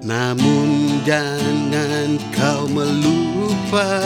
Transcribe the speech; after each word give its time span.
Namun 0.00 1.04
jangan 1.04 2.16
kau 2.32 2.64
melupa 2.72 4.00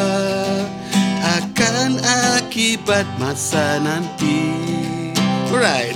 Akan 1.23 2.02
akibat 2.02 3.07
masa 3.23 3.78
nanti. 3.78 4.75
Right 5.54 5.94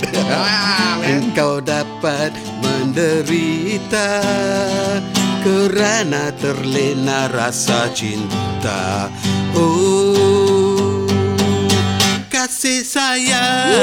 Engkau 1.03 1.59
dapat 1.59 2.31
menderita 2.63 4.23
Kerana 5.43 6.31
terlena 6.39 7.27
rasa 7.27 7.91
cinta. 7.91 9.11
Oh 9.51 11.03
Kasih 12.31 12.87
sayang 12.87 13.75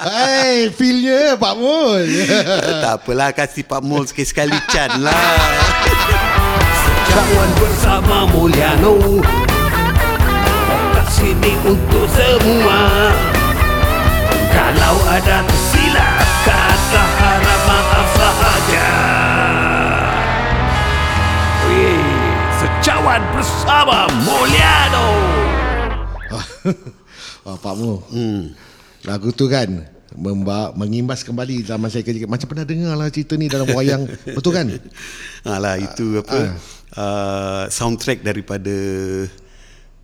Hai, 0.00 0.72
feelnya 0.72 1.36
Pak 1.36 1.54
Mul. 1.60 2.08
Tak 2.82 3.04
apalah 3.04 3.30
Kasih 3.36 3.64
Pak 3.68 3.84
Mul 3.84 4.08
sekali-sekali 4.08 4.56
Chan 4.72 4.96
lah 5.04 5.36
Kawan 7.10 7.50
bersama 7.60 8.24
Mulyano 8.32 9.20
Kat 10.96 11.08
sini 11.12 11.52
untuk 11.68 12.06
semua 12.08 13.12
Kalau 14.48 14.96
ada 15.12 15.44
tersilap 15.44 16.24
Kata 16.46 17.04
harap 17.20 17.60
maaf 17.68 18.08
sahaja 18.16 18.90
Wih, 21.68 22.04
Secawan 22.56 23.22
bersama 23.36 24.08
Mulyano 24.24 25.08
oh, 27.48 27.56
Pak 27.58 27.74
Mul. 27.74 27.98
Hmm. 28.12 28.54
Lagu 29.04 29.32
tu 29.32 29.48
kan 29.48 29.86
memba 30.16 30.74
mengimbas 30.74 31.22
kembali 31.22 31.62
zaman 31.64 31.88
saya 31.88 32.02
kerja. 32.02 32.26
Macam 32.26 32.46
pernah 32.50 32.66
dengar 32.66 32.98
lah 32.98 33.08
cerita 33.08 33.38
ni 33.38 33.46
dalam 33.46 33.70
wayang. 33.70 34.04
Betul 34.36 34.52
kan? 34.52 34.66
Alah 35.46 35.78
itu 35.78 36.20
apa 36.20 36.58
uh, 36.98 37.64
soundtrack 37.70 38.26
daripada 38.26 38.74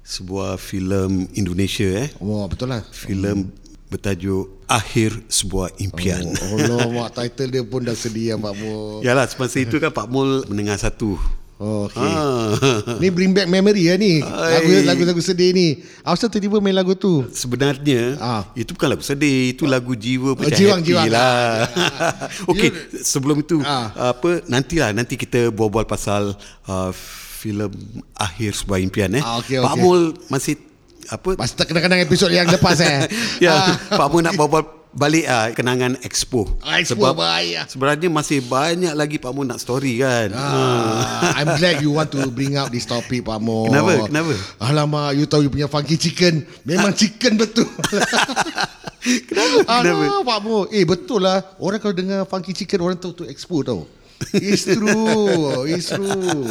sebuah 0.07 0.57
filem 0.57 1.27
Indonesia 1.35 2.07
eh. 2.07 2.09
Oh, 2.23 2.47
betul 2.47 2.70
lah. 2.70 2.87
Filem 2.95 3.51
bertajuk 3.91 4.62
Akhir 4.70 5.15
Sebuah 5.27 5.75
Impian. 5.83 6.31
Oh, 6.31 6.59
Allah, 6.59 6.87
mak 6.91 7.11
title 7.19 7.51
dia 7.51 7.65
pun 7.67 7.83
dah 7.83 7.95
sedih 7.95 8.35
ya 8.35 8.37
Pak 8.39 8.55
Mul. 8.55 9.03
Yalah 9.03 9.27
semasa 9.27 9.59
itu 9.59 9.83
kan 9.83 9.91
Pak 9.91 10.07
Mul 10.07 10.47
mendengar 10.47 10.79
satu. 10.79 11.19
Oh, 11.57 11.89
okay. 11.89 11.97
Ah. 11.99 12.53
Ni 13.01 13.09
bring 13.09 13.33
back 13.33 13.49
memory 13.49 13.89
ya 13.89 13.97
ni. 13.97 14.21
Ai. 14.21 14.85
Lagu 14.85 15.01
lagu 15.03 15.19
sedih 15.19 15.51
ni. 15.51 15.81
Asal 16.03 16.29
tiba-tiba 16.29 16.61
main 16.61 16.77
lagu 16.77 16.93
tu? 16.93 17.25
Sebenarnya 17.31 18.13
Ah. 18.19 18.45
itu 18.53 18.77
bukan 18.77 18.93
lagu 18.93 19.01
sedih, 19.01 19.51
itu 19.51 19.65
lagu 19.65 19.97
jiwa 19.97 20.37
macam 20.37 20.53
jiwang, 20.53 20.81
happy 20.81 20.89
jiwang. 20.93 21.09
lah. 21.09 21.65
Okey, 22.53 22.69
sebelum 23.01 23.41
itu 23.41 23.57
Ah. 23.61 24.13
apa 24.13 24.45
nantilah 24.45 24.93
nanti 24.93 25.17
kita 25.17 25.48
berbual 25.48 25.85
pasal 25.85 26.37
uh, 26.67 26.93
filem 27.37 27.73
Akhir 28.13 28.53
Sebuah 28.53 28.77
Impian 28.79 29.17
eh. 29.17 29.25
Ah, 29.25 29.41
okey, 29.41 29.57
Pak 29.57 29.73
okey. 29.73 29.81
Mul 29.81 30.01
masih 30.29 30.61
apa 31.07 31.39
Masa 31.39 31.55
tak 31.55 31.70
kenang-kenang 31.70 32.03
episod 32.03 32.29
yang 32.29 32.45
lepas 32.47 32.77
eh. 32.81 33.09
ya, 33.45 33.55
Ah. 33.55 33.97
Pak 33.97 34.09
Mu 34.11 34.20
nak 34.20 34.37
bawa 34.37 34.61
balik 34.97 35.28
ah 35.28 35.52
kenangan 35.52 36.00
Expo. 36.00 36.48
Ah, 36.64 36.80
Expo, 36.80 37.05
bahaya. 37.12 37.69
Sebenarnya 37.69 38.08
masih 38.08 38.41
banyak 38.41 38.97
lagi 38.97 39.20
Pak 39.20 39.28
Mu 39.36 39.44
nak 39.44 39.61
story 39.61 40.00
kan. 40.00 40.33
Ah, 40.33 41.36
I'm 41.36 41.52
glad 41.61 41.84
you 41.84 41.92
want 41.92 42.08
to 42.16 42.25
bring 42.36 42.56
up 42.56 42.72
this 42.72 42.89
topic 42.89 43.20
Pak 43.20 43.36
Mo. 43.39 43.69
Kenapa? 43.69 44.08
Kenapa? 44.08 44.33
Alamak, 44.56 45.12
you 45.12 45.28
tahu 45.28 45.44
you 45.44 45.52
punya 45.52 45.69
funky 45.69 46.00
chicken. 46.00 46.48
Memang 46.64 46.97
chicken 46.97 47.36
betul. 47.36 47.69
Kenapa? 49.28 49.56
Kenapa? 49.69 50.02
Alah, 50.08 50.24
Pak 50.24 50.39
Mo. 50.41 50.64
Eh, 50.72 50.89
betul 50.89 51.22
lah. 51.22 51.44
Orang 51.61 51.78
kalau 51.78 51.94
dengar 51.94 52.24
funky 52.24 52.56
chicken, 52.56 52.80
orang 52.80 52.97
tahu 52.97 53.12
tu 53.12 53.24
expo 53.28 53.61
tau. 53.61 53.84
It's 54.33 54.64
true. 54.64 55.69
It's 55.69 55.92
true. 55.92 56.48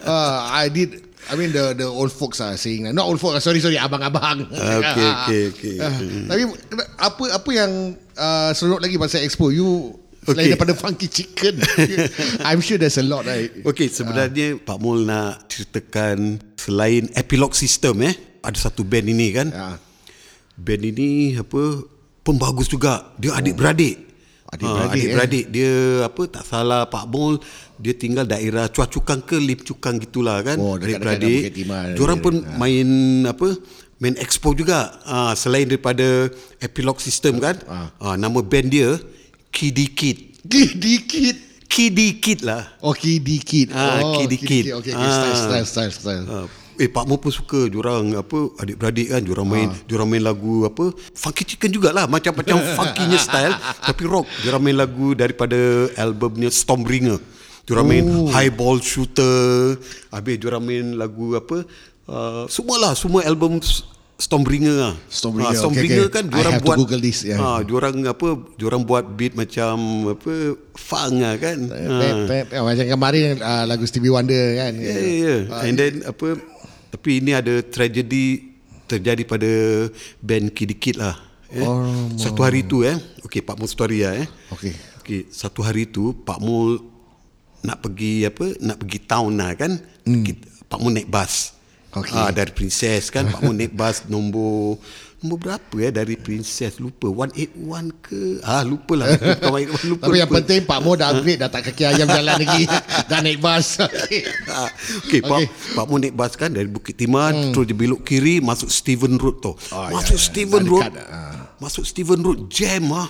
Uh, 0.00 0.36
I 0.48 0.72
did 0.72 1.11
I 1.30 1.38
mean 1.38 1.54
the 1.54 1.76
the 1.76 1.86
old 1.86 2.10
folks 2.10 2.42
are 2.42 2.58
saying 2.58 2.88
that. 2.88 2.94
Not 2.96 3.06
old 3.06 3.22
folks, 3.22 3.46
sorry 3.46 3.62
sorry 3.62 3.78
abang-abang. 3.78 4.50
Okay, 4.50 5.06
okay, 5.06 5.42
okay. 5.54 5.76
Ah, 5.84 5.94
Tapi 6.26 6.42
apa 6.98 7.22
apa 7.38 7.50
yang 7.54 7.72
uh, 8.18 8.50
seronok 8.50 8.82
lagi 8.82 8.98
pasal 8.98 9.22
expo? 9.22 9.54
You 9.54 9.94
selain 10.22 10.50
Okay. 10.50 10.54
daripada 10.54 10.74
funky 10.78 11.06
chicken. 11.06 11.58
I'm 12.46 12.62
sure 12.62 12.78
there's 12.78 12.98
a 12.98 13.06
lot 13.06 13.26
right. 13.26 13.50
Okey, 13.62 13.90
sebenarnya 13.90 14.58
Pak 14.58 14.78
Mul 14.78 15.02
nak 15.02 15.50
ceritakan 15.50 16.38
selain 16.54 17.10
epilog 17.14 17.54
sistem 17.54 18.06
eh, 18.06 18.14
ada 18.42 18.54
satu 18.54 18.86
band 18.86 19.06
ini 19.10 19.34
kan. 19.34 19.48
Ah. 19.50 19.76
Band 20.54 20.82
ini 20.84 21.34
apa 21.34 21.82
pembagus 22.22 22.70
juga. 22.70 23.14
Dia 23.18 23.34
adik-beradik. 23.34 24.11
Adik-beradik, 24.52 24.84
Ah, 24.84 24.92
adik-beradik 24.92 25.44
dia 25.48 25.74
apa 26.04 26.22
tak 26.28 26.44
salah 26.44 26.84
Pak 26.84 27.08
Mul 27.08 27.40
dia 27.80 27.96
tinggal 27.96 28.28
daerah 28.28 28.68
Chua 28.68 28.84
Cukang 28.84 29.24
ke 29.24 29.40
Lim 29.40 29.64
Cukang 29.64 29.96
gitulah 29.96 30.44
kan. 30.44 30.60
Oh, 30.60 30.76
adik-beradik. 30.76 31.56
Diorang 31.96 32.20
pun 32.20 32.44
main 32.60 32.88
apa 33.24 33.56
main 33.96 34.12
expo 34.20 34.52
juga. 34.52 34.92
Ah, 35.08 35.32
selain 35.32 35.64
daripada 35.64 36.28
epilog 36.60 37.00
sistem 37.00 37.40
kan. 37.40 37.56
Ah. 37.64 38.14
nama 38.20 38.44
band 38.44 38.68
dia 38.68 39.00
Kiddy 39.48 39.88
Kid. 39.88 40.18
Dikit. 40.44 41.36
Kiddy 41.72 42.20
Kid 42.20 42.44
lah. 42.44 42.68
Oh, 42.84 42.92
dikit. 42.92 43.72
Ah, 43.72 44.04
oh, 44.04 44.20
Kid 44.20 44.28
Dikit. 44.36 44.64
Okay, 44.84 44.92
okay. 44.92 45.08
Style, 45.16 45.40
style, 45.40 45.64
style, 45.64 45.92
style. 45.96 46.24
Uh, 46.28 46.46
eh 46.76 46.86
Pak 46.86 47.04
Mo 47.04 47.16
pun 47.16 47.28
suka 47.28 47.64
Diorang 47.64 48.14
apa 48.14 48.38
Adik-beradik 48.56 49.08
kan 49.08 49.20
Diorang 49.20 49.44
main 49.44 49.68
Ah. 49.68 49.76
Diorang 49.84 50.06
main 50.06 50.20
lagu 50.20 50.62
apa 50.62 50.84
Funky 51.12 51.44
Chicken 51.44 51.70
jugalah 51.70 52.04
Macam-macam 52.04 52.56
funkynya 52.76 53.16
style 53.16 53.52
Tapi 53.80 54.02
rock 54.04 54.24
Diorang 54.38 54.60
main 54.60 54.74
lagu 54.74 55.12
Daripada 55.12 55.56
albumnya 55.94 56.48
Stormbringer 56.48 57.18
Diorang 57.62 57.86
main 57.86 58.04
Oh. 58.04 58.26
Highball 58.28 58.78
Shooter 58.78 59.76
Habis 60.08 60.36
diorang 60.36 60.62
main 60.62 60.92
lagu 60.92 61.32
apa 61.32 61.62
uh, 62.04 62.44
Semualah 62.46 62.92
Semua 62.92 63.22
album 63.22 63.58
Stormbringer 64.14 64.76
lah 64.76 64.94
Stormbringer, 65.06 65.46
Ah, 65.46 65.50
okay, 65.50 65.58
Stormbringer 65.58 66.04
okay. 66.04 66.14
kan 66.14 66.24
I 66.24 66.30
diorang 66.30 66.54
buat 66.60 66.76
Google 66.78 67.00
this, 67.00 67.22
yeah. 67.22 67.38
ah, 67.38 67.58
Diorang 67.58 68.06
apa 68.06 68.28
Diorang 68.54 68.82
buat 68.82 69.02
beat 69.08 69.34
macam 69.34 69.74
Apa 70.08 70.54
Funk 70.72 71.14
lah 71.18 71.34
kan 71.36 71.58
Ah. 71.66 71.98
Pep, 71.98 72.16
pep, 72.26 72.44
pep. 72.48 72.60
Macam 72.62 72.84
kemarin 72.88 73.38
uh, 73.38 73.64
lagu 73.64 73.82
Stevie 73.82 74.08
Wonder 74.08 74.30
kan. 74.54 74.72
Ya, 74.74 74.94
ya, 74.94 75.10
ya. 75.18 75.36
And 75.60 75.74
then 75.74 75.94
apa 76.02 76.38
tapi 76.92 77.24
ini 77.24 77.32
ada 77.32 77.64
tragedi 77.64 78.52
terjadi 78.84 79.24
pada 79.24 79.50
band 80.20 80.52
Kid 80.52 80.76
Kid 80.76 81.00
lah. 81.00 81.16
Eh. 81.48 81.64
Oh, 81.64 82.12
satu 82.20 82.44
hari 82.44 82.68
tu 82.68 82.84
eh. 82.84 82.96
Okey, 83.24 83.40
Pak 83.40 83.56
Mul 83.56 83.68
story 83.68 84.04
lah 84.04 84.20
eh. 84.20 84.28
Okey. 84.52 84.72
Okey, 85.00 85.20
satu 85.32 85.64
hari 85.64 85.88
tu 85.88 86.12
Pak 86.12 86.36
Mul 86.36 86.84
nak 87.64 87.80
pergi 87.80 88.28
apa? 88.28 88.52
Nak 88.60 88.76
pergi 88.84 88.98
town 89.08 89.32
lah 89.40 89.56
kan. 89.56 89.72
Hmm. 90.04 90.24
Pak 90.68 90.78
Mul 90.80 90.92
naik 90.92 91.08
bas. 91.08 91.56
Okey. 91.96 92.16
Ah, 92.16 92.32
dari 92.32 92.52
Princess 92.52 93.08
kan 93.08 93.28
Pak 93.28 93.40
Mul 93.40 93.56
naik 93.56 93.72
bas 93.72 94.04
nombor 94.08 94.76
nombor 95.22 95.38
berapa 95.38 95.74
ya 95.78 95.94
dari 95.94 96.18
Princess 96.18 96.82
lupa 96.82 97.06
181 97.06 97.54
ke 98.02 98.42
ah 98.42 98.66
lupa 98.66 98.98
lah 98.98 99.06
lupa, 99.86 100.10
Tapi 100.10 100.16
yang 100.18 100.26
lupa. 100.26 100.42
penting 100.42 100.60
Pak 100.66 100.78
Mo 100.82 100.98
dah 100.98 101.14
upgrade 101.14 101.38
dah 101.38 101.46
tak 101.46 101.62
kaki 101.70 101.82
ayam 101.86 102.10
jalan 102.10 102.42
lagi. 102.42 102.66
dah 103.10 103.18
naik 103.22 103.38
bas. 103.38 103.78
Okey. 103.78 104.26
Ah, 104.50 104.66
Okey, 105.06 105.20
Pak. 105.22 105.38
Pak 105.78 105.84
Mu 105.86 106.02
naik 106.02 106.14
bas 106.18 106.34
kan 106.34 106.50
dari 106.50 106.66
Bukit 106.66 106.98
Timah 106.98 107.30
hmm. 107.30 107.54
terus 107.54 107.70
dia 107.70 107.78
belok 107.78 108.02
kiri 108.02 108.42
masuk 108.42 108.66
Steven 108.66 109.14
Road 109.14 109.38
tu. 109.38 109.54
Oh, 109.54 109.86
masuk 109.94 110.18
ya, 110.18 110.22
ya. 110.22 110.26
Steven 110.26 110.62
Dah 110.66 110.70
Road. 110.74 110.82
dekat, 110.90 110.94
ah. 111.06 111.34
Masuk 111.62 111.84
Steven 111.86 112.20
Road 112.20 112.38
jam 112.50 112.82
ah. 112.90 113.08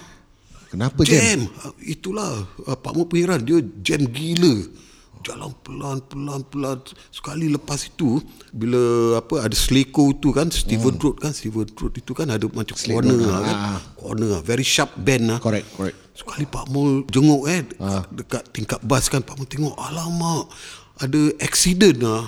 Kenapa 0.69 1.01
jam? 1.09 1.17
Jam. 1.17 1.41
Ah, 1.65 1.73
Itulah 1.81 2.45
ah, 2.69 2.77
Pak 2.77 2.93
Mu 2.93 3.09
pun 3.09 3.17
dia 3.41 3.59
jam 3.81 4.05
gila. 4.05 4.55
Jalan 5.23 5.55
pelan 5.57 6.03
pelan 6.03 6.43
pelan 6.45 6.79
sekali 7.09 7.47
lepas 7.47 7.79
itu 7.85 8.19
bila 8.51 8.83
apa 9.17 9.41
ada 9.41 9.55
seleko 9.55 10.11
tu 10.13 10.29
kan 10.29 10.51
Steven 10.51 10.95
Road 10.97 11.17
kan 11.17 11.31
Steven 11.31 11.65
Road 11.71 11.95
itu 11.95 12.11
kan 12.11 12.27
ada 12.27 12.43
macam 12.45 12.75
corner 12.75 13.15
Road, 13.15 13.23
lah 13.25 13.41
kan. 13.41 13.57
ah. 13.57 13.79
Corner 13.95 14.29
lah 14.29 14.43
very 14.43 14.63
sharp 14.65 14.91
bend 14.97 15.27
lah. 15.27 15.39
Correct, 15.39 15.67
correct. 15.73 15.95
Sekali 16.13 16.43
Pak 16.45 16.67
Mul 16.69 17.07
jenguk 17.07 17.47
eh 17.47 17.63
Ah. 17.79 18.03
dekat 18.09 18.51
tingkap 18.51 18.83
bas 18.83 19.07
kan 19.07 19.21
Pak 19.21 19.35
Mul 19.35 19.47
tengok 19.47 19.75
alamak 19.75 20.51
ada 20.99 21.21
accident 21.39 21.99
lah. 21.99 22.25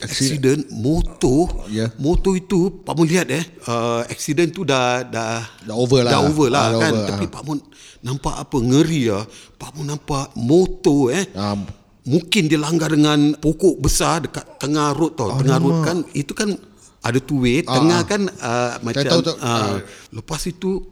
Accident 0.00 0.64
motor 0.72 1.68
Ya. 1.68 1.92
motor 1.96 2.32
itu 2.32 2.72
Pak 2.72 2.94
Mul 2.94 3.04
lihat 3.06 3.28
eh 3.28 3.44
uh, 3.66 4.00
accident 4.06 4.48
tu 4.48 4.62
dah 4.62 5.04
dah 5.04 5.44
Dah 5.60 5.76
over 5.76 6.00
lah. 6.00 6.10
dah 6.10 6.20
over 6.22 6.48
lah 6.48 6.62
Ah, 6.62 6.70
dah 6.70 6.80
kan 6.80 6.92
over, 6.94 7.06
tapi 7.06 7.24
ah. 7.26 7.30
Pak 7.30 7.42
Mul 7.42 7.58
nampak 8.00 8.34
apa 8.38 8.56
ngeri 8.56 9.02
ah 9.10 9.24
Pak 9.52 9.70
Mul 9.74 9.84
nampak 9.86 10.32
motor 10.34 11.10
eh 11.10 11.28
Ah, 11.34 11.52
mungkin 12.02 12.48
dia 12.48 12.56
langgar 12.56 12.88
dengan 12.90 13.36
pokok 13.36 13.76
besar 13.78 14.24
dekat 14.24 14.44
tengah 14.56 14.96
road 14.96 15.14
tau 15.14 15.36
tengah 15.36 15.58
road 15.60 15.76
kan 15.84 15.96
itu 16.12 16.32
kan 16.32 16.56
ada 17.00 17.16
two 17.16 17.44
way 17.44 17.60
Ah, 17.64 17.76
tengah 17.80 18.00
ah. 18.00 18.08
kan 18.08 18.22
uh, 18.28 18.72
macam 18.80 19.04
tahu, 19.04 19.22
tahu. 19.24 19.36
ah, 19.40 19.80
lepas 20.12 20.40
itu 20.44 20.84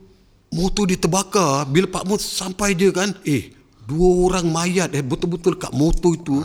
motor 0.49 0.89
dia 0.89 0.97
terbakar 0.97 1.69
bila 1.69 1.85
Pak 1.87 2.05
Mul 2.05 2.17
sampai 2.17 2.73
je 2.73 2.89
kan 2.89 3.13
eh 3.25 3.53
dua 3.85 4.29
orang 4.29 4.49
mayat 4.49 4.93
eh 4.93 5.05
betul-betul 5.05 5.57
kat 5.57 5.73
motor 5.73 6.13
itu 6.13 6.41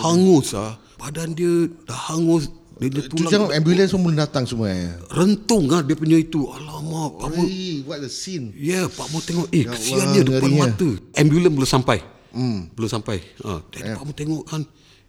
hangus 0.00 0.52
ah 0.52 0.76
badan 0.96 1.32
dia 1.32 1.68
dah 1.84 2.00
hangus 2.12 2.48
dia, 2.76 2.92
dia 2.92 3.08
tu 3.08 3.16
tulang 3.20 3.32
jangan 3.32 3.48
ambulans 3.56 3.88
pun 3.88 4.00
belum 4.04 4.18
datang 4.20 4.44
semua. 4.44 4.68
eh. 4.68 4.92
rentung 5.08 5.64
ah 5.72 5.80
dia 5.80 5.96
punya 5.96 6.16
itu 6.16 6.44
alamak 6.48 7.16
Pak 7.16 7.28
Oi, 7.40 7.80
what 7.88 8.00
the 8.00 8.08
scene. 8.12 8.52
Ya, 8.52 8.84
yeah, 8.84 8.84
Pak 8.84 9.08
Mo 9.08 9.24
tengok, 9.24 9.48
eh 9.48 9.64
Ya 9.64 9.72
kesian 9.72 10.12
dia 10.12 10.20
depan 10.20 10.52
mata. 10.52 10.88
Ambulans 11.16 11.52
belum 11.56 11.68
sampai. 11.68 11.98
Hmm. 12.36 12.68
Belum 12.70 12.90
sampai. 12.90 13.24
Ha, 13.40 13.64
jadi 13.72 13.96
Pak 13.96 14.04
Mul 14.04 14.12
tengok 14.14 14.44
kan. 14.44 14.62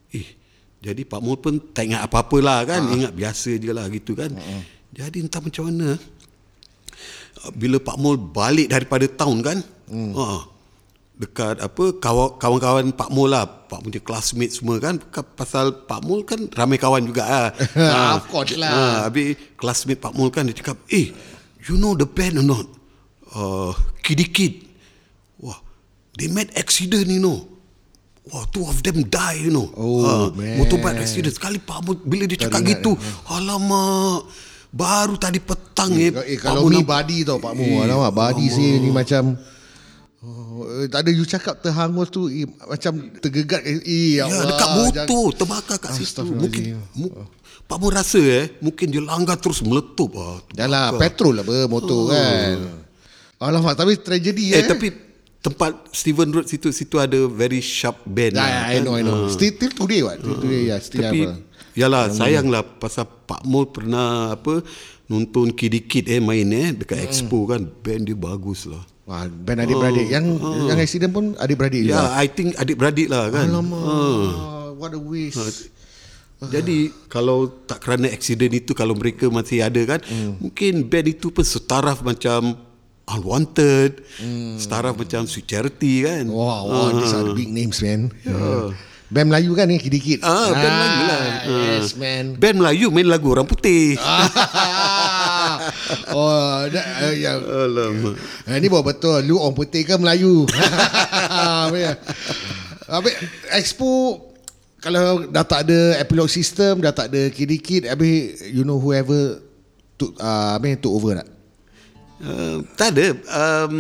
Eh, 0.10 0.28
jadi 0.80 1.02
Pak 1.04 1.20
Mul 1.20 1.36
pun 1.36 1.60
tak 1.70 1.84
ingat 1.86 2.02
apa-apa 2.02 2.38
lah 2.40 2.60
kan. 2.64 2.88
Ingat 2.88 3.12
biasa 3.12 3.52
je 3.54 3.70
lah 3.70 3.84
gitu 3.88 4.16
kan. 4.16 4.32
Jadi 4.90 5.20
entah 5.20 5.44
macam 5.44 5.68
mana. 5.68 6.00
Bila 7.54 7.78
Pak 7.78 7.98
Mul 7.98 8.16
balik 8.18 8.68
daripada 8.68 9.06
town 9.06 9.40
kan. 9.40 9.60
Ha, 9.88 10.26
dekat 11.18 11.58
apa 11.60 11.84
kawan- 11.98 12.36
kawan-kawan 12.36 12.86
Pak 12.92 13.10
Mul 13.10 13.30
lah. 13.30 13.46
Pak 13.46 13.80
Mul 13.80 13.90
punya 13.90 14.00
classmate 14.00 14.52
semua 14.52 14.80
kan. 14.80 14.98
Ka- 14.98 15.22
Pasal 15.24 15.84
Pak 15.84 16.02
Mul 16.02 16.24
kan 16.24 16.48
ramai 16.50 16.76
kawan 16.76 17.04
juga 17.04 17.24
lah. 17.24 17.48
Of 18.18 18.28
course 18.28 18.56
lah. 18.56 18.72
Ha, 18.72 18.84
habis 19.06 19.36
classmate 19.54 19.98
Pak 19.98 20.12
Mul 20.12 20.30
kan 20.30 20.48
dia 20.48 20.56
cakap, 20.56 20.80
eh, 20.88 21.14
you 21.64 21.76
know 21.76 21.92
the 21.92 22.08
band 22.08 22.38
or 22.38 22.46
not? 22.46 22.68
Uh, 23.28 23.76
Kiddy 24.00 24.28
Kid. 24.28 24.54
They 26.18 26.28
met 26.28 26.50
accident, 26.54 27.06
you 27.06 27.22
know. 27.22 27.46
Wah, 28.28 28.44
two 28.50 28.66
of 28.66 28.82
them 28.82 29.06
die, 29.06 29.40
you 29.40 29.54
know. 29.54 29.70
Oh, 29.72 30.02
Ah, 30.02 30.28
man. 30.30 30.58
Motorbike 30.58 31.00
accident. 31.00 31.32
Sekali 31.32 31.62
Pak 31.62 31.80
Mul, 31.80 32.02
bila 32.02 32.26
dia 32.26 32.36
cakap 32.40 32.60
gitu, 32.62 32.98
alamak, 33.24 34.28
baru 34.68 35.16
tadi 35.16 35.40
petang 35.40 35.94
eh. 35.94 36.10
Eh, 36.26 36.36
Pak 36.36 36.44
kalau 36.44 36.66
Mul 36.66 36.74
ni 36.74 36.84
body 36.84 37.18
tau 37.24 37.38
Pak 37.38 37.54
Mu. 37.54 37.80
Alamak, 37.80 38.12
body 38.12 38.46
sih 38.48 38.78
ni 38.78 38.90
macam 38.90 39.38
Oh, 40.20 40.66
eh, 40.82 40.90
tak 40.90 41.06
ada 41.06 41.14
you 41.14 41.24
cakap 41.24 41.62
terhangus 41.62 42.10
tu 42.10 42.26
eh, 42.26 42.44
macam 42.44 43.00
tergegat 43.16 43.62
eh, 43.62 43.80
eh, 43.80 44.18
Ya, 44.18 44.26
Allah, 44.26 44.50
dekat 44.50 44.60
jangan- 44.60 44.78
motor 44.82 45.26
terbakar 45.32 45.78
kat 45.78 45.92
situ. 45.94 46.26
Mungkin 46.26 46.64
Astaghfirullahaladzim. 46.74 46.98
mu, 46.98 47.08
Pak 47.64 47.78
Mul 47.78 47.92
rasa 47.94 48.20
eh, 48.20 48.46
mungkin 48.60 48.88
dia 48.90 49.00
langgar 49.00 49.38
terus 49.38 49.62
meletup 49.62 50.18
ah. 50.18 50.42
Yalah, 50.52 50.98
petrol 50.98 51.32
lah 51.32 51.46
ber, 51.46 51.70
motor 51.70 52.10
kan. 52.10 52.58
Alamak, 53.38 53.78
tapi 53.78 53.94
tragedi 53.96 54.52
Eh, 54.52 54.58
eh. 54.58 54.68
tapi 54.68 54.88
tempat 55.40 55.72
Steven 55.92 56.30
Road 56.30 56.46
situ 56.46 56.70
situ 56.70 56.98
ada 56.98 57.18
very 57.26 57.60
sharp 57.60 58.02
band. 58.04 58.34
Ya, 58.34 58.42
lah, 58.42 58.48
ya, 58.48 58.60
I 58.60 58.74
kan. 58.74 58.82
know, 58.84 58.94
I 58.94 59.02
know. 59.02 59.16
Ah. 59.26 59.30
Still, 59.30 59.54
till 59.54 59.72
today 59.72 60.02
what? 60.02 60.18
Till 60.18 60.38
today, 60.38 60.62
ya, 60.68 60.78
still 60.78 61.02
Tapi 61.02 61.20
apa? 61.24 61.34
yalah 61.72 62.10
sayanglah 62.10 62.66
pasal 62.66 63.06
Pak 63.06 63.46
Mul 63.46 63.70
pernah 63.70 64.34
apa 64.34 64.66
nonton 65.06 65.54
Kid 65.54 65.78
Kid 65.86 66.10
eh 66.10 66.18
main 66.18 66.48
eh 66.48 66.74
dekat 66.74 66.98
Hmm. 66.98 67.06
Expo 67.06 67.46
kan 67.46 67.64
band 67.64 68.04
dia 68.04 68.18
bagus 68.18 68.66
lah. 68.66 68.82
Wah, 69.06 69.24
band 69.24 69.64
adik-beradik. 69.64 70.10
Yang 70.10 70.26
yang 70.68 70.78
accident 70.78 71.12
pun 71.12 71.26
adik-beradik 71.38 71.82
Ya, 71.82 71.96
juga. 71.96 72.18
I 72.18 72.28
think 72.28 72.58
adik-beradik 72.58 73.08
lah 73.08 73.32
kan. 73.32 73.48
Alamak, 73.48 74.76
what 74.76 74.92
a 74.92 75.00
waste. 75.00 75.72
Jadi 76.38 76.94
kalau 77.08 77.50
tak 77.66 77.82
kerana 77.82 78.12
accident 78.12 78.54
itu 78.54 78.78
kalau 78.78 78.94
mereka 78.94 79.26
masih 79.26 79.64
ada 79.64 79.80
kan 79.88 80.02
Hmm. 80.04 80.38
mungkin 80.38 80.86
band 80.86 81.08
itu 81.10 81.30
pun 81.30 81.42
setaraf 81.42 82.02
macam 82.02 82.54
Unwanted, 83.08 84.04
setaraf 84.60 85.00
macam 85.00 85.24
Sweet 85.24 85.48
Charity 85.48 86.04
kan. 86.04 86.28
Wah, 86.28 86.60
wah, 86.62 86.92
these 86.92 87.16
are 87.16 87.24
the 87.24 87.32
big 87.32 87.48
names, 87.48 87.80
man. 87.80 88.12
Yeah. 88.28 88.76
Band 89.08 89.32
Melayu 89.32 89.56
kan 89.56 89.72
ni, 89.72 89.80
kidikit. 89.80 90.20
Ah, 90.20 90.52
band 90.52 90.76
Melayu 90.76 91.02
lah. 91.08 91.24
Yes, 91.72 91.96
Ah. 91.96 92.04
man. 92.04 92.36
Band 92.36 92.60
Melayu 92.60 92.92
main 92.92 93.08
lagu 93.08 93.32
orang 93.32 93.48
putih. 93.48 93.96
oh, 96.12 96.68
that, 96.68 96.86
uh, 97.08 97.14
ya. 97.16 97.40
Alamak. 97.40 98.20
Eh, 98.44 98.60
ni 98.60 98.68
bawa 98.68 98.84
betul. 98.84 99.24
Lu 99.24 99.40
orang 99.40 99.56
putih 99.56 99.88
ke 99.88 99.96
Melayu? 99.96 100.44
Ya. 101.78 101.94
Habis 102.88 103.14
Expo 103.54 104.20
kalau 104.80 105.28
dah 105.28 105.44
tak 105.44 105.68
ada 105.68 106.00
epilog 106.00 106.28
system, 106.28 106.80
dah 106.84 106.92
tak 106.92 107.12
ada 107.12 107.28
kid-kid, 107.32 107.88
habis 107.88 108.40
you 108.50 108.64
know 108.64 108.80
whoever 108.80 109.40
took 109.96 110.16
uh, 110.18 110.56
mean 110.60 110.80
took 110.80 110.92
over 110.92 111.24
tak? 111.24 111.28
Uh, 112.18 112.66
tak 112.74 112.98
ada. 112.98 113.08
Um, 113.30 113.76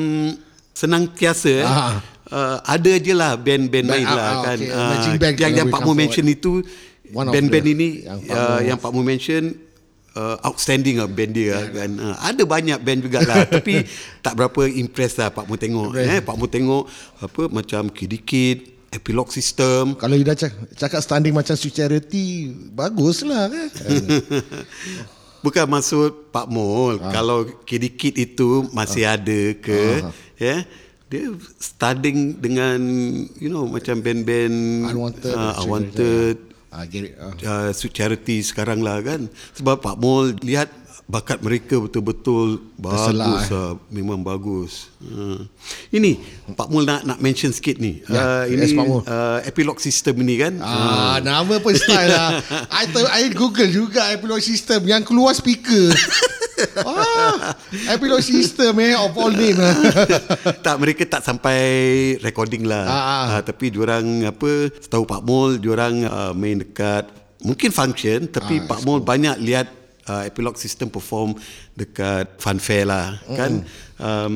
senang 0.77 1.09
tiasa. 1.09 1.49
Eh. 1.49 1.65
Ah. 1.65 1.97
Uh, 2.27 2.59
ada 2.67 2.91
je 2.99 3.13
lah 3.15 3.39
band-band 3.39 3.87
Band- 3.87 3.91
lain 3.95 4.03
ah, 4.03 4.15
lah 4.15 4.27
ah, 4.27 4.43
kan. 4.51 4.57
okay. 4.59 4.75
Ah, 4.75 4.89
Matching 4.91 5.15
band 5.15 5.35
yang 5.39 5.53
yang 5.63 5.67
Pak 5.71 5.79
Mu 5.79 5.85
forward. 5.87 6.01
mention 6.03 6.25
itu 6.27 6.53
One 7.15 7.31
of 7.31 7.33
band-band 7.33 7.65
ini 7.71 8.03
yang 8.03 8.19
Pak 8.19 8.35
uh, 8.35 8.43
Mu- 8.43 8.63
yang 8.67 8.77
Pak 8.83 8.91
Mu 8.91 8.99
mention 8.99 9.43
uh, 10.11 10.35
outstanding 10.43 10.99
lah 10.99 11.07
band 11.07 11.31
dia 11.31 11.55
yeah. 11.55 11.63
kan. 11.71 11.89
Uh, 11.95 12.15
ada 12.19 12.43
banyak 12.43 12.79
band 12.83 12.99
jugalah 12.99 13.47
tapi 13.55 13.87
tak 14.19 14.35
berapa 14.35 14.67
impress 14.67 15.15
lah 15.15 15.31
Pak 15.31 15.47
Mu 15.47 15.55
tengok. 15.55 15.95
Eh, 15.95 16.19
Pak 16.19 16.35
Mu 16.35 16.51
tengok 16.51 16.83
apa 17.23 17.47
macam 17.47 17.87
Kid 17.95 18.13
Kid, 18.27 18.91
Epilogue 18.91 19.31
System. 19.31 19.95
Kalau 19.95 20.19
you 20.19 20.27
dah 20.27 20.35
cakap, 20.35 20.67
cakap 20.75 20.99
standing 20.99 21.31
macam 21.31 21.55
Sweet 21.55 21.79
Charity, 21.79 22.51
bagus 22.75 23.23
lah 23.23 23.47
kan? 23.47 23.69
Bukan 25.47 25.65
maksud 25.71 26.35
Pak 26.35 26.51
Mul 26.51 26.99
Ah. 26.99 27.15
Kalau 27.15 27.47
Kid 27.63 27.87
Kid 27.95 28.19
itu 28.19 28.67
Masih 28.75 29.07
ada 29.07 29.39
ke 29.55 30.03
Ya 30.35 30.67
Dia 31.07 31.31
studying 31.55 32.35
dengan 32.35 32.79
You 33.39 33.47
know 33.47 33.63
Macam 33.63 34.03
band-band 34.03 34.55
Unwanted, 34.91 35.31
uh, 35.31 35.55
Unwanted 35.63 36.35
uh, 37.47 37.71
Sweet 37.71 37.95
Charity 37.95 38.43
sekarang 38.43 38.83
lah 38.83 38.99
kan. 38.99 39.31
Sebab 39.55 39.79
Pak 39.79 39.95
Mul 40.03 40.35
Lihat 40.43 40.67
bakat 41.07 41.39
mereka 41.39 41.79
betul-betul 41.79 42.59
bagus 42.75 43.15
lah. 43.15 43.79
Memang 43.87 44.19
bagus 44.19 44.91
uh. 44.99 45.39
Ini 45.87 46.19
Pak 46.51 46.67
Mul 46.67 46.83
nak 46.83 47.07
nak 47.07 47.23
mention 47.23 47.49
sikit 47.49 47.79
ni 47.79 48.03
Ya, 48.03 48.19
uh, 48.19 48.43
yes, 48.43 48.75
Ini 48.75 48.75
Mul. 48.75 49.07
uh, 49.07 49.39
Epilogue 49.47 49.79
System 49.79 50.19
ini 50.19 50.35
kan 50.35 50.59
Ah, 50.59 51.23
nama 51.23 51.57
pun 51.57 51.71
style 51.71 52.11
lah. 52.11 52.43
I 52.83 52.91
tahu 52.91 53.07
I 53.07 53.31
Google 53.31 53.71
juga 53.71 54.11
Epilog 54.11 54.43
System 54.43 54.83
yang 54.83 55.07
keluar 55.07 55.31
speaker. 55.31 55.95
ah, 56.83 57.55
Epilog 57.87 58.19
System 58.19 58.75
eh 58.75 58.91
of 58.91 59.15
all 59.15 59.31
name 59.31 59.55
tak 60.65 60.75
mereka 60.75 61.07
tak 61.07 61.23
sampai 61.23 61.59
recording 62.19 62.67
lah. 62.67 62.83
Ah, 62.83 62.99
ah. 62.99 63.23
Uh, 63.31 63.41
tapi 63.47 63.71
diorang 63.71 64.03
apa 64.27 64.75
setahu 64.75 65.07
Pak 65.07 65.23
Mul 65.23 65.55
diorang 65.55 66.03
uh, 66.03 66.35
main 66.35 66.59
dekat 66.59 67.07
mungkin 67.39 67.71
function 67.71 68.27
tapi 68.27 68.59
Ah, 68.59 68.75
Pak 68.75 68.83
Mul 68.83 68.99
banyak 68.99 69.39
lihat 69.39 69.76
uh, 70.07 70.23
Epilogue 70.23 70.55
System 70.55 70.87
perform 70.87 71.35
dekat 71.73 72.39
fun 72.39 72.57
fair 72.57 72.83
lah 72.83 73.19
kan. 73.29 73.61
Um, 73.97 74.35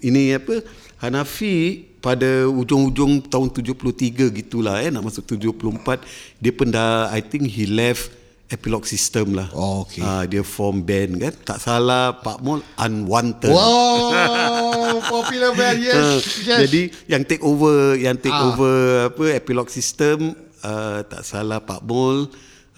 ini 0.00 0.32
apa 0.32 0.60
Hanafi 1.00 1.88
pada 1.98 2.44
ujung-ujung 2.46 3.24
tahun 3.24 3.48
73 3.52 4.28
gitulah 4.30 4.80
eh 4.80 4.88
nak 4.88 5.04
masuk 5.04 5.24
74 5.26 6.00
dia 6.36 6.52
pun 6.52 6.68
dah 6.68 7.08
I 7.08 7.20
think 7.20 7.48
he 7.48 7.64
left 7.64 8.12
Epilogue 8.50 8.82
System 8.82 9.38
lah. 9.38 9.46
Oh, 9.54 9.86
okay. 9.86 10.02
Ah, 10.02 10.26
dia 10.26 10.42
form 10.42 10.82
band 10.82 11.22
kan. 11.22 11.30
Tak 11.46 11.62
salah 11.62 12.18
Pak 12.18 12.42
Mul 12.42 12.58
Unwanted. 12.76 13.46
wow, 13.54 14.98
popular 15.06 15.54
band 15.54 15.78
yes. 15.78 15.94
Ah, 15.94 16.18
yes. 16.18 16.58
Jadi 16.66 16.82
yang 17.06 17.22
take 17.22 17.46
over 17.46 17.94
yang 17.94 18.18
take 18.18 18.34
Ah. 18.34 18.50
over 18.50 18.74
apa 19.06 19.24
epilogue 19.38 19.70
system 19.70 20.34
uh, 20.60 20.98
tak 21.06 21.22
salah 21.22 21.62
Pak 21.62 21.86
Mul 21.86 22.26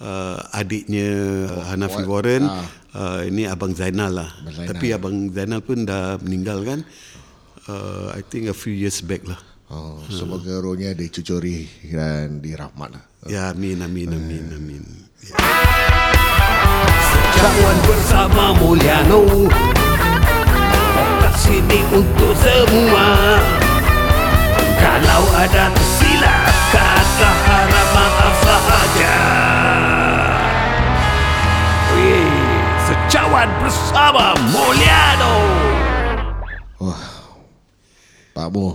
uh, 0.03 0.37
adiknya 0.51 1.07
uh, 1.47 1.63
Hanafi 1.71 2.03
what? 2.03 2.27
Warren 2.27 2.43
Ah. 2.43 2.67
uh, 2.93 3.19
ini 3.23 3.47
abang 3.47 3.71
Zainal 3.71 4.11
lah. 4.11 4.29
Abang 4.43 4.53
Zainal. 4.53 4.69
Tapi 4.75 4.85
abang 4.91 5.15
Zainal 5.31 5.61
pun 5.63 5.87
dah 5.87 6.19
meninggal 6.19 6.59
kan. 6.67 6.79
Uh, 7.63 8.11
I 8.11 8.19
think 8.27 8.51
a 8.51 8.55
few 8.55 8.75
years 8.75 8.99
back 8.99 9.23
lah. 9.23 9.39
Oh, 9.71 10.03
semoga 10.11 10.59
rohnya 10.59 10.91
dicucuri 10.93 11.65
dan 11.87 12.43
dirahmat 12.43 12.93
lah. 12.93 13.03
Ya 13.25 13.55
amin 13.55 13.79
amin 13.79 14.11
amin 14.11 14.45
amin. 14.51 14.83
Ya. 15.23 15.33
Cawan 17.39 17.77
bersama 17.87 18.53
Mulyano 18.59 19.47
sini 21.43 21.79
untuk 21.91 22.31
semua 22.39 23.09
Kalau 24.79 25.23
ada 25.35 25.67
Secawan 33.43 33.59
bersama 33.59 34.25
Mulyano 34.55 35.35
Pak 38.31 38.47
Mu, 38.55 38.71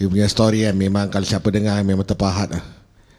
you 0.00 0.08
punya 0.08 0.24
story 0.32 0.64
kan 0.64 0.72
memang 0.72 1.12
kalau 1.12 1.28
siapa 1.28 1.52
dengar 1.52 1.76
memang 1.84 2.08
terpahat 2.08 2.56
lah. 2.56 2.64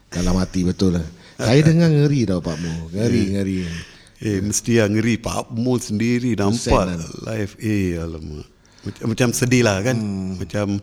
Dalam 0.09 0.33
hati 0.33 0.65
betul 0.65 0.97
lah. 0.97 1.05
Saya 1.37 1.61
dengar 1.69 1.93
ngeri 1.93 2.25
tau 2.25 2.41
Pak 2.41 2.57
Mu. 2.57 2.89
Ngeri, 2.89 3.37
ngeri. 3.37 3.57
Eh 4.17 4.41
mesti 4.41 4.81
yang 4.81 4.97
ngeri 4.97 5.21
Pak 5.21 5.53
Mul 5.53 5.77
sendiri 5.77 6.33
nampak 6.33 6.65
Kesian, 6.65 7.21
live 7.21 7.53
eh 7.61 8.01
alamak. 8.01 8.45
Macam, 8.81 9.03
macam 9.13 9.29
sedih 9.29 9.61
lah 9.61 9.77
kan. 9.77 9.93
Hmm. 9.93 10.41
Macam 10.41 10.81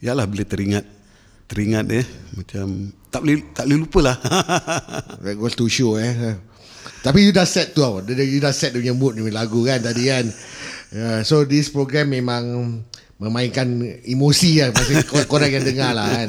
yalah 0.00 0.24
bila 0.24 0.48
teringat 0.48 0.88
teringat 1.44 1.92
eh 1.92 2.08
macam 2.40 2.88
tak 3.12 3.20
boleh 3.20 3.36
tak 3.52 3.68
boleh 3.68 3.78
lupa 3.84 4.00
lah. 4.00 4.16
That 5.28 5.36
goes 5.36 5.52
to 5.60 5.68
show 5.68 6.00
eh. 6.00 6.40
Tapi 7.04 7.28
you 7.28 7.32
dah 7.32 7.46
set 7.48 7.76
tu 7.76 7.80
tau. 7.84 8.00
You 8.04 8.40
dah 8.40 8.54
set 8.54 8.72
dia 8.72 8.80
punya 8.80 8.96
mood 8.96 9.16
ni 9.16 9.28
lagu 9.28 9.64
kan 9.64 9.80
tadi 9.80 10.08
kan. 10.08 10.26
Yeah, 10.94 11.26
so 11.26 11.42
this 11.42 11.68
program 11.74 12.14
memang 12.14 12.44
memainkan 13.18 13.66
emosi 14.06 14.62
lah 14.62 14.70
pasal 14.70 15.02
kor- 15.06 15.26
korang 15.26 15.50
yang 15.50 15.66
dengar 15.66 15.90
lah 15.90 16.06
kan. 16.06 16.28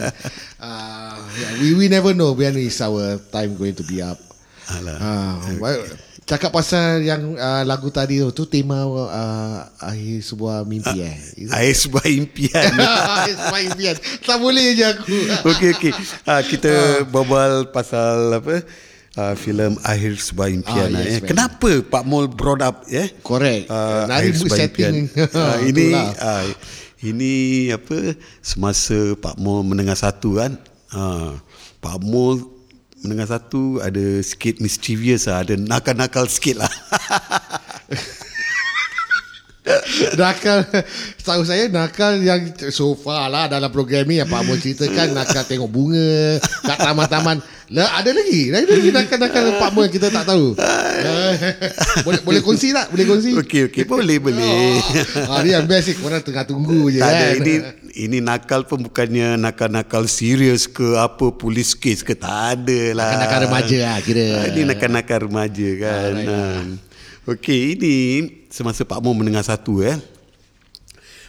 Uh, 0.57 1.17
yeah, 1.37 1.51
we 1.61 1.77
we 1.77 1.85
never 1.85 2.17
know 2.17 2.33
when 2.33 2.57
is 2.57 2.81
our 2.81 3.21
time 3.29 3.53
going 3.59 3.77
to 3.77 3.85
be 3.85 4.01
up. 4.01 4.17
Alah. 4.65 4.97
Ah, 4.97 5.33
well, 5.61 5.85
Cakap 6.25 6.49
pasal 6.49 7.05
yang 7.05 7.37
uh, 7.37 7.61
lagu 7.69 7.93
tadi 7.93 8.17
tu, 8.17 8.33
tu 8.33 8.49
tema 8.49 8.81
uh, 8.81 9.61
akhir 9.77 10.25
sebuah 10.25 10.65
mimpi 10.65 11.05
eh. 11.05 11.13
Is 11.37 11.53
it? 11.53 11.53
Air 11.53 11.75
sebuah 11.77 12.05
impian. 12.09 12.71
akhir 13.21 13.35
sebuah 13.45 13.61
impian. 13.69 13.95
Tak 14.25 14.37
boleh 14.41 14.73
je 14.73 14.85
aku. 14.89 15.17
Okey 15.53 15.69
okey. 15.77 15.93
Ha, 16.25 16.41
kita 16.41 17.05
berbual 17.13 17.69
pasal 17.69 18.41
apa? 18.41 18.65
Uh, 19.15 19.31
filem 19.39 19.79
Akhir 19.87 20.19
Sebuah 20.19 20.51
Impian 20.51 20.91
Ah, 20.91 20.99
ah, 20.99 21.07
yes, 21.07 21.07
eh. 21.07 21.19
man. 21.23 21.29
Kenapa 21.31 21.71
Pak 21.87 22.03
Mol 22.03 22.27
brought 22.27 22.59
up 22.59 22.83
ya? 22.91 23.07
Yeah? 23.07 23.07
Correct. 23.23 23.71
Uh, 23.71 24.03
Nari 24.11 24.27
Akhir 24.27 24.33
Sebuah. 24.43 24.59
Impian. 24.67 24.93
Ah, 25.39 25.57
ini 25.63 25.87
uh, 25.95 26.45
ini 26.99 27.33
apa 27.71 28.19
semasa 28.43 29.15
Pak 29.15 29.39
Mol 29.39 29.63
menengah 29.63 29.95
satu 29.95 30.35
kan. 30.43 30.59
Uh, 30.91 31.39
Pak 31.79 32.03
Mol 32.03 32.43
menengah 33.05 33.31
satu 33.39 33.79
ada 33.79 34.19
sikit 34.25 34.59
mischievous 34.59 35.31
lah, 35.31 35.47
ada 35.47 35.55
nakal-nakal 35.55 36.27
sikit 36.27 36.65
lah. 36.65 36.71
nakal 40.21 40.61
Tahu 41.19 41.41
saya 41.41 41.65
nakal 41.67 42.21
yang 42.21 42.37
so 42.69 42.93
far 42.93 43.27
lah 43.27 43.49
dalam 43.49 43.67
program 43.67 44.05
ni 44.05 44.21
yang 44.21 44.29
Pak 44.29 44.45
Mun 44.45 44.61
ceritakan 44.61 45.17
nakal 45.17 45.41
tengok 45.41 45.65
bunga 45.67 46.37
kat 46.61 46.77
taman-taman. 46.77 47.41
Lah 47.73 47.97
ada 47.97 48.13
lagi. 48.13 48.53
Ada 48.53 48.61
lagi 48.61 48.89
nakal-nakal 48.93 49.57
Pak 49.57 49.71
Mun 49.73 49.89
kita 49.89 50.13
tak 50.13 50.29
tahu. 50.29 50.53
boleh 52.05 52.21
boleh 52.21 52.41
kongsi 52.41 52.69
tak? 52.71 52.93
Boleh 52.93 53.05
kongsi? 53.05 53.33
okey 53.35 53.61
okey 53.67 53.83
boleh 53.83 54.21
boleh. 54.21 54.77
Ah, 55.25 55.41
ni 55.41 55.49
yang 55.49 55.65
best 55.65 55.89
ni 55.89 55.97
korang 55.97 56.21
tengah 56.21 56.45
tunggu 56.45 56.93
je 56.93 57.01
Tak 57.01 57.09
ada 57.09 57.25
kan. 57.25 57.41
ini 57.41 57.53
ini 57.95 58.17
nakal 58.21 58.69
pun 58.69 58.85
bukannya 58.85 59.33
nakal-nakal 59.33 60.05
serius 60.05 60.69
ke 60.69 60.93
apa 60.93 61.33
polis 61.33 61.73
kes 61.73 62.05
ke 62.05 62.13
tak 62.13 62.61
ada 62.61 62.81
lah. 62.93 63.09
Nakal-nakal 63.17 63.39
remaja 63.49 63.77
lah 63.81 63.97
kira. 63.97 64.25
Ah, 64.29 64.45
Ini 64.45 64.61
nakal-nakal 64.61 65.19
remaja 65.25 65.69
kan. 65.81 66.11
Ah, 66.21 66.61
Okey 67.25 67.73
ini 67.73 67.95
semasa 68.55 68.81
Pak 68.81 68.99
Mu 68.99 69.11
mendengar 69.11 69.43
satu 69.43 69.83
eh. 69.83 69.99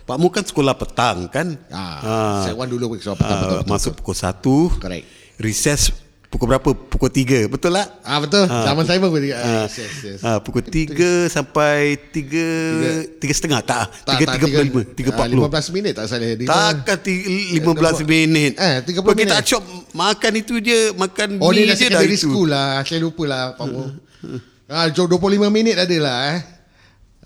Pak 0.07 0.17
Mu 0.17 0.31
kan 0.31 0.47
sekolah 0.47 0.79
petang 0.79 1.27
kan. 1.27 1.59
Ah, 1.69 2.47
Sec 2.47 2.55
one 2.55 2.71
dulu 2.71 2.95
so, 2.97 3.11
betul, 3.13 3.27
Ah, 3.27 3.35
betul, 3.37 3.59
betul, 3.59 3.67
masuk 3.67 3.93
pukul 3.99 4.15
1. 4.15 4.79
Correct. 4.79 5.05
Recess 5.37 5.91
pukul 6.29 6.47
berapa? 6.49 6.71
Pukul 6.71 7.11
3. 7.11 7.51
Betul 7.51 7.75
tak? 7.75 7.89
Ah 8.01 8.23
betul. 8.23 8.47
Zaman 8.47 8.87
saya 8.87 9.03
pun 9.03 9.11
boleh. 9.11 9.35
Ah, 9.35 9.43
Ah, 9.43 9.65
yes, 9.67 9.75
yes, 9.77 9.95
yes. 10.07 10.21
ah, 10.23 10.39
pukul 10.39 10.63
3 10.63 11.27
sampai 11.27 11.99
3 12.15 13.19
3 13.19 13.35
setengah 13.35 13.59
tak? 13.61 13.91
Tak, 14.07 14.15
3 14.17 14.31
tak, 14.31 14.35
3 14.39 15.11
ah, 15.11 15.27
40. 15.27 15.43
15 15.43 15.75
minit 15.75 15.93
tak 15.93 16.07
salah. 16.07 16.31
Dia 16.31 16.47
Takkan 16.47 16.99
ti- 17.03 17.27
15 17.59 18.07
minit. 18.07 18.53
Eh, 18.55 18.75
30 18.81 19.03
Pergi 19.03 19.19
minit. 19.19 19.35
tak 19.35 19.43
shop 19.45 19.65
makan 19.91 20.33
itu 20.37 20.55
je, 20.61 20.95
makan 20.95 21.43
Oh 21.43 21.51
ni 21.51 21.67
mie 21.67 21.67
dah 21.67 21.75
je 21.75 21.83
dah 21.85 21.99
secondary 21.99 22.15
itu. 22.15 22.23
school 22.23 22.47
lah 22.47 22.79
Saya 22.81 23.03
lupa 23.03 23.27
lah 23.27 23.59
Pak 23.59 23.67
Mu 23.67 23.83
ah, 24.71 24.87
jom 24.89 25.07
25 25.09 25.19
minit 25.51 25.75
ada 25.75 25.97
lah 25.99 26.19
eh 26.31 26.41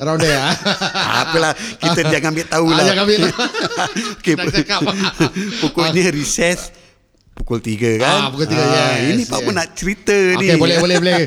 Around 0.00 0.18
there 0.18 0.40
ah. 0.40 0.54
Apalah 1.22 1.52
kita 1.54 2.00
jangan 2.08 2.32
ambil 2.32 2.46
tahu 2.48 2.66
Ah, 2.66 2.76
lah. 2.80 2.84
jangan 2.88 3.02
ambil 3.04 3.18
tahu. 3.20 3.32
okay, 4.16 4.32
Nak 4.32 4.46
cakap. 4.50 4.80
Pokoknya 5.62 6.08
recess 6.08 6.72
pukul 7.36 7.60
3 7.60 8.00
kan. 8.00 8.18
Ah, 8.20 8.28
pukul 8.28 8.48
tiga, 8.48 8.64
yes, 8.64 9.16
Ini 9.16 9.22
Pak 9.24 9.38
yes. 9.40 9.44
Mul 9.44 9.54
nak 9.56 9.68
cerita 9.72 10.16
ni. 10.36 10.44
Okay, 10.44 10.56
boleh, 10.60 10.76
boleh, 10.76 10.96
boleh. 11.00 11.20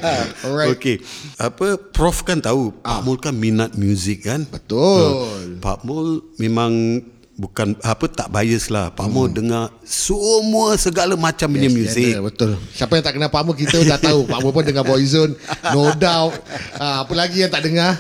Alright. 0.46 0.70
Okey. 0.78 0.96
Apa 1.38 1.68
Prof 1.78 2.22
kan 2.22 2.38
tahu 2.38 2.70
Pak 2.82 3.02
Mul 3.02 3.18
kan 3.18 3.34
minat 3.34 3.74
muzik 3.74 4.26
kan? 4.26 4.46
Betul 4.46 5.58
Pak 5.58 5.82
Mul 5.82 6.22
memang 6.38 7.02
bukan 7.34 7.74
apa 7.82 8.06
tak 8.06 8.30
bias 8.30 8.70
lah. 8.70 8.90
Pak 8.90 9.10
Mul 9.10 9.30
dengar 9.30 9.74
semua 9.82 10.78
segala 10.78 11.18
macam 11.18 11.50
punya 11.50 11.66
Yes, 11.66 11.74
muzik. 11.74 12.06
dia 12.06 12.18
ada, 12.18 12.26
Betul 12.26 12.52
Siapa 12.70 12.94
yang 12.94 13.04
tak 13.04 13.14
kenal 13.18 13.30
Pak 13.30 13.42
Mu 13.42 13.52
Kita 13.54 13.78
dah 13.82 13.98
tahu 13.98 14.30
Pak 14.30 14.40
Mu 14.40 14.50
pun 14.50 14.62
dengar 14.62 14.86
Boyzone 14.86 15.34
No 15.74 15.90
doubt 15.94 16.38
ah, 16.78 17.02
Apa 17.02 17.14
lagi 17.14 17.42
yang 17.42 17.50
tak 17.50 17.66
dengar 17.66 17.98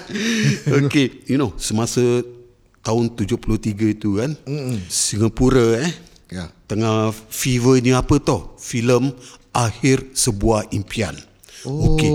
Okay, 0.85 1.25
you 1.25 1.35
know, 1.35 1.49
semasa 1.57 2.01
tahun 2.79 3.15
73 3.15 3.95
itu 3.95 4.19
kan, 4.19 4.35
Mm-mm. 4.43 4.75
Singapura 4.85 5.81
eh, 5.81 5.93
Ya. 6.27 6.49
tengah 6.65 7.13
fevernya 7.29 8.01
apa 8.01 8.17
tau? 8.17 8.57
Filem 8.57 9.13
Akhir 9.49 10.11
Sebuah 10.11 10.67
Impian. 10.69 11.13
Oh, 11.63 11.96
Okey. 11.96 12.12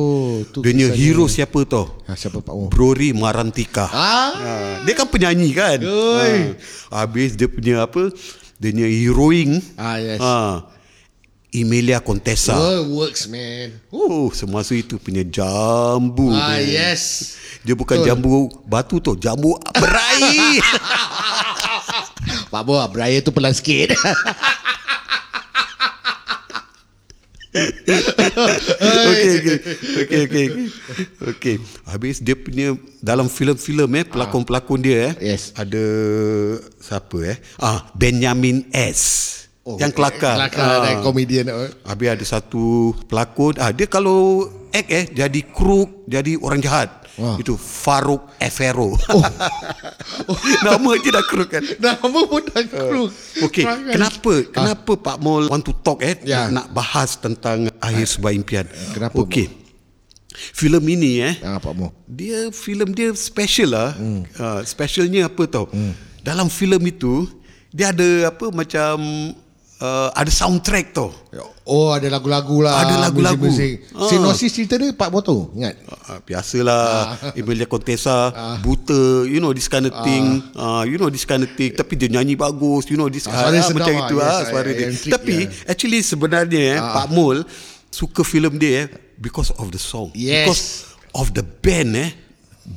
tu 0.52 0.61
Dia 0.61 0.76
punya 0.76 0.88
hero 0.93 1.25
siapa 1.25 1.64
tau? 1.64 2.05
ah, 2.05 2.12
Siapa 2.12 2.38
Pak 2.38 2.52
Mu 2.52 2.69
Brori 2.69 3.11
Marantika. 3.11 3.88
Ah, 3.88 4.31
Ah, 4.31 4.75
dia 4.85 4.93
kan 4.93 5.07
penyanyi 5.07 5.50
kan? 5.50 5.81
Oi. 5.81 6.52
Ah, 6.88 7.02
habis 7.02 7.33
dia 7.33 7.49
punya 7.49 7.83
apa? 7.83 8.12
Dia 8.57 8.69
punya 8.71 8.85
heroing. 8.85 9.57
Ah, 9.75 9.97
yes. 9.97 10.21
Ah, 10.21 10.69
Emilia 11.49 11.97
Contessa. 11.99 12.52
oh, 12.52 13.00
Works 13.00 13.25
man 13.25 13.73
Oh, 13.88 14.28
semasa 14.31 14.76
itu 14.76 15.00
punya 15.00 15.25
jambu. 15.25 16.28
Ah 16.28 16.55
man. 16.55 16.61
yes 16.61 17.40
Dia 17.64 17.73
bukan 17.73 17.99
Betul. 17.99 18.07
jambu 18.07 18.33
batu 18.62 19.00
tu, 19.00 19.17
jambu 19.17 19.57
berai. 19.73 20.61
Pak 22.52 22.62
Mu 22.62 22.76
Brian 22.88 23.21
tu 23.21 23.31
pelan 23.31 23.52
sikit 23.52 23.97
Okey 29.09 29.31
okey. 29.40 29.57
Okey 30.05 30.21
okey. 30.26 30.47
Okey. 31.26 31.57
Habis 31.85 32.21
dia 32.21 32.37
punya 32.37 32.76
dalam 33.00 33.26
filem-filem 33.26 33.88
eh 33.97 34.05
pelakon-pelakon 34.05 34.81
dia 34.81 35.11
eh 35.11 35.35
Yes. 35.35 35.57
ada 35.57 35.85
siapa 36.78 37.17
eh? 37.25 37.37
Ah 37.57 37.88
Benjamin 37.93 38.69
S. 38.71 39.25
Oh, 39.64 39.76
yang 39.76 39.93
kelakar. 39.93 40.37
Kelakar 40.37 40.64
Ah. 40.64 40.81
dan 40.83 40.97
komedian 41.00 41.49
oh. 41.49 41.69
Habis 41.85 42.09
ada 42.09 42.25
satu 42.25 42.93
pelakon 43.05 43.57
ah 43.57 43.69
dia 43.69 43.85
kalau 43.85 44.45
act 44.69 44.88
eh 44.88 45.05
jadi 45.09 45.40
crook, 45.49 46.05
jadi 46.05 46.37
orang 46.37 46.61
jahat. 46.61 46.88
Wah. 47.18 47.34
Itu 47.34 47.58
Faruk 47.58 48.30
Efero. 48.38 48.94
Oh. 48.94 49.25
Nama 50.66 50.90
je 51.02 51.10
dah 51.10 51.25
crook 51.26 51.50
kan. 51.50 51.62
Nama 51.84 52.18
pun 52.25 52.42
dah 52.46 52.62
kru 52.62 53.04
Okey, 53.42 53.64
kenapa 53.90 54.32
kenapa 54.54 54.92
Pak 54.94 55.16
Mol 55.18 55.50
want 55.50 55.66
to 55.66 55.75
talk 55.82 55.98
eh 56.02 56.14
Ya. 56.22 56.46
nak 56.50 56.70
bahas 56.70 57.18
tentang 57.18 57.66
akhir 57.82 58.06
sebuah 58.06 58.32
impian. 58.34 58.66
Kenapa, 58.94 59.18
Okey. 59.18 59.50
Filem 60.54 60.84
ini 60.94 61.18
eh 61.18 61.34
ah, 61.42 61.58
Pak 61.58 61.75
Mu 61.75 61.90
dia 62.06 62.54
filem 62.54 62.94
dia 62.94 63.10
special 63.18 63.75
lah. 63.75 63.90
Hmm. 63.98 64.22
Uh, 64.38 64.62
specialnya 64.62 65.26
apa 65.26 65.42
tau? 65.50 65.66
Hmm. 65.75 65.92
Dalam 66.22 66.46
filem 66.46 66.80
itu 66.87 67.26
dia 67.75 67.90
ada 67.90 68.30
apa 68.30 68.48
macam 68.54 68.96
uh, 69.78 70.08
ada 70.12 70.28
soundtrack 70.28 70.92
tau. 70.92 71.11
Oh 71.68 71.92
ada 71.92 72.08
lagu-lagu 72.08 72.64
lah 72.64 72.80
Ada 72.80 72.97
lagu-lagu. 72.97 73.44
muzik-muzik. 73.44 73.92
Ah. 73.92 74.08
Sinopsis 74.08 74.50
cerita 74.50 74.80
dia 74.80 74.88
Pak 74.90 75.12
tahu 75.20 75.52
Ingat 75.52 75.76
Uh, 76.08 76.16
biasalah 76.25 76.85
Emilia 77.37 77.68
Contessa 77.68 78.32
buta 78.64 78.97
you 79.28 79.37
know 79.37 79.52
this 79.52 79.68
kind 79.68 79.85
of 79.85 79.92
thing 80.00 80.40
uh, 80.56 80.80
you 80.80 80.97
know 80.97 81.12
this 81.12 81.28
kind 81.28 81.44
of 81.44 81.52
thing 81.52 81.76
tapi 81.76 82.00
dia 82.00 82.08
nyanyi 82.08 82.32
bagus 82.32 82.88
you 82.88 82.97
know 82.97 83.12
this 83.12 83.28
Ah, 83.28 83.44
suara 83.44 83.61
sedap 83.61 83.76
macam 83.76 83.92
lah, 83.92 84.00
itu 84.00 84.16
yes, 84.16 84.25
ah 84.25 84.32
ah, 84.32 84.40
suara 84.49 84.68
dia 84.73 84.87
trick 84.88 85.12
tapi 85.12 85.37
dia. 85.44 85.68
actually 85.68 86.00
sebenarnya 86.00 86.62
eh, 86.73 86.80
Pak 86.80 87.06
Mul 87.12 87.44
suka 87.92 88.25
filem 88.25 88.56
dia 88.56 88.73
eh, 88.73 88.85
because 89.20 89.52
of 89.61 89.68
the 89.68 89.76
song 89.76 90.08
Yes. 90.16 90.49
because 90.49 90.64
of 91.12 91.37
the 91.37 91.44
band 91.44 91.92
eh 91.92 92.11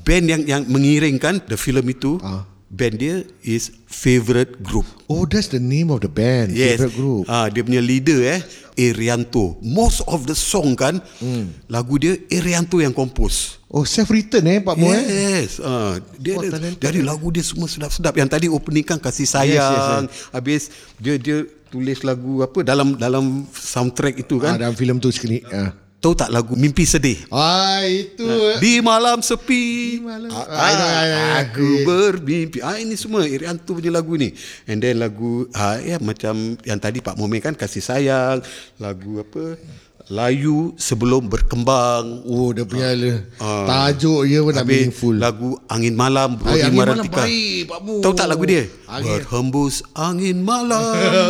band 0.04 0.28
yang 0.28 0.42
yang 0.44 0.62
mengiringkan 0.68 1.40
the 1.48 1.56
filem 1.56 1.88
itu 1.88 2.20
Ah. 2.20 2.44
Band 2.72 2.96
dia 2.96 3.28
is 3.44 3.76
favorite 3.84 4.64
group 4.64 4.88
Oh 5.12 5.28
that's 5.28 5.52
the 5.52 5.60
name 5.60 5.92
of 5.92 6.00
the 6.00 6.08
band 6.08 6.56
Yes. 6.56 6.80
Favorite 6.80 6.96
group 6.96 7.24
Ah, 7.28 7.52
dia 7.52 7.68
punya 7.68 7.84
leader 7.84 8.24
eh 8.24 8.40
Erianto. 8.80 9.60
Most 9.60 10.00
of 10.08 10.24
the 10.24 10.34
song 10.34 10.80
kan 10.80 11.04
Hmm. 11.20 11.52
lagu 11.68 12.00
dia 12.00 12.16
Erianto 12.32 12.80
yang 12.80 12.96
compose. 12.96 13.60
Oh 13.68 13.84
self 13.84 14.08
written 14.08 14.48
eh 14.48 14.64
Pak 14.64 14.76
Mu 14.80 14.88
eh 14.88 15.04
Yes. 15.04 15.60
Ah, 15.60 16.00
dia 16.16 16.40
Oh, 16.40 16.48
ada, 16.48 17.00
lagu 17.04 17.28
dia 17.30 17.44
semua 17.44 17.68
sedap-sedap. 17.68 18.16
Yang 18.16 18.30
tadi 18.32 18.46
opening 18.48 18.88
kan 18.88 18.98
kasih 18.98 19.28
yes, 19.28 19.36
sayang. 19.36 20.04
Habis 20.32 20.72
dia 20.96 21.20
dia 21.20 21.44
tulis 21.68 22.04
lagu 22.08 22.40
apa 22.40 22.64
dalam 22.64 22.96
dalam 22.96 23.44
soundtrack 23.52 24.24
itu 24.24 24.40
ah, 24.40 24.42
kan. 24.48 24.54
Dalam 24.56 24.76
filem 24.80 24.96
tu 25.04 25.12
sekali 25.12 25.44
ah. 25.52 25.76
Tahu 26.02 26.14
tak 26.14 26.28
lagu 26.28 26.54
Mimpi 26.54 26.82
Sedih? 26.82 27.14
ah 27.30 27.86
itu. 27.86 28.26
Di 28.58 28.82
malam 28.82 29.22
sepi. 29.22 30.02
Malam- 30.02 30.34
ah, 30.34 30.50
Ah, 30.50 30.74
know. 30.74 31.40
Aku 31.40 31.68
bermimpi. 31.84 32.58
Ah, 32.60 32.76
Ini 32.76 32.94
semua 32.96 33.22
Irianto 33.24 33.72
punya 33.72 33.90
lagu 33.90 34.18
ni. 34.18 34.34
And 34.66 34.82
then 34.82 34.98
lagu 34.98 35.46
ah, 35.52 35.78
ya, 35.78 35.96
Macam 35.98 36.34
Yang 36.60 36.80
tadi 36.82 37.00
Pak 37.00 37.14
Momen 37.14 37.38
kan 37.40 37.54
Kasih 37.54 37.80
sayang 37.80 38.42
Lagu 38.76 39.22
apa? 39.22 39.62
Layu 40.10 40.74
sebelum 40.76 41.30
berkembang. 41.30 42.26
Oh 42.26 42.50
dia 42.50 42.66
punya 42.66 42.98
Ah. 43.38 43.64
Tajuk 43.88 44.26
dia 44.26 44.42
pun 44.42 44.52
dah 44.52 44.60
Habis 44.60 44.74
meaningful. 44.90 45.14
lagu 45.16 45.50
Angin 45.68 45.94
Malam 45.94 46.30
Ay, 46.34 46.40
Brody 46.40 46.58
Angin 46.58 46.74
Malam 46.74 46.98
Marantika 46.98 47.22
baik, 47.22 47.62
Pak 47.64 47.80
Mu. 47.80 47.96
Tahu 48.02 48.14
tak 48.14 48.28
lagu 48.28 48.44
dia? 48.44 48.64
Angin- 48.90 49.22
Berhembus 49.22 49.76
angin 49.94 50.38
malam. 50.50 50.82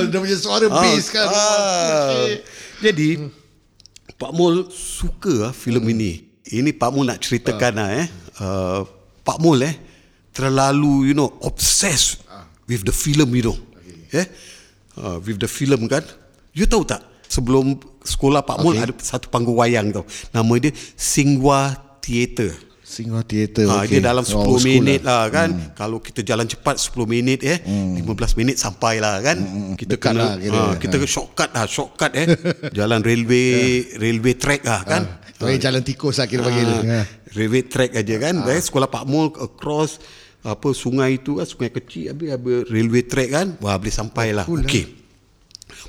Dia 0.07 0.17
punya 0.17 0.37
suara 0.39 0.65
bass 0.65 1.11
kan. 1.11 1.27
ah. 1.27 2.23
Jadi 2.79 3.09
Pak 4.21 4.31
Mul 4.37 4.69
suka 4.69 5.49
ah 5.49 5.53
filem 5.53 5.81
Hmm. 5.81 5.93
ini. 5.97 6.11
Ini 6.45 6.77
Pak 6.77 6.89
Mul 6.93 7.09
nak 7.09 7.17
ceritakan 7.17 7.73
ah 7.81 7.89
eh. 7.89 8.07
Uh, 8.37 8.85
Pak 9.25 9.41
Mul 9.41 9.65
eh 9.65 9.75
terlalu 10.29 11.09
you 11.09 11.15
know 11.17 11.33
obsessed 11.41 12.21
Ah. 12.29 12.45
with 12.69 12.85
the 12.85 12.93
film 12.93 13.33
you 13.33 13.49
know. 13.49 13.57
Eh? 14.13 14.27
Uh, 14.93 15.17
with 15.25 15.41
the 15.41 15.49
film 15.49 15.89
kan. 15.89 16.05
You 16.53 16.69
tahu 16.69 16.85
tak 16.85 17.01
sebelum 17.25 17.81
sekolah 18.03 18.45
Pak 18.45 18.61
Mul 18.61 18.77
Okay. 18.77 18.85
ada 18.85 18.93
satu 19.01 19.25
panggung 19.27 19.57
wayang 19.57 19.89
tau. 19.89 20.05
Nama 20.29 20.53
dia 20.59 20.71
Singwa 20.93 21.73
Theatre. 22.03 22.53
Singhua 22.91 23.24
Theatre. 23.24 23.71
Ha, 23.71 23.88
okay. 23.88 24.03
Dia 24.03 24.12
dalam 24.12 24.27
10 24.27 24.36
Oh, 24.36 24.60
school 24.60 24.60
minit 24.67 25.01
lah, 25.07 25.31
kan. 25.31 25.50
Hmm. 25.55 25.71
Kalau 25.71 26.03
kita 26.03 26.27
jalan 26.27 26.43
cepat 26.43 26.75
10 26.75 27.07
minit 27.07 27.39
eh, 27.48 27.63
hmm. 27.63 28.03
15 28.03 28.36
minit 28.36 28.60
sampai 28.60 29.00
lah 29.00 29.24
kan. 29.24 29.39
Hmm. 29.39 29.74
Kita 29.79 29.95
Dekat 29.95 30.12
kena 30.12 30.19
lah 30.19 30.33
kira. 30.36 30.60
ha, 30.60 30.75
kita 30.75 30.95
ha. 31.00 31.07
shortcut 31.07 31.50
lah, 31.55 31.63
shortcut 31.71 32.12
eh. 32.19 32.27
jalan 32.77 33.00
railway 33.00 33.88
railway 33.95 34.36
track 34.36 34.67
lah 34.67 34.83
kan. 34.83 35.01
Tu 35.39 35.48
ha. 35.48 35.55
jalan 35.55 35.81
tikus 35.88 36.19
lah 36.19 36.27
kira 36.27 36.43
panggil. 36.43 36.67
Ha. 36.67 37.01
Railway 37.31 37.63
track 37.71 37.95
aja 37.95 38.15
kan. 38.19 38.36
Ha. 38.43 38.60
sekolah 38.60 38.91
Pak 38.91 39.07
Mul 39.07 39.31
across 39.39 40.03
apa 40.41 40.74
sungai 40.75 41.21
itu 41.21 41.38
kan 41.38 41.45
sungai 41.45 41.69
kecil 41.69 42.12
habis 42.12 42.36
ada 42.36 42.53
railway 42.67 43.07
track 43.07 43.29
kan. 43.31 43.48
Wah 43.63 43.79
boleh 43.79 43.95
sampai 43.95 44.36
lah. 44.36 44.43
Cool 44.43 44.67
Okey. 44.67 45.00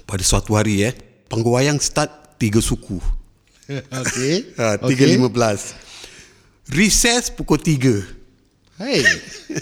Pada 0.07 0.23
suatu 0.23 0.55
hari 0.55 0.87
eh, 0.87 0.95
panggung 1.27 1.59
start 1.83 2.39
tiga 2.39 2.63
suku. 2.63 3.03
Okay. 3.73 4.53
Ha, 4.59 4.77
3.15. 4.77 5.92
Recess 6.71 7.33
pukul 7.35 7.59
3. 7.59 8.79
Hey. 8.79 9.03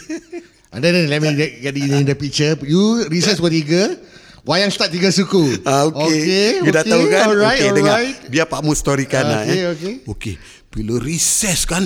And 0.72 0.84
then 0.84 1.10
let 1.10 1.18
me 1.18 1.34
get 1.34 1.58
get 1.58 1.74
in 1.74 2.06
the 2.06 2.14
picture. 2.14 2.54
You 2.62 3.08
recess 3.10 3.40
pukul 3.40 3.54
tiga. 3.54 3.82
Wayang 4.46 4.72
start 4.72 4.88
tiga 4.88 5.12
suku. 5.12 5.60
Ah, 5.68 5.84
okay. 5.84 6.00
Okay. 6.00 6.48
You 6.64 6.72
dah 6.72 6.84
tahu 6.86 7.12
kan? 7.12 7.28
Alright, 7.28 7.60
okay, 7.60 7.70
dengar. 7.76 7.96
alright. 8.00 8.16
Biar 8.32 8.46
Pak 8.48 8.60
Mu 8.64 8.72
storykan 8.72 9.24
lah. 9.28 9.42
Okay, 9.44 9.60
eh. 9.60 9.72
okay. 9.74 9.94
okay. 10.08 10.34
Bila 10.72 10.96
recess 10.96 11.68
kan, 11.68 11.84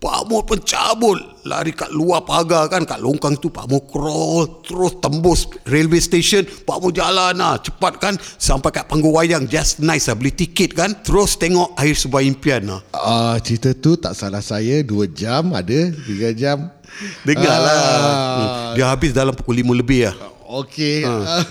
Pak 0.00 0.32
Mu 0.32 0.40
pun 0.40 0.56
cabut. 0.64 1.20
Lari 1.44 1.76
kat 1.76 1.92
luar 1.92 2.24
pagar 2.24 2.72
kan. 2.72 2.88
Kat 2.88 3.04
longkang 3.04 3.36
tu 3.36 3.52
Pak 3.52 3.68
Mu 3.68 3.84
crawl. 3.84 4.64
Terus 4.64 4.96
tembus 4.96 5.44
railway 5.68 6.00
station. 6.00 6.48
Pak 6.48 6.80
Mu 6.80 6.88
jalan 6.88 7.36
lah. 7.36 7.60
Cepat 7.60 8.00
kan. 8.00 8.16
Sampai 8.40 8.72
kat 8.72 8.88
panggung 8.88 9.12
wayang. 9.12 9.44
Just 9.44 9.84
nice 9.84 10.08
lah. 10.08 10.16
Beli 10.16 10.32
tiket 10.32 10.72
kan. 10.72 10.96
Terus 11.04 11.36
tengok 11.36 11.76
air 11.76 11.92
sebuah 11.92 12.24
impian 12.24 12.64
lah. 12.64 12.80
Ah, 12.96 13.36
cerita 13.44 13.76
tu 13.76 14.00
tak 14.00 14.16
salah 14.16 14.40
saya 14.40 14.80
dua 14.80 15.04
jam 15.04 15.52
ada, 15.52 15.92
tiga 15.92 16.32
jam. 16.32 16.72
Dengar 17.28 17.56
lah. 17.60 17.76
Ah. 17.76 17.92
Hmm. 17.92 18.72
Dia 18.80 18.86
habis 18.88 19.12
dalam 19.12 19.36
pukul 19.36 19.60
5 19.60 19.80
lebih 19.84 20.08
lah. 20.08 20.16
Okey. 20.64 21.04
Ah. 21.04 21.44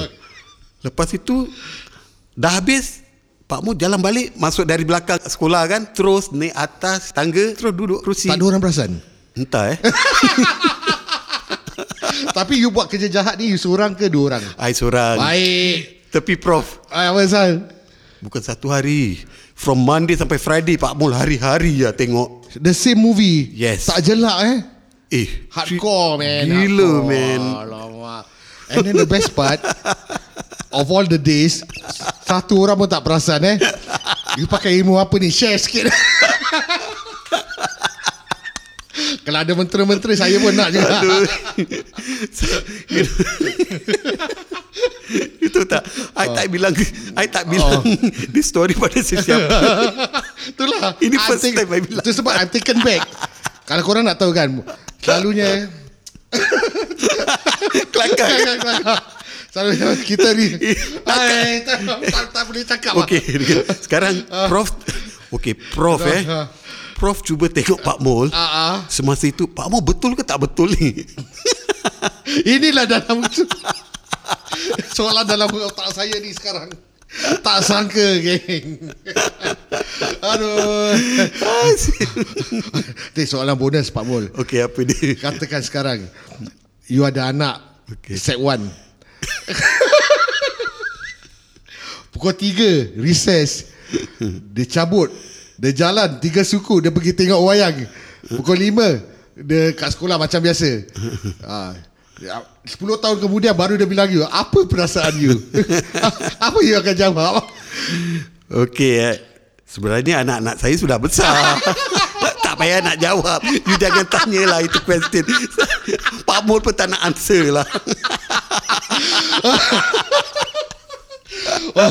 Lepas 0.86 1.10
itu 1.10 1.50
dah 2.38 2.62
habis 2.62 3.03
Pak 3.44 3.60
Mu 3.60 3.72
jalan 3.72 4.00
balik 4.00 4.32
masuk 4.34 4.64
dari 4.64 4.82
belakang 4.82 5.20
sekolah 5.20 5.68
kan 5.68 5.82
terus 5.86 6.32
naik 6.32 6.52
atas 6.54 7.12
tangga 7.12 7.52
terus 7.52 7.72
duduk 7.72 8.00
kerusi. 8.00 8.26
tak 8.26 8.40
ada 8.40 8.44
orang 8.46 8.60
perasan. 8.60 8.90
Entah 9.34 9.68
eh. 9.68 9.78
Tapi 12.32 12.54
you 12.56 12.70
buat 12.70 12.86
kerja 12.86 13.06
jahat 13.06 13.36
ni 13.36 13.50
you 13.50 13.58
seorang 13.58 13.92
ke 13.92 14.06
dua 14.06 14.34
orang? 14.34 14.44
I 14.56 14.72
seorang. 14.72 15.18
Baik. 15.18 16.08
Tapi 16.08 16.32
prof 16.34 16.78
Ah, 16.88 17.10
apa 17.10 17.20
pasal? 17.20 17.50
bukan 18.18 18.40
satu 18.40 18.70
hari. 18.70 19.20
From 19.52 19.78
Monday 19.78 20.16
sampai 20.16 20.34
Friday 20.34 20.74
Pak 20.74 20.96
Mul 20.96 21.12
hari-hari 21.12 21.84
ya 21.84 21.92
tengok. 21.92 22.48
The 22.56 22.72
same 22.72 22.98
movie. 22.98 23.52
Yes. 23.52 23.86
Tak 23.86 24.02
jelak 24.02 24.38
eh. 24.42 24.58
Eh, 25.14 25.28
Hardcore 25.48 26.18
man. 26.18 26.42
Gila 26.48 26.64
hardcore. 26.80 27.04
man. 27.04 27.40
Alamak. 27.60 28.24
And 28.66 28.80
then 28.82 28.96
the 28.96 29.04
best 29.04 29.30
part 29.30 29.60
of 30.74 30.86
all 30.90 31.06
the 31.06 31.18
days 31.18 31.62
satu 32.24 32.58
orang 32.64 32.76
pun 32.76 32.88
tak 32.88 33.04
perasan 33.04 33.44
eh. 33.44 33.56
You 34.34 34.50
pakai 34.50 34.74
ilmu 34.82 34.98
apa 34.98 35.14
ni? 35.20 35.30
Share 35.30 35.54
sikit. 35.60 35.86
Kalau 39.24 39.38
ada 39.40 39.52
mentera-mentera 39.54 40.14
saya 40.14 40.38
pun 40.38 40.54
nak 40.54 40.70
juga. 40.70 40.98
Itu 45.38 45.60
tak 45.68 45.84
I 46.16 46.26
tak 46.32 46.46
bilang 46.50 46.74
I 47.14 47.26
tak 47.28 47.46
bilang 47.46 47.84
This 48.34 48.48
story 48.50 48.74
pada 48.74 48.98
sesiapa 48.98 49.60
Itulah. 50.50 50.96
Ini 50.98 51.14
I'm 51.14 51.28
first 51.28 51.44
take- 51.44 51.56
time 51.56 51.70
I 51.70 51.80
bilang. 51.84 52.02
Itu 52.02 52.10
sebab 52.10 52.32
I'm 52.34 52.50
taken 52.50 52.80
back. 52.82 53.04
Kalau 53.64 53.80
korang 53.80 54.04
nak 54.04 54.20
tahu 54.20 54.32
kan, 54.36 54.60
selalunya 55.00 55.68
Kelakar 57.94 58.28
Selalunya 59.54 59.94
kita 60.02 60.34
ni 60.34 60.50
Hai, 61.06 61.62
tak, 61.62 61.86
tak, 61.86 62.24
tak 62.34 62.42
boleh 62.50 62.66
cakap 62.66 62.92
lah. 62.98 63.06
Okey 63.06 63.22
Sekarang 63.86 64.26
Prof 64.50 64.66
Okey 65.30 65.54
Prof 65.54 66.02
eh. 66.10 66.26
Ah. 66.26 66.50
Prof 66.98 67.22
cuba 67.22 67.46
tengok 67.46 67.78
Pak 67.78 68.02
Mul 68.02 68.34
Ah, 68.34 68.50
ah. 68.50 68.74
Semasa 68.90 69.30
itu 69.30 69.46
Pak 69.46 69.70
Mul 69.70 69.86
betul 69.86 70.18
ke 70.18 70.26
tak 70.26 70.42
betul 70.42 70.74
ni? 70.74 71.06
Inilah 72.58 72.82
dalam 72.90 73.22
Soalan 74.98 75.22
dalam 75.22 75.46
otak 75.46 75.94
saya 75.94 76.18
ni 76.18 76.34
sekarang. 76.34 76.74
Tak 77.46 77.62
sangka 77.62 78.18
geng. 78.18 78.90
Aduh. 80.18 80.98
Ni 83.14 83.22
soalan 83.22 83.54
bonus 83.54 83.94
Pak 83.94 84.02
Mul. 84.02 84.34
Okey 84.34 84.66
apa 84.66 84.80
dia? 84.82 85.14
Katakan 85.14 85.62
sekarang 85.62 85.98
You 86.90 87.06
ada 87.06 87.30
anak 87.30 87.62
Okey. 87.86 88.18
Set 88.18 88.42
1 88.42 88.83
Pukul 92.12 92.32
3 92.32 93.00
Recess. 93.00 93.64
Dia 94.54 94.64
cabut. 94.66 95.10
Dia 95.54 95.70
jalan 95.70 96.18
Tiga 96.18 96.42
suku 96.42 96.82
Dia 96.82 96.90
pergi 96.90 97.14
tengok 97.14 97.40
wayang. 97.46 97.86
Pukul 98.26 98.58
5 98.58 99.38
Dia 99.44 99.70
kat 99.76 99.94
sekolah 99.94 100.18
macam 100.18 100.40
biasa. 100.42 100.70
Ha. 101.44 101.74
10 102.64 102.78
tahun 102.78 103.18
kemudian 103.18 103.58
Baru 103.58 103.74
dia 103.74 103.90
bilang 103.90 104.06
you 104.06 104.22
Apa 104.24 104.70
perasaan 104.70 105.18
you? 105.18 105.34
Apa 106.46 106.58
you 106.62 106.78
akan 106.78 106.94
jawab? 106.94 107.42
Okey 108.50 108.94
eh. 109.02 109.16
Sebenarnya 109.64 110.22
anak-anak 110.22 110.56
saya 110.62 110.74
sudah 110.78 110.98
besar. 111.02 111.34
Tak 112.44 112.60
payah 112.60 112.86
nak 112.86 113.02
jawab. 113.02 113.42
You 113.42 113.74
jangan 113.82 114.06
tanyalah 114.06 114.62
itu 114.62 114.78
question 114.86 115.26
Pak 116.34 116.42
Mul 116.50 116.58
pun 116.58 116.74
tak 116.74 116.90
nak 116.90 116.98
answer 117.06 117.54
lah. 117.54 117.62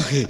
Okey. 0.03 0.27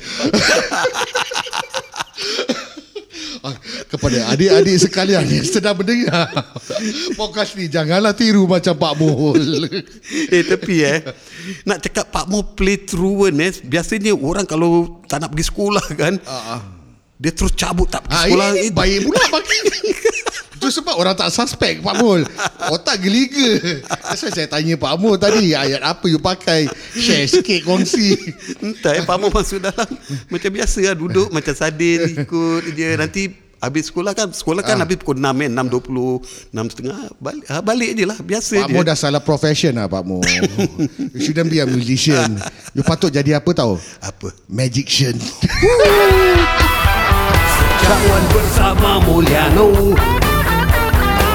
Ah, 3.43 3.57
Kepada 3.89 4.29
adik-adik 4.31 4.77
sekalian 4.85 5.25
yang 5.27 5.43
sedang 5.43 5.75
mendengar 5.75 6.31
Podcast 7.19 7.59
ni 7.59 7.67
Janganlah 7.67 8.15
tiru 8.15 8.47
macam 8.47 8.71
Pak 8.71 8.93
Mul 8.95 9.67
Eh 10.31 10.47
tapi 10.47 10.79
eh. 10.79 11.03
Nak 11.67 11.83
cakap 11.83 12.07
Pak 12.07 12.31
Mo 12.31 12.55
play 12.55 12.87
truant 12.87 13.35
eh. 13.35 13.51
Biasanya 13.67 14.15
orang 14.15 14.47
kalau 14.47 15.03
Tak 15.11 15.19
nak 15.19 15.35
pergi 15.35 15.51
sekolah 15.51 15.85
kan 15.91 16.13
Dia 17.17 17.31
terus 17.31 17.53
cabut 17.53 17.87
tak 17.87 18.03
pergi 18.03 18.15
Ah, 18.17 18.25
sekolah 18.27 18.47
ini 18.57 18.69
baik 18.73 18.97
pula 19.05 19.23
bagi. 19.31 19.59
Itu 20.63 20.71
sebab 20.71 20.95
orang 20.95 21.11
tak 21.11 21.27
suspek 21.27 21.83
Pak 21.83 21.95
Mul. 21.99 22.23
Otak 22.71 23.03
geliga. 23.03 23.59
Why 23.83 24.15
saya 24.15 24.47
tanya 24.47 24.79
Pak 24.79 24.95
Mul 24.95 25.19
tadi 25.19 25.51
Ayat 25.51 25.83
apa 25.83 26.07
you 26.07 26.23
pakai? 26.23 26.71
Share 26.95 27.27
sikit 27.27 27.67
kongsi. 27.67 28.15
Entah 28.63 28.95
eh 28.95 29.03
Pak 29.03 29.17
Mo 29.19 29.27
masuk 29.27 29.59
dalam. 29.59 29.87
Macam 30.31 30.49
biasa 30.51 30.79
lah 30.87 30.95
Duduk 30.95 31.29
macam 31.29 31.51
sadin 31.51 32.15
Ikut 32.15 32.63
je. 32.71 32.89
Nanti 32.95 33.23
Habis 33.59 33.91
sekolah 33.91 34.11
kan 34.11 34.27
Sekolah 34.31 34.59
kan 34.59 34.75
habis 34.75 34.99
pukul 34.99 35.19
6 35.19 35.23
kan 35.23 35.51
6.20 36.51 36.51
6.30 36.51 37.15
Balik, 37.19 37.43
ha, 37.47 37.59
balik 37.59 37.91
je 37.95 38.03
lah 38.03 38.19
Biasa 38.19 38.53
Pak 38.63 38.67
je. 38.67 38.73
Mul 38.75 38.83
dah 38.83 38.95
salah 38.95 39.23
profession 39.23 39.75
lah 39.75 39.87
Pak 39.87 40.03
Mul. 40.03 40.23
You 41.15 41.19
shouldn't 41.23 41.51
be 41.51 41.59
a 41.59 41.67
musician. 41.67 42.39
You 42.71 42.83
patut 42.83 43.11
jadi 43.11 43.39
apa 43.39 43.51
tau? 43.51 43.79
Apa? 43.99 44.31
Magician 44.47 45.15
Kawan 47.83 48.23
bersama 48.31 48.91
Mulyano. 49.03 49.91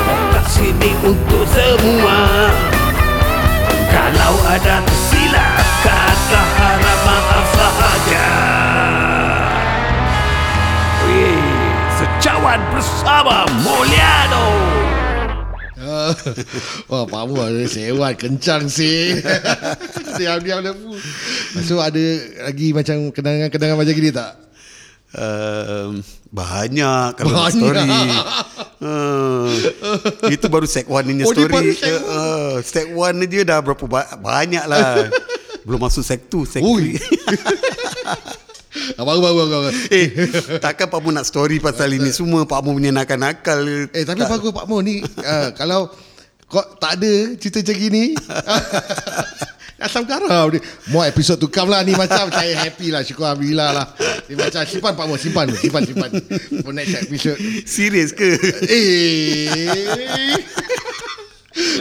Otak 0.08 0.46
sini 0.48 0.96
untuk 1.04 1.44
semua. 1.52 2.48
Kalau 3.88 4.34
ada 4.48 4.80
tersilap 4.84 5.60
Kata 5.84 6.42
harap 6.56 6.98
maaf 7.04 7.46
sahaja. 7.52 8.28
Wih, 11.04 11.44
Secawan 12.00 12.60
bersama 12.72 13.44
Mulyano. 13.60 14.48
Wah 16.90 17.04
Pak 17.04 17.22
Mul 17.28 17.44
ada 17.44 17.64
sewan 17.68 18.16
Kencang 18.16 18.72
sih. 18.72 19.20
Diam-diam 20.16 20.64
dah 20.64 20.74
pu 20.74 20.96
So 21.62 21.78
ada 21.78 22.00
lagi 22.48 22.72
macam 22.72 23.12
Kenangan-kenangan 23.12 23.76
macam 23.78 23.94
gini 23.94 24.10
tak 24.10 24.47
Um, 25.08 26.04
banyak 26.28 27.16
kalau 27.16 27.32
Banyak. 27.32 27.56
story. 27.56 27.88
Uh, 28.78 29.48
itu 30.28 30.46
baru 30.52 30.68
set 30.68 30.84
one 30.84 31.08
ni 31.08 31.24
Oh, 31.24 31.32
dia 31.32 31.48
story. 31.48 31.52
baru 31.52 31.70
set. 31.72 31.92
Uh, 32.04 32.54
set 32.60 32.86
one 32.92 33.24
je 33.24 33.40
dah 33.40 33.64
berapa 33.64 33.84
ba- 33.88 34.12
banyak 34.20 34.64
lah. 34.68 35.08
Belum 35.64 35.80
masuk 35.80 36.04
set 36.04 36.28
2, 36.28 36.44
set 36.44 36.60
Ui. 36.60 36.96
3. 36.96 37.00
Ah, 38.94 39.02
Baru 39.02 39.26
eh, 39.90 40.06
takkan 40.62 40.86
Pak 40.86 41.00
Mu 41.02 41.10
nak 41.10 41.26
story 41.26 41.58
pasal 41.58 41.90
ini 41.90 42.14
semua 42.14 42.46
Pak 42.46 42.62
Mu 42.62 42.78
punya 42.78 42.94
nakal-nakal. 42.94 43.90
Eh 43.90 44.04
tapi 44.06 44.22
bagus 44.22 44.54
Pak 44.54 44.70
Mo 44.70 44.78
ni 44.78 45.02
uh, 45.02 45.50
Kalau 45.56 45.90
Kau 46.46 46.62
tak 46.78 46.96
ada 46.96 47.12
cerita 47.36 47.60
macam 47.60 47.76
gini 47.76 48.04
Asam 49.78 50.02
garam 50.02 50.50
ni 50.50 50.58
More 50.90 51.06
episode 51.06 51.38
to 51.38 51.46
come 51.46 51.70
lah 51.70 51.86
ni 51.86 51.94
Macam 51.94 52.26
saya 52.34 52.58
happy 52.66 52.90
lah 52.90 53.06
Syukur 53.06 53.30
Alhamdulillah 53.30 53.70
lah 53.70 53.86
Dia 54.26 54.34
macam 54.34 54.66
simpan 54.66 54.92
Pak 54.98 55.06
Mo, 55.06 55.14
simpan, 55.14 55.46
simpan, 55.54 55.82
simpan. 55.86 56.10
For 56.66 56.74
next 56.74 56.94
episode. 56.98 57.38
Serius 57.62 58.10
ke? 58.10 58.36
Eh. 58.66 60.36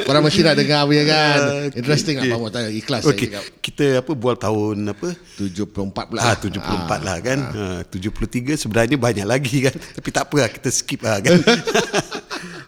Korang 0.08 0.24
mesti 0.24 0.42
nak 0.42 0.56
dengar 0.58 0.88
punya 0.88 1.04
kan. 1.06 1.40
Ah, 1.44 1.68
Interesting 1.70 2.16
okay. 2.18 2.32
lah 2.32 2.38
Pak 2.38 2.40
Mo. 2.40 2.48
Tanya, 2.50 2.70
ikhlas 2.72 3.04
Okey, 3.06 3.30
saya 3.30 3.44
cakap. 3.44 3.44
kita 3.60 3.86
apa 4.02 4.12
bual 4.16 4.36
tahun 4.40 4.78
apa? 4.90 5.10
74 5.38 6.10
pula. 6.10 6.20
Ah 6.24 6.36
74 6.40 7.08
lah 7.08 7.18
kan. 7.22 7.40
Ah. 7.54 7.82
73 7.86 8.58
sebenarnya 8.58 8.98
banyak 8.98 9.28
lagi 9.28 9.68
kan. 9.68 9.76
Tapi 9.76 10.10
tak 10.10 10.32
apa 10.32 10.36
lah 10.48 10.50
kita 10.50 10.70
skip 10.72 11.04
lah 11.04 11.20
kan. 11.22 11.38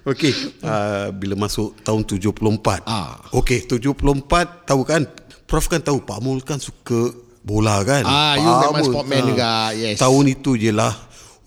Okey, 0.08 0.32
uh, 0.64 1.12
bila 1.12 1.36
masuk 1.36 1.76
tahun 1.84 2.08
74. 2.08 2.88
Ah. 2.88 3.20
Okey, 3.36 3.68
74 3.68 4.64
tahu 4.64 4.82
kan? 4.88 5.04
Prof 5.44 5.66
kan 5.68 5.84
tahu 5.84 6.00
Pak 6.06 6.20
Mul 6.24 6.40
kan 6.46 6.62
suka 6.62 7.12
bola 7.44 7.84
kan. 7.84 8.08
Ah, 8.08 8.40
you 8.40 8.48
Pak 8.48 8.60
memang 8.72 8.84
Mul, 8.86 8.94
sportman 8.94 9.20
ah. 9.20 9.28
juga, 9.28 9.52
yes. 9.76 9.96
Tahun 10.00 10.26
itu 10.32 10.56
je 10.56 10.72
lah 10.72 10.94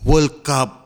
World 0.05 0.45
Cup 0.45 0.83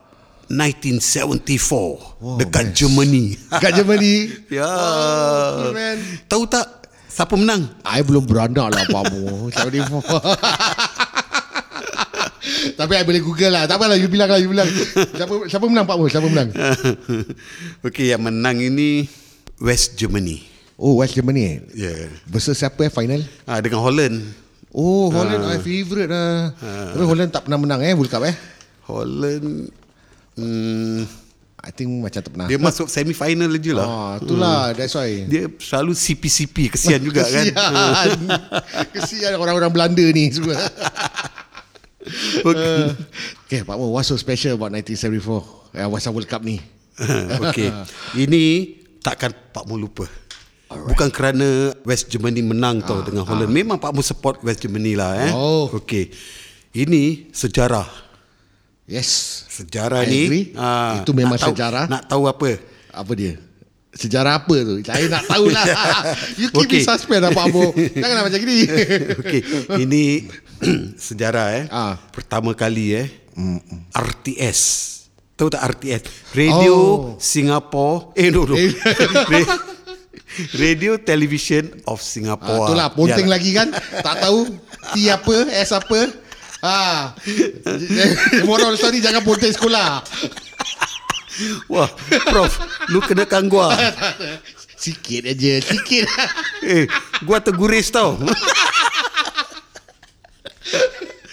1974 0.47 1.75
oh, 1.75 2.39
dekat 2.39 2.71
best. 2.71 2.75
Germany. 2.79 3.35
Kat 3.51 3.73
Germany. 3.75 4.31
ya. 4.63 4.69
Oh, 4.69 5.75
man. 5.75 5.99
tahu 6.31 6.47
tak 6.47 6.87
siapa 7.11 7.35
menang? 7.35 7.67
I 7.83 8.07
belum 8.07 8.31
beranak 8.31 8.71
lah 8.71 8.85
Pak 8.87 9.05
Mo. 9.11 9.51
74. 9.51 10.07
Tapi 12.75 12.93
I 12.99 13.05
boleh 13.07 13.23
google 13.23 13.53
lah. 13.55 13.71
Tak 13.71 13.79
apalah, 13.79 13.95
you 13.95 14.11
bilang 14.11 14.27
lah, 14.33 14.41
you 14.43 14.51
bilang. 14.51 14.67
Siapa, 15.15 15.35
siapa 15.47 15.65
menang 15.71 15.87
Pak 15.87 15.97
Mo? 16.01 16.11
Siapa 16.11 16.27
menang? 16.27 16.51
Okey, 17.87 18.11
yang 18.11 18.25
menang 18.27 18.59
ini 18.59 19.07
West 19.63 19.95
Germany. 19.95 20.43
Oh, 20.75 20.99
West 20.99 21.15
Germany. 21.15 21.63
Ya. 21.73 21.93
Yeah. 21.93 22.11
Versus 22.27 22.59
siapa 22.59 22.83
eh 22.85 22.93
final? 22.93 23.23
Ah 23.47 23.63
dengan 23.63 23.81
Holland. 23.85 24.21
Oh, 24.77 25.09
Holland 25.09 25.41
my 25.41 25.61
favourite 25.63 26.11
lah. 26.11 26.53
Tapi 26.93 27.05
Holland 27.07 27.31
tak 27.33 27.49
pernah 27.49 27.57
menang 27.57 27.81
eh 27.81 27.97
World 27.97 28.13
Cup 28.13 28.29
eh. 28.29 28.37
Holland 28.87 29.73
hmm, 30.37 31.03
I 31.67 31.71
think 31.75 31.91
macam 31.99 32.21
tak 32.23 32.31
pernah. 32.31 32.47
dia 32.47 32.59
masuk 32.63 32.87
semi 32.87 33.11
final 33.11 33.51
je 33.59 33.73
lah. 33.75 33.87
Ah, 33.89 34.13
itulah 34.23 34.71
that's 34.77 34.95
why. 34.95 35.27
Dia 35.27 35.51
selalu 35.59 35.99
CP-CP 35.99 36.71
kesian 36.71 37.03
juga 37.03 37.27
kan. 37.35 37.43
Kesian. 37.43 38.11
Kesian 38.95 39.33
orang-orang 39.35 39.73
Belanda 39.75 40.05
ni 40.07 40.31
semua. 40.31 40.55
Okey. 42.43 42.83
okay, 43.47 43.61
Pak 43.67 43.77
Mo, 43.77 43.91
what's 43.93 44.09
so 44.09 44.17
special 44.17 44.55
about 44.55 44.73
1974? 44.73 45.77
Uh, 45.77 45.89
what's 45.91 46.07
World 46.07 46.31
Cup 46.31 46.43
ni? 46.47 46.63
Okey. 47.43 47.69
Ini 48.27 48.43
takkan 49.03 49.35
Pak 49.53 49.67
Mu 49.69 49.77
lupa. 49.77 50.07
Bukan 50.67 51.15
kerana 51.15 51.71
West 51.87 52.11
Germany 52.11 52.43
menang 52.43 52.83
tau 52.83 52.99
dengan 53.03 53.23
Holland. 53.23 53.55
Memang 53.55 53.79
Pak 53.79 53.95
Mu 53.95 54.03
support 54.03 54.43
West 54.43 54.63
Germany 54.67 54.99
lah 54.99 55.15
eh. 55.29 55.31
Oh. 55.31 55.71
Okey. 55.71 56.11
Ini 56.75 57.31
sejarah. 57.31 57.87
Yes. 58.87 59.43
Sejarah 59.51 60.07
I 60.07 60.11
ni 60.11 60.21
agree. 60.27 60.47
ah, 60.55 61.03
Itu 61.03 61.11
memang 61.11 61.39
nak 61.39 61.43
tahu, 61.43 61.55
sejarah. 61.55 61.85
Nak 61.91 62.03
tahu 62.07 62.23
apa? 62.31 62.51
Apa 62.95 63.13
dia? 63.19 63.35
Sejarah 63.97 64.39
apa 64.39 64.55
tu? 64.55 64.77
Saya 64.81 65.09
nak 65.09 65.25
tahu 65.25 65.49
lah. 65.49 65.65
you 66.41 66.49
keep 66.49 66.69
Okey. 66.69 66.79
me 66.79 66.85
suspense 66.85 67.23
lah 67.23 67.33
Pak 67.33 67.47
Mo. 67.49 67.73
Janganlah 67.97 68.25
macam 68.25 68.39
gini. 68.39 68.59
Okey, 69.17 69.41
ini 69.79 70.05
sejarah 71.09 71.47
eh. 71.55 71.65
Ah. 71.69 71.97
Pertama 72.09 72.53
kali 72.53 72.93
eh. 72.95 73.09
RTS. 73.91 74.61
Tahu 75.35 75.49
tak 75.49 75.65
RTS? 75.75 76.33
Radio 76.33 76.73
Oh. 76.73 76.97
Singapore. 77.17 78.13
Eh 78.15 78.29
no 78.29 78.45
no. 78.45 78.53
Eh. 78.55 78.73
Ra- 79.27 79.65
Radio 80.55 80.97
Television 80.99 81.65
of 81.85 81.99
Singapore. 81.99 82.53
Ah, 82.59 82.69
itulah 82.69 82.89
ponteng 82.91 83.25
Yalah. 83.25 83.37
lagi 83.37 83.51
kan 83.53 83.69
Tak 83.97 84.17
tahu 84.21 84.53
T 84.93 85.09
apa 85.09 85.37
S 85.51 85.73
apa 85.73 86.01
Ah, 86.61 87.13
Moral 88.43 88.75
story 88.75 88.99
Jangan 88.99 89.23
ponteng 89.23 89.49
sekolah 89.51 90.01
Wah, 91.69 91.91
Prof, 92.27 92.53
lu 92.89 93.01
kena 93.05 93.25
gua. 93.47 93.73
Sikit 94.77 95.25
aja 95.25 95.53
Sikit 95.65 96.05
Eh, 96.61 96.85
gua 97.25 97.41
terguris 97.41 97.89
tau. 97.89 98.21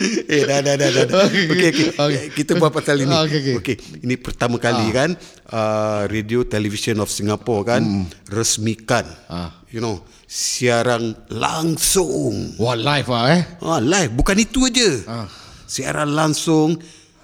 eh, 0.04 0.44
dah, 0.44 0.60
dah, 0.60 0.76
dah, 0.76 0.90
dah. 0.90 1.06
dah. 1.06 1.26
Okey, 1.28 1.70
okey. 1.72 1.88
Okey. 1.96 2.24
Kita 2.34 2.56
buat 2.60 2.72
pasal 2.72 3.04
ini. 3.04 3.14
Ah, 3.14 3.24
okey, 3.24 3.40
okey. 3.40 3.56
Okey, 3.60 3.76
ini 4.04 4.16
pertama 4.20 4.60
kali 4.60 4.92
kan 4.92 5.16
uh, 5.52 6.04
Radio 6.08 6.44
Television 6.44 7.00
of 7.00 7.08
Singapore 7.12 7.64
kan 7.68 7.82
resmikan. 8.28 9.08
Ah. 9.28 9.64
You 9.72 9.80
know, 9.82 10.04
siaran 10.28 11.18
langsung. 11.34 12.58
Wah 12.60 12.78
live 12.78 13.10
lah 13.10 13.24
eh 13.34 13.42
Ah, 13.62 13.80
live, 13.82 14.12
bukan 14.14 14.38
itu 14.40 14.68
aja. 14.68 14.90
Ah. 15.08 15.28
Siaran 15.66 16.14
langsung 16.14 16.78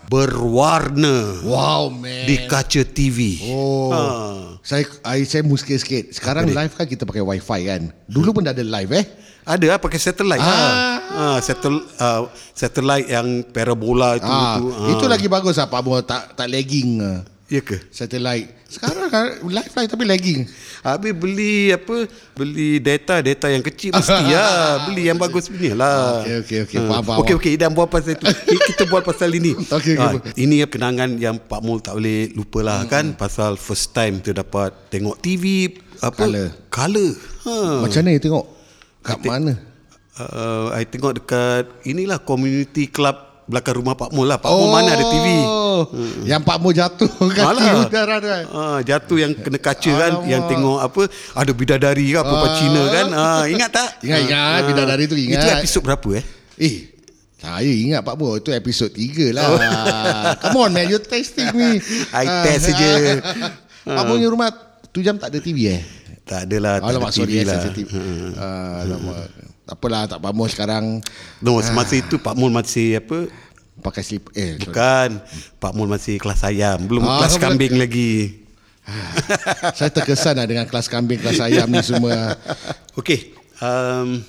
berwarna 0.09 1.45
Wow 1.45 1.93
man 1.93 2.25
di 2.25 2.49
kaca 2.49 2.81
TV. 2.81 3.37
Oh 3.45 3.93
Ah. 3.93 4.57
Saya 4.65 4.83
I, 5.05 5.23
saya 5.23 5.45
muskil 5.45 5.77
sikit 5.79 6.11
Sekarang 6.11 6.49
live 6.49 6.73
kan 6.73 6.85
kita 6.85 7.05
pakai 7.07 7.23
wifi 7.23 7.59
kan 7.69 7.93
Dulu 8.09 8.35
pun 8.35 8.41
dah 8.43 8.51
ada 8.51 8.65
live 8.65 8.91
eh 8.91 9.05
Ada 9.47 9.65
lah 9.65 9.79
pakai 9.81 9.97
satellite. 10.01 10.41
Ah. 10.41 10.51
Ah. 10.51 10.97
Ah, 11.09 11.37
satel, 11.41 11.81
uh, 11.97 12.29
satellite 12.53 13.09
yang 13.09 13.41
parabola 13.49 14.19
itu. 14.19 14.29
ah, 14.29 14.61
itu, 14.61 14.67
Itu 14.93 15.05
lagi 15.09 15.25
bagus 15.25 15.57
lah 15.57 15.65
Pak 15.65 15.81
Tak, 16.05 16.21
tak 16.37 16.47
lagging. 16.51 17.01
Ya 17.49 17.61
ke? 17.65 17.81
Satellite 17.89 18.58
Sekarang 18.69 19.09
kan 19.09 19.25
live 19.49 19.73
live 19.73 19.89
tapi 19.89 20.05
lagging 20.05 20.45
Habis 20.85 21.11
beli 21.17 21.73
apa? 21.73 22.05
Beli 22.37 22.79
data 22.79 23.19
data 23.19 23.47
yang 23.51 23.65
kecil 23.65 23.91
mesti 23.91 24.23
lah. 24.31 24.79
Beli 24.87 25.11
yang 25.11 25.19
bagus 25.19 25.51
punya 25.51 25.75
lah. 25.75 26.23
Okey, 26.23 26.35
okey, 26.45 26.57
okey. 26.63 26.77
Faham, 26.85 27.03
faham, 27.03 27.19
Okey 27.25 27.33
okey 27.35 27.53
dan 27.59 27.73
buat 27.75 27.89
pasal 27.91 28.15
itu. 28.15 28.25
Kita 28.71 28.87
buat 28.87 29.03
pasal 29.03 29.33
ini. 29.35 29.57
Okey, 29.77 29.99
okey. 29.99 29.99
Ah, 29.99 30.13
ini 30.39 30.63
kenangan 30.69 31.19
yang 31.19 31.35
Pak 31.35 31.59
Mul 31.65 31.83
tak 31.83 31.99
boleh 31.99 32.31
lupa 32.31 32.63
lah 32.63 32.87
kan 32.87 33.17
pasal 33.17 33.59
first 33.59 33.91
time 33.91 34.23
kita 34.23 34.45
dapat 34.45 34.71
tengok 34.87 35.19
TV 35.19 35.75
apa? 35.99 36.15
Colour. 36.15 36.47
Color. 36.71 37.11
Ha. 37.43 37.55
Macam 37.83 37.99
mana 38.05 38.09
you 38.15 38.21
tengok 38.21 38.45
Kat 39.03 39.19
mana 39.25 39.53
Uh, 40.19 40.67
I 40.75 40.83
tengok 40.83 41.23
dekat 41.23 41.63
inilah 41.87 42.19
community 42.19 42.91
club 42.91 43.28
belakang 43.49 43.75
rumah 43.75 43.93
Pak 43.93 44.13
Mul 44.13 44.23
lah. 44.23 44.37
Pak 44.37 44.47
Mul 44.47 44.69
mana 44.69 44.89
ada 44.91 45.03
TV? 45.03 45.27
Hmm. 45.79 46.21
Yang 46.23 46.41
Pak 46.43 46.57
Mo 46.57 46.69
jatuh 46.69 47.09
kaki 47.33 47.41
Alah. 47.41 47.81
udara 47.81 48.17
kan. 48.19 48.43
Ah, 48.51 48.79
jatuh 48.79 49.17
yang 49.17 49.31
kena 49.33 49.57
kaca 49.57 49.91
kan 49.91 50.11
Alamak. 50.13 50.27
yang 50.27 50.41
tengok 50.45 50.77
apa 50.77 51.01
ada 51.33 51.51
bidadari 51.51 52.05
ke 52.09 52.17
apa 52.17 52.35
Ah. 52.37 52.51
Cina 52.53 52.81
kan. 52.87 53.07
Ah, 53.09 53.43
ingat 53.45 53.69
tak? 53.69 53.89
Ingat, 54.05 54.19
ingat. 54.23 54.37
Ah. 54.55 54.65
Bidadari 54.65 55.03
tu 55.05 55.15
ingat. 55.15 55.39
Itu 55.39 55.47
episod 55.57 55.81
berapa 55.81 56.09
eh? 56.13 56.23
Eh, 56.55 56.75
saya 57.35 57.71
ingat 57.71 58.01
Pak 58.01 58.13
Mo 58.13 58.35
itu 58.35 58.51
episod 58.51 58.87
3 58.87 59.31
lah. 59.31 59.47
Come 60.45 60.57
on 60.59 60.71
man, 60.71 60.85
you 60.85 60.99
testing 60.99 61.49
me. 61.51 61.81
I 62.11 62.23
Ah. 62.23 62.43
test 62.43 62.69
saja. 62.69 63.17
Pak 63.81 64.03
punya 64.05 64.27
rumah 64.27 64.53
tu 64.87 64.99
jam 64.99 65.15
tak 65.15 65.31
ada 65.31 65.39
TV 65.39 65.71
eh? 65.71 65.81
Tak 66.21 66.45
adalah, 66.45 66.77
tak 66.77 66.93
Alamak, 66.93 67.09
ada 67.09 67.15
sorry 67.15 67.31
TV 67.31 67.33
eh, 67.33 67.43
lah. 67.43 67.53
sensitif. 67.57 67.85
Ah, 68.35 68.85
Alamak. 68.85 69.48
Apalah, 69.69 70.05
tak 70.05 70.17
Pak 70.17 70.33
Mo 70.33 70.45
sekarang 70.45 70.99
No, 71.39 71.61
semasa 71.61 71.93
itu 71.93 72.17
Pak 72.17 72.33
Mul 72.33 72.49
masih 72.49 72.97
apa? 72.97 73.29
pakai 73.79 74.03
slip. 74.03 74.27
Eh, 74.33 74.59
sorry. 74.59 74.67
Bukan. 74.67 75.09
Pak 75.55 75.71
Mul 75.71 75.87
masih 75.87 76.19
kelas 76.19 76.43
ayam, 76.43 76.83
belum 76.83 76.99
Ah, 77.01 77.23
kelas 77.23 77.39
kambing 77.39 77.79
lagi. 77.79 78.43
saya 79.71 79.87
terkesan 79.87 80.35
lah 80.35 80.43
dengan 80.43 80.65
kelas 80.65 80.89
kambing, 80.89 81.15
kelas 81.15 81.39
ayam 81.39 81.69
ni 81.69 81.79
semua. 81.79 82.35
Okay, 82.91 83.31
um, 83.61 84.19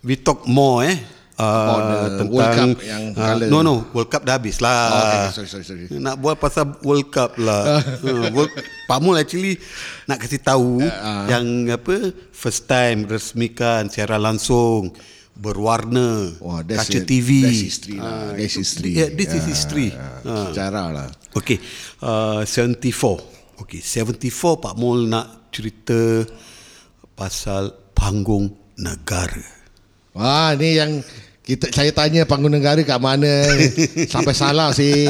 we 0.00 0.14
talk 0.14 0.46
more 0.46 0.80
eh. 0.82 0.96
Uh, 1.40 2.20
the 2.20 2.26
World 2.26 2.52
Cup 2.52 2.68
yang 2.82 3.02
uh, 3.14 3.32
no 3.48 3.60
no 3.60 3.88
World 3.90 4.08
Cup 4.08 4.22
dah 4.22 4.36
habis 4.36 4.60
lah. 4.60 4.80
Oh, 4.84 5.00
okay, 5.00 5.20
sorry, 5.32 5.48
sorry, 5.48 5.64
sorry. 5.64 5.84
Nak 5.96 6.20
buat 6.20 6.36
pasal 6.36 6.76
World 6.80 7.08
Cup 7.08 7.40
lah. 7.40 7.80
uh, 8.04 8.28
World, 8.30 8.52
Pak 8.84 8.98
Mul 9.00 9.16
actually 9.16 9.56
nak 10.04 10.20
kasih 10.20 10.38
tahu 10.38 10.84
Ah, 10.84 11.24
yang 11.28 11.44
apa 11.66 12.12
first 12.30 12.66
time 12.66 13.04
resmikan 13.04 13.88
secara 13.88 14.14
langsung 14.14 14.92
berwarna 15.32 16.36
Wah, 16.38 16.60
that's 16.60 16.84
kaca 16.84 17.00
it. 17.00 17.08
TV. 17.08 17.40
That's 17.40 17.64
history 17.64 17.96
lah. 17.96 18.04
Ah, 18.04 18.30
That's 18.36 18.54
history. 18.54 18.92
Yeah, 18.92 19.08
this 19.08 19.30
is 19.32 19.44
history. 19.46 19.88
ah, 19.90 20.20
Ah. 20.20 20.44
Sejarah 20.52 20.86
lah. 20.92 21.08
Okay, 21.32 21.56
uh, 22.00 22.44
74. 22.44 23.64
Okay, 23.64 23.80
74 23.80 24.28
Pak 24.60 24.74
Mul 24.74 25.08
nak 25.08 25.48
cerita 25.48 26.20
pasal 27.14 27.72
panggung 27.92 28.48
negara. 28.76 29.40
Wah, 30.10 30.52
ni 30.52 30.74
yang 30.74 31.00
kita 31.40 31.66
saya 31.68 31.90
tanya 31.90 32.22
panggung 32.22 32.48
negara 32.48 32.78
kat 32.78 32.96
mana 32.96 33.48
sampai 34.12 34.30
salah 34.30 34.70
sih 34.70 35.08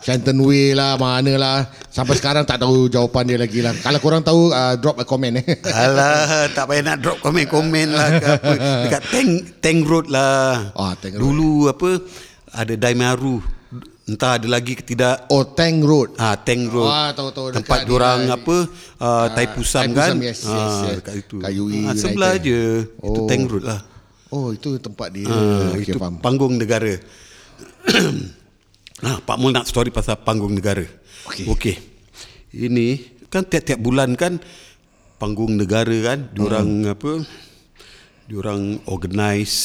Shenton 0.00 0.40
Way 0.40 0.72
lah 0.72 0.96
mana 0.96 1.36
lah 1.36 1.58
sampai 1.86 2.14
sekarang 2.14 2.42
tak 2.42 2.58
tahu 2.58 2.88
jawapan 2.88 3.24
dia 3.26 3.38
lagi 3.38 3.60
lah 3.60 3.76
kalau 3.76 3.98
korang 3.98 4.20
tahu 4.20 4.50
uh, 4.50 4.74
drop 4.74 4.96
a 4.96 5.04
comment 5.04 5.36
eh 5.36 5.46
Alah, 5.76 6.48
tak 6.50 6.66
payah 6.66 6.82
nak 6.82 6.98
drop 6.98 7.20
komen-komen 7.20 7.88
lah 7.88 8.08
ke 8.14 8.26
apa. 8.26 8.52
Dekat 8.82 9.02
Tank, 9.06 9.30
Tank 9.58 9.80
Road 9.84 10.06
lah. 10.08 10.72
Ah, 10.72 10.92
Tank 10.94 11.14
Road. 11.14 11.22
Dulu 11.22 11.50
apa, 11.68 11.90
ada 12.50 12.74
Daimaru. 12.74 13.38
Entah 14.06 14.38
ada 14.38 14.46
lagi 14.46 14.72
ke 14.72 14.82
tidak. 14.82 15.26
oh 15.28 15.44
Tank 15.44 15.82
Road 15.82 16.14
Ah, 16.16 16.38
Tank 16.38 16.70
Road. 16.70 16.86
Ah, 16.86 17.10
tahu, 17.10 17.28
tahu, 17.30 17.46
Tempat 17.52 17.84
diorang 17.84 18.24
lah. 18.24 18.38
apa, 18.38 18.56
uh, 18.96 19.26
Taipusam 19.30 19.82
kan. 19.90 20.14
Taipusam, 20.14 20.18
yes, 20.22 20.38
yes, 20.40 20.48
Ah, 20.48 20.82
yes. 20.82 20.96
Dekat 20.98 21.14
itu. 21.18 21.36
Kat 21.38 21.50
Ah, 21.84 21.94
sebelah 21.94 22.32
je. 22.38 22.62
Itu 22.86 23.20
Oh. 23.22 23.26
Tank 23.26 23.44
Road 23.46 23.64
lah. 23.64 23.80
Oh 24.30 24.50
itu 24.54 24.78
tempat 24.82 25.12
dia 25.14 25.26
Ah, 25.28 25.74
okay, 25.74 25.90
itu 25.92 25.98
faham 25.98 26.18
panggung 26.18 26.58
negara. 26.58 26.94
ah, 29.06 29.18
Pak 29.22 29.36
Mul 29.38 29.54
nak 29.54 29.68
story 29.68 29.94
pasal 29.94 30.18
panggung 30.22 30.54
negara. 30.54 30.84
Okey. 31.30 31.44
Okey. 31.50 31.76
Ini 32.56 33.18
kan 33.30 33.44
tiap-tiap 33.44 33.78
bulan 33.82 34.14
kan 34.16 34.38
panggung 35.16 35.56
negara 35.56 35.96
kan 36.04 36.30
diorang 36.32 36.86
hmm. 36.86 36.94
apa 36.94 37.12
diorang 38.26 38.80
organize 38.90 39.56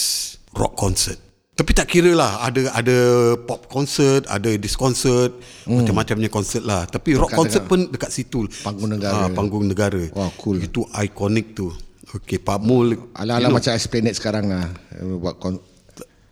rock 0.54 0.78
concert. 0.78 1.20
Tapi 1.52 1.78
tak 1.78 1.94
kira 1.94 2.16
lah 2.16 2.42
ada 2.42 2.74
ada 2.74 2.98
pop 3.38 3.70
concert, 3.70 4.26
ada 4.26 4.50
disc 4.58 4.80
concert, 4.80 5.36
hmm. 5.68 5.84
macam-macamnya 5.84 6.30
concert 6.32 6.64
lah. 6.66 6.88
Tapi 6.90 7.14
rock 7.14 7.30
Dekat 7.30 7.38
concert 7.38 7.64
dengan 7.68 7.86
pun 7.86 7.94
dekat 7.94 8.10
situ. 8.10 8.40
panggung 8.66 8.90
negara. 8.90 9.14
Ah, 9.14 9.30
panggung 9.30 9.66
negara. 9.70 10.04
Wah, 10.16 10.32
cool. 10.42 10.58
Itu 10.58 10.88
ikonik 10.90 11.54
tu. 11.54 11.70
Okey, 12.14 12.38
Pak 12.38 12.60
Mul 12.60 13.00
Ala-ala 13.14 13.48
macam 13.50 13.72
Esplanade 13.72 14.16
sekarang 14.16 14.46
lah 14.46 14.68
Eh, 14.92 15.16
Buat 15.16 15.36
kon- 15.38 15.64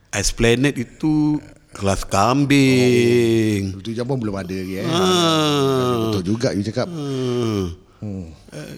Esplanade 0.09 0.73
itu 0.75 1.37
kelas 1.69 2.01
kambing. 2.03 3.77
Itu 3.77 3.93
jam 3.93 4.03
pun 4.03 4.17
belum 4.17 4.35
ada 4.35 4.49
lagi 4.49 4.81
eh. 4.81 4.85
Ah. 4.85 6.09
Betul 6.09 6.23
juga 6.27 6.49
you 6.51 6.63
cakap 6.63 6.89
Hmm. 6.89 7.77
Uh, 7.99 8.25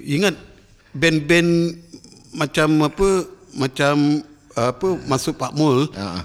ingat 0.03 0.33
band-band 0.91 1.77
macam 2.31 2.67
apa 2.83 3.09
macam 3.53 3.95
apa 4.51 4.87
masuk 5.05 5.37
Pak 5.37 5.53
Mul 5.53 5.87
Ah, 5.93 6.19
ah. 6.19 6.23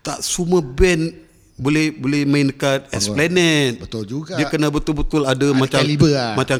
tak 0.00 0.20
semua 0.20 0.60
band 0.60 1.10
boleh 1.56 1.90
boleh 1.90 2.22
main 2.22 2.46
dekat 2.46 2.86
Esplanade. 2.90 3.80
Betul 3.80 4.06
juga. 4.06 4.36
Dia 4.36 4.46
kena 4.46 4.68
betul-betul 4.68 5.24
ada, 5.24 5.50
macam 5.50 5.80
caliber 5.80 6.12
lah. 6.12 6.32
macam 6.34 6.56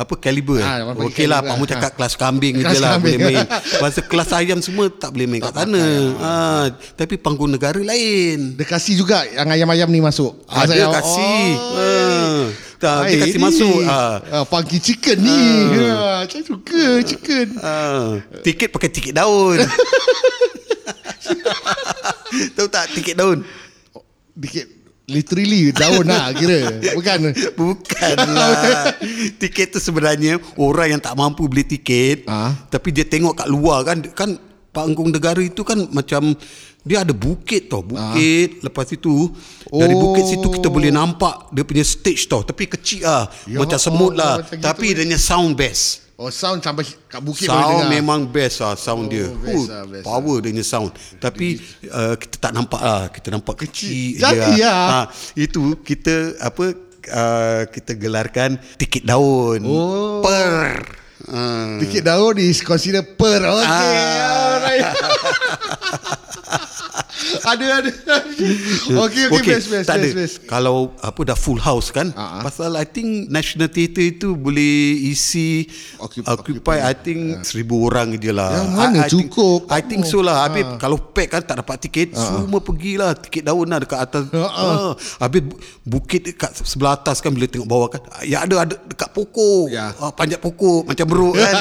apa 0.00 0.14
kaliber 0.16 0.58
Ah, 0.58 0.80
eh? 0.80 0.82
orang 0.82 0.96
panggil 0.96 1.12
Okey 1.12 1.24
lah 1.24 1.38
caliber 1.38 1.50
Pak 1.50 1.56
Mu 1.56 1.66
cakap 1.66 1.92
kelas 1.94 2.14
kambing 2.14 2.54
Kelas 2.56 2.72
je 2.72 2.78
lah 2.78 2.90
kambing. 2.92 3.18
boleh 3.18 3.36
main. 3.36 3.46
Masa 3.82 4.00
kelas 4.02 4.30
ayam 4.32 4.58
semua 4.58 4.88
tak 4.88 5.10
boleh 5.10 5.26
main 5.26 5.40
kat 5.40 5.52
sana. 5.52 5.84
Ha, 6.16 6.32
tapi 6.94 7.14
panggung 7.14 7.48
negara 7.48 7.76
lain. 7.76 8.54
Dia 8.54 8.66
kasih 8.66 8.96
juga 8.96 9.20
Yang 9.22 9.48
ayam-ayam 9.52 9.86
ni 9.86 10.00
masuk 10.00 10.32
Ada 10.46 10.72
Yang- 10.72 10.94
kasih. 10.96 11.44
Oh. 11.52 11.76
Ha. 11.76 11.88
Tak, 12.80 12.96
dia 12.96 13.12
Baik 13.12 13.20
kasih 13.22 13.36
ni. 13.36 13.44
masuk. 13.44 13.76
Ha. 13.84 14.00
Ah, 14.24 14.44
Funky 14.44 14.78
chicken 14.78 15.18
ni 15.20 15.40
ha. 15.84 16.24
Saya 16.24 16.42
suka 16.42 16.82
chicken 17.02 17.46
Ha. 17.56 17.76
Tiket 18.40 18.68
pakai 18.70 18.88
tiket 18.88 19.12
daun. 19.12 19.60
Tahu 22.56 22.68
tak 22.68 22.88
tiket 22.90 23.14
daun? 23.14 23.44
Dikit 24.32 24.79
Literally 25.10 25.74
daun 25.74 26.06
lah 26.14 26.30
kira 26.30 26.78
Bukan 26.94 27.18
Bukanlah 27.58 28.94
Tiket 29.36 29.74
tu 29.74 29.78
sebenarnya 29.82 30.38
Orang 30.54 30.96
yang 30.96 31.00
tak 31.02 31.18
mampu 31.18 31.50
beli 31.50 31.66
tiket 31.66 32.22
Ah. 32.30 32.54
Tapi 32.70 32.94
dia 32.94 33.02
tengok 33.02 33.34
kat 33.34 33.48
luar 33.50 33.82
kan 33.82 33.98
Kan 34.14 34.38
panggung 34.70 35.10
negara 35.10 35.42
itu 35.42 35.66
kan 35.66 35.90
Macam 35.90 36.30
Dia 36.86 37.02
ada 37.02 37.10
bukit 37.10 37.66
tau 37.66 37.82
Bukit 37.82 38.62
Lepas 38.62 38.94
itu 38.94 39.34
Dari. 39.66 39.94
Oh. 39.94 40.00
bukit 40.10 40.24
situ 40.30 40.46
kita 40.46 40.70
boleh 40.70 40.94
nampak 40.94 41.50
Dia 41.50 41.66
punya 41.66 41.82
stage 41.82 42.30
tau 42.30 42.46
Tapi 42.46 42.70
kecil 42.70 43.02
lah 43.02 43.26
Ya 43.50 43.58
Macam 43.58 43.78
semut 43.82 44.14
Allah, 44.14 44.38
lah 44.40 44.46
macam 44.46 44.54
gitu. 44.54 44.64
Tapi 44.64 44.86
dia 44.94 45.04
punya 45.04 45.18
sound 45.18 45.58
best 45.58 46.09
Oh 46.20 46.28
sound 46.28 46.60
sampai 46.60 46.84
kat 47.08 47.16
bukit 47.24 47.48
boleh 47.48 47.64
Sound 47.64 47.80
dengar 47.80 47.88
memang 47.96 48.20
best 48.28 48.60
lah 48.60 48.76
sound 48.76 49.08
Oh, 49.08 49.12
dia. 49.12 49.24
best 49.40 49.56
Oh, 49.56 49.64
lah, 49.72 49.82
best 49.88 50.04
power 50.04 50.36
dia 50.44 50.50
punya 50.52 50.64
sound. 50.68 50.92
Tapi 51.16 51.56
uh, 51.88 52.12
kita 52.20 52.36
tak 52.36 52.52
nampak 52.52 52.76
lah. 52.76 53.08
Kita 53.08 53.32
nampak 53.32 53.56
kecil, 53.64 54.20
Jadi 54.20 54.60
lah. 54.60 54.84
Ha, 54.84 55.00
itu 55.32 55.80
kita 55.80 56.36
apa 56.44 56.76
uh, 57.08 57.62
kita 57.72 57.96
gelarkan 57.96 58.60
tiket 58.76 59.08
daun. 59.08 59.64
Oh. 59.64 60.20
Per. 60.20 61.00
Uh, 61.24 61.80
Dikit 61.80 62.04
daun 62.04 62.36
is 62.36 62.60
consider 62.60 63.00
per 63.04 63.40
Okay 63.44 63.64
Ah. 63.64 64.60
Alright 64.60 64.84
Ada 67.50 67.66
ada 67.78 67.90
Okay 68.98 69.24
okay, 69.28 69.54
best 69.54 69.68
best 69.68 69.86
tak 69.86 69.96
best, 69.96 70.06
ada. 70.06 70.08
best. 70.14 70.34
Kalau 70.44 70.94
apa 70.98 71.20
dah 71.22 71.34
full 71.34 71.58
house 71.58 71.88
kan 71.88 72.10
ah. 72.14 72.40
Pasal 72.40 72.74
I 72.74 72.84
think 72.84 73.28
National 73.28 73.68
Theatre 73.68 74.10
itu 74.10 74.32
Boleh 74.32 74.72
isi 75.04 75.68
Occup- 75.96 76.26
Occupy, 76.26 76.78
I 76.78 76.94
think 76.94 77.20
Seribu 77.42 77.84
orang 77.84 78.16
je 78.16 78.30
lah 78.30 78.50
Yang 78.54 78.68
mana 78.70 78.96
I, 78.96 79.00
I 79.00 79.08
think- 79.08 79.28
cukup? 79.28 79.58
I 79.68 79.80
think 79.80 80.02
so 80.04 80.20
lah 80.20 80.44
Habis 80.44 80.64
Ah. 80.64 80.76
kalau 80.76 80.96
pack 80.96 81.28
kan 81.30 81.42
Tak 81.42 81.60
dapat 81.60 81.76
tiket 81.80 82.08
Semua 82.12 82.58
pergilah 82.58 83.12
Tiket 83.14 83.42
daun 83.42 83.64
lah 83.64 83.78
Dekat 83.78 84.00
atas 84.00 84.24
ah. 84.30 84.50
Ah. 84.50 84.92
Habis 85.20 85.42
bu- 85.42 85.60
bukit 85.82 86.24
dekat 86.26 86.50
sebelah 86.56 86.94
atas 86.94 87.18
kan 87.18 87.30
Bila 87.30 87.44
tengok 87.44 87.66
bawah 87.66 87.88
kan 87.88 88.00
Ya 88.22 88.42
ada 88.42 88.64
ada 88.64 88.74
dekat 88.80 89.10
pokok 89.10 89.68
Ya. 89.68 89.92
ah, 89.94 90.10
Panjat 90.10 90.38
pokok 90.38 90.86
Macam 90.86 91.06
beruk 91.06 91.34
kan 91.34 91.54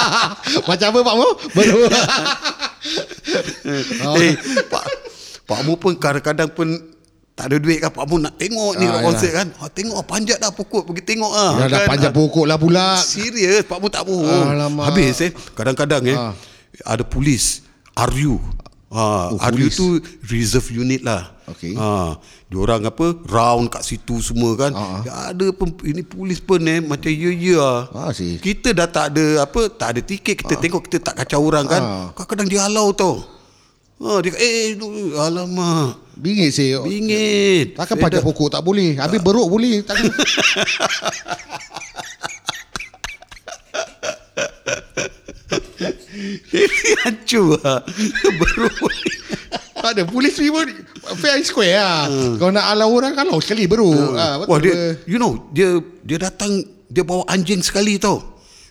Macam 0.68 0.86
apa 0.88 1.00
Pak 1.00 1.14
Mo? 1.14 1.28
Baru 1.52 1.74
Oh. 1.76 1.90
Eh 4.16 4.34
Pak 4.66 4.84
Pak 5.44 5.60
Mu 5.62 5.74
pun 5.74 5.94
kadang-kadang 5.94 6.50
pun 6.50 6.68
tak 7.32 7.46
ada 7.46 7.56
duit 7.56 7.78
kan 7.78 7.88
Pak 7.88 8.04
Mu 8.04 8.16
nak 8.16 8.34
tengok 8.34 8.72
ni 8.74 8.82
Ah, 8.82 8.90
yalah. 8.90 9.02
concert 9.02 9.32
kan. 9.34 9.48
Ah, 9.56 9.68
tengok 9.68 10.00
panjat 10.02 10.38
dah 10.38 10.50
pokok 10.50 10.82
pergi 10.84 11.02
tengok 11.06 11.28
ah. 11.30 11.52
Dah 11.60 11.68
kan? 11.78 11.88
panjat 11.88 12.10
Ah, 12.10 12.16
pokok 12.16 12.44
lah 12.44 12.56
pula 12.56 12.96
Serius 12.96 13.62
Pak 13.62 13.76
Mu 13.76 13.86
tak 13.86 14.02
bohong. 14.02 14.46
Alamak. 14.48 14.84
Habis 14.88 15.20
eh 15.20 15.30
kadang-kadang 15.52 16.02
eh 16.04 16.16
Ah. 16.16 16.32
ada 16.84 17.02
polis 17.02 17.62
RU. 17.94 18.40
Ha, 18.86 19.02
Oh, 19.28 19.38
RU 19.42 19.66
polis. 19.66 19.74
tu 19.74 19.86
reserve 20.24 20.70
unit 20.72 21.02
lah. 21.02 21.34
Okey. 21.46 21.74
Ha, 21.74 22.16
diorang 22.46 22.86
apa 22.86 23.18
round 23.26 23.68
kat 23.68 23.82
situ 23.82 24.22
semua 24.22 24.54
kan. 24.54 24.70
Ya, 25.02 25.34
ada 25.34 25.46
pun 25.50 25.74
ini 25.82 26.00
polis 26.00 26.38
pun 26.38 26.62
eh 26.62 26.78
macam 26.78 27.10
ya 27.10 27.30
ya. 27.30 27.90
Ah, 27.90 28.10
si. 28.10 28.38
Kita 28.38 28.70
dah 28.70 28.86
tak 28.86 29.12
ada 29.12 29.42
apa 29.42 29.66
tak 29.68 29.88
ada 29.92 30.00
tiket 30.00 30.38
kita 30.38 30.54
tengok 30.56 30.86
kita 30.86 31.02
tak 31.02 31.14
kacau 31.18 31.42
orang 31.42 31.66
kan. 31.66 31.82
Ah. 31.82 32.06
Kadang-kadang 32.14 32.46
dia 32.46 32.60
halau 32.62 32.94
tau. 32.94 33.26
Ha, 33.96 34.20
dia 34.20 34.36
eh 34.36 34.76
alamak. 35.16 36.04
Bingit 36.16 36.48
saya 36.50 36.80
Bingit. 36.80 37.76
Takkan 37.76 37.96
panjat 37.98 38.20
dah- 38.20 38.28
pokok 38.28 38.48
tak 38.48 38.64
boleh 38.64 38.96
Habis 38.96 39.20
beruk 39.20 39.48
boleh 39.48 39.84
tak 39.84 39.96
boleh. 40.00 40.16
Hancur 47.04 47.60
lah. 47.60 47.80
Baru 48.40 48.68
Tak 49.76 49.90
ada 49.92 50.02
Polis 50.08 50.34
ni 50.40 50.48
pun 50.48 50.66
Fair 51.20 51.38
and 51.38 51.46
square 51.46 51.78
lah 51.78 52.08
Kalau 52.40 52.50
nak 52.50 52.64
halau 52.74 52.90
orang 52.96 53.14
Halau 53.14 53.38
sekali 53.38 53.68
beruk 53.68 54.16
ah, 54.16 54.40
Betul 54.42 54.50
Wah 54.50 54.58
dia, 54.58 54.74
you 55.06 55.20
know, 55.20 55.46
dia 55.52 55.78
dia 56.02 56.18
datang 56.18 56.76
dia 56.86 57.02
bawa 57.02 57.26
anjing 57.26 57.60
sekali 57.62 57.98
tau. 57.98 58.22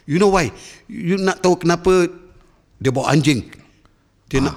You 0.08 0.22
know 0.22 0.32
why? 0.32 0.54
You 0.88 1.18
nak 1.20 1.42
tahu 1.44 1.60
kenapa 1.60 2.08
dia 2.80 2.92
bawa 2.94 3.12
anjing? 3.12 3.44
Dia 4.30 4.40
nak 4.42 4.56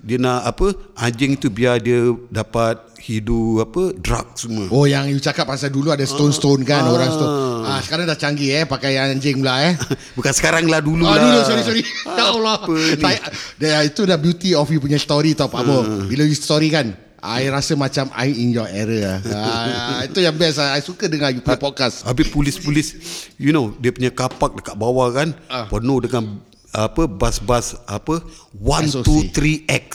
dia 0.00 0.16
nak 0.16 0.46
apa? 0.46 0.74
Anjing 0.98 1.36
tu 1.36 1.50
biar 1.50 1.80
dia 1.82 2.14
dapat 2.30 2.80
hidu 3.00 3.58
apa? 3.58 3.96
Drug 3.96 4.26
semua. 4.34 4.68
Oh 4.68 4.84
yang 4.84 5.08
you 5.08 5.16
cakap 5.16 5.44
pasal 5.44 5.68
dulu 5.68 5.88
ada 5.88 6.04
stone-stone 6.04 6.62
kan 6.62 6.84
Orang 6.84 7.08
stone 7.08 7.32
ah, 7.64 7.80
Sekarang 7.80 8.04
dah 8.04 8.14
canggih 8.14 8.52
eh 8.54 8.64
Pakai 8.64 8.94
anjing 8.94 9.40
pula 9.40 9.64
eh 9.64 9.74
Bukan 10.16 10.30
sekarang 10.30 10.64
lah 10.64 10.78
dulu 10.78 11.02
Ah, 11.02 11.16
lah. 11.16 11.22
dulu 11.22 11.38
sorry 11.42 11.62
sorry. 11.62 11.82
Ya 12.18 12.24
Allah. 12.28 12.60
Apa 12.60 12.70
ni? 12.70 13.00
Saya, 13.00 13.18
dia, 13.56 13.78
itu 13.82 14.00
dah 14.04 14.14
beauty 14.14 14.52
of 14.52 14.68
you 14.68 14.78
punya 14.78 14.96
story 14.96 15.32
tau 15.32 15.48
Pak 15.48 15.62
Mo. 15.62 15.80
Hmm. 15.80 16.04
Bila 16.06 16.22
you 16.22 16.34
story 16.34 16.68
kan, 16.68 16.92
I 17.18 17.48
rasa 17.48 17.72
macam 17.74 18.08
I 18.12 18.28
in 18.30 18.48
your 18.50 18.64
era. 18.64 19.20
ah, 19.26 20.00
itu 20.08 20.20
yang 20.20 20.32
best 20.34 20.56
lah. 20.56 20.72
I 20.72 20.80
suka 20.80 21.04
dengar 21.04 21.28
you 21.30 21.40
punya 21.40 21.56
podcast. 21.56 22.04
Habis 22.04 22.28
polis-polis 22.28 22.96
You 23.34 23.50
know 23.50 23.72
Dia 23.74 23.90
punya 23.90 24.08
kapak 24.08 24.56
dekat 24.56 24.72
bawah 24.74 25.08
kan 25.10 25.32
Ah. 25.46 25.64
Penuh 25.66 26.00
dengan 26.00 26.40
Apa 26.70 27.04
Bas-bas 27.04 27.74
Apa 27.84 28.20
1, 28.54 29.02
SOC. 29.02 29.32
2, 29.32 29.66
3 29.66 29.84
X 29.84 29.90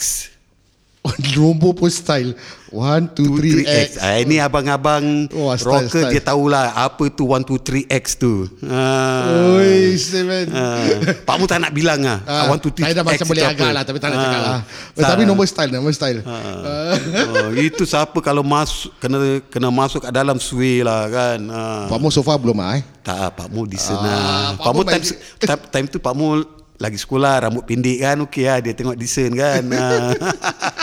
Nombor 1.34 1.74
pun 1.74 1.88
style. 1.88 2.34
One, 2.66 3.08
two, 3.08 3.38
three, 3.38 3.62
2, 3.62 3.62
3 3.62 3.72
X 3.78 3.88
X. 3.88 3.90
ah, 3.96 4.18
Ini 4.18 4.42
abang-abang 4.42 5.30
Wah, 5.30 5.54
style, 5.54 5.86
Rocker 5.86 6.02
style. 6.02 6.12
dia 6.12 6.20
tahulah 6.20 6.74
Apa 6.74 7.08
tu 7.08 7.24
1, 7.24 7.46
2, 7.46 7.62
3 7.86 7.86
X 7.94 8.18
tu 8.18 8.42
ah. 8.66 9.54
Oi, 9.54 9.94
seven. 9.94 10.50
Ah. 10.50 10.82
Pak 11.22 11.34
Mu 11.38 11.46
tak 11.46 11.62
nak 11.62 11.70
bilang 11.70 12.02
lah 12.02 12.20
Ah, 12.26 12.50
ah, 12.50 12.52
1, 12.52 12.58
2, 12.58 12.74
3 12.74 12.82
saya 12.82 12.92
dah 12.92 13.04
macam 13.06 13.22
X 13.22 13.22
boleh 13.24 13.44
agak 13.46 13.70
lah 13.70 13.82
Tapi 13.86 13.96
tak 13.96 14.08
nak 14.08 14.18
Ah. 14.18 14.24
cakap 14.26 14.40
lah 14.42 14.60
Sa- 14.92 15.08
Tapi 15.08 15.22
nombor 15.24 15.46
style 15.46 15.70
Nombor 15.70 15.94
style 15.94 16.20
Ah. 16.20 16.98
oh, 17.46 17.54
Itu 17.54 17.86
siapa 17.86 18.18
kalau 18.18 18.42
masuk 18.42 18.90
Kena 18.98 19.16
kena 19.46 19.70
masuk 19.70 20.02
kat 20.02 20.12
dalam 20.12 20.36
Sway 20.36 20.82
lah 20.82 21.06
kan 21.06 21.38
ah. 21.46 21.86
Pak 21.86 21.98
Mo 21.98 22.10
so 22.10 22.20
far 22.20 22.36
belum 22.36 22.58
ah 22.58 22.76
eh 22.76 22.84
Tak, 23.00 23.30
Pak 23.32 23.48
Mu 23.48 23.62
di 23.64 23.78
sana. 23.78 24.10
Ah, 24.10 24.48
Pak 24.52 24.60
Pak 24.60 24.72
Mu 24.74 24.82
Mu 24.82 24.90
time, 24.90 25.04
time, 25.38 25.60
time 25.70 25.86
tu 25.86 25.96
Pak 25.96 26.12
Mu 26.12 26.42
lagi 26.76 27.00
sekolah, 27.00 27.40
rambut 27.40 27.64
pendek 27.64 28.04
kan, 28.04 28.20
okey 28.20 28.44
lah, 28.44 28.60
dia 28.60 28.76
tengok 28.76 29.00
decent 29.00 29.32
kan. 29.32 29.64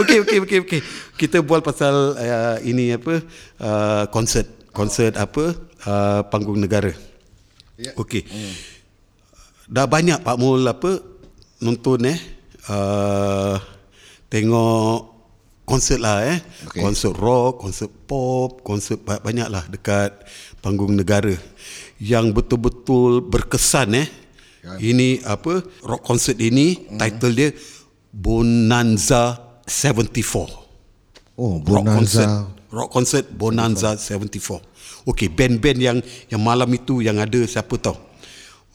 Okey, 0.00 0.18
okey, 0.24 0.38
okey, 0.44 0.58
okey. 0.64 0.80
Kita 1.14 1.38
bual 1.40 1.60
pasal 1.60 2.16
uh, 2.16 2.56
ini 2.62 2.96
apa, 2.96 3.20
uh, 3.60 4.04
konsert, 4.08 4.48
konsert 4.72 5.14
apa, 5.16 5.52
uh, 5.84 6.20
panggung 6.26 6.58
negara. 6.58 6.90
Ya. 7.76 7.92
Okey. 7.96 8.24
Dah 9.70 9.86
banyak 9.86 10.20
Pak 10.20 10.36
Mul 10.36 10.66
apa 10.66 10.98
nonton 11.62 12.10
eh 12.10 12.18
uh, 12.66 13.56
tengok 14.26 14.98
konsert 15.64 16.00
lah 16.02 16.26
eh. 16.26 16.38
Okey. 16.66 16.80
Konsert 16.82 17.14
rock, 17.16 17.62
konsert 17.62 17.92
pop, 18.04 18.60
konsert 18.60 19.00
ba- 19.00 19.22
banyak 19.22 19.48
lah 19.48 19.64
dekat 19.70 20.12
panggung 20.58 20.92
negara. 20.92 21.32
Yang 22.00 22.32
betul-betul 22.36 23.22
berkesan 23.22 23.94
eh. 23.96 24.08
Ya. 24.60 24.76
Ini 24.76 25.24
apa 25.24 25.64
rock 25.80 26.04
concert 26.04 26.36
ini 26.36 26.76
Hmm. 26.84 27.00
title 27.00 27.32
dia 27.32 27.48
Bonanza 28.12 29.49
74. 29.70 30.50
Oh, 31.38 31.62
rock 31.64 31.86
concert 31.86 32.26
Bonanza. 32.26 32.50
rock 32.68 32.88
concert 32.92 33.24
Bonanza 33.32 33.90
74 33.96 34.60
okey 35.08 35.32
band-band 35.32 35.78
yang 35.80 35.98
yang 36.28 36.42
malam 36.42 36.68
itu 36.68 37.00
yang 37.00 37.16
ada 37.16 37.40
siapa 37.48 37.80
tahu 37.80 37.96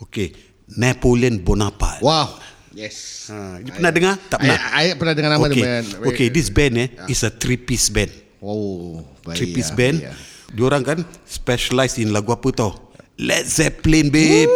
okey 0.01 0.33
Napoleon 0.73 1.37
Bonaparte 1.37 2.01
Wow. 2.01 2.41
Yes. 2.73 3.29
ha, 3.29 3.61
you 3.61 3.69
pernah 3.71 3.91
dengar 3.93 4.13
tak 4.27 4.41
pernah 4.41 4.57
I, 4.73 4.91
I 4.91 4.97
pernah 4.97 5.13
dengar 5.13 5.29
nama 5.31 5.45
okay. 5.45 5.55
dia. 5.55 5.67
man. 5.79 5.85
okay 6.09 6.27
this 6.27 6.49
band 6.49 6.73
eh 6.75 6.89
is 7.05 7.21
a 7.21 7.29
three 7.29 7.55
piece 7.55 7.87
band 7.87 8.09
Oh, 8.41 8.99
baik. 9.21 9.35
three 9.37 9.51
piece 9.53 9.71
ya, 9.71 9.77
band 9.77 9.97
ya. 10.01 10.11
diorang 10.51 10.81
kan 10.81 10.99
specialize 11.23 11.95
in 11.97 12.09
lagu 12.11 12.33
apa 12.33 12.49
tau 12.49 12.71
Led 13.15 13.45
Zeppelin 13.45 14.09
babe 14.09 14.49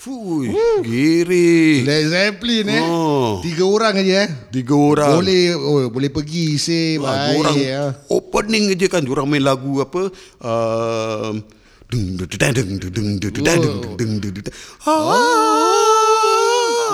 Fui, 0.00 0.48
giri 0.80 1.84
Led 1.84 2.08
Zeppelin 2.08 2.72
eh. 2.72 2.80
Oh. 2.88 3.44
Tiga 3.44 3.68
orang 3.68 4.00
aja 4.00 4.24
eh. 4.24 4.28
Tiga 4.48 4.72
orang 4.72 5.20
Boleh 5.20 5.52
oh, 5.52 5.92
boleh 5.92 6.08
pergi 6.08 6.56
Ah, 7.04 7.28
baik. 7.28 7.36
orang 7.36 7.56
ya. 7.60 7.82
opening 8.08 8.72
aja 8.72 8.88
kan 8.88 9.04
orang 9.04 9.28
main 9.28 9.44
lagu 9.44 9.84
apa 9.84 10.08
um, 10.40 11.44
deng 11.92 12.16
deng 12.16 12.32
deng 12.32 12.80
deng 12.80 12.80
deng 12.80 13.08
deng 13.20 13.28
deng 13.28 13.44
deng 13.44 13.44
deng 13.44 13.92
deng 14.00 14.12
deng 14.24 14.32
deng 14.40 14.56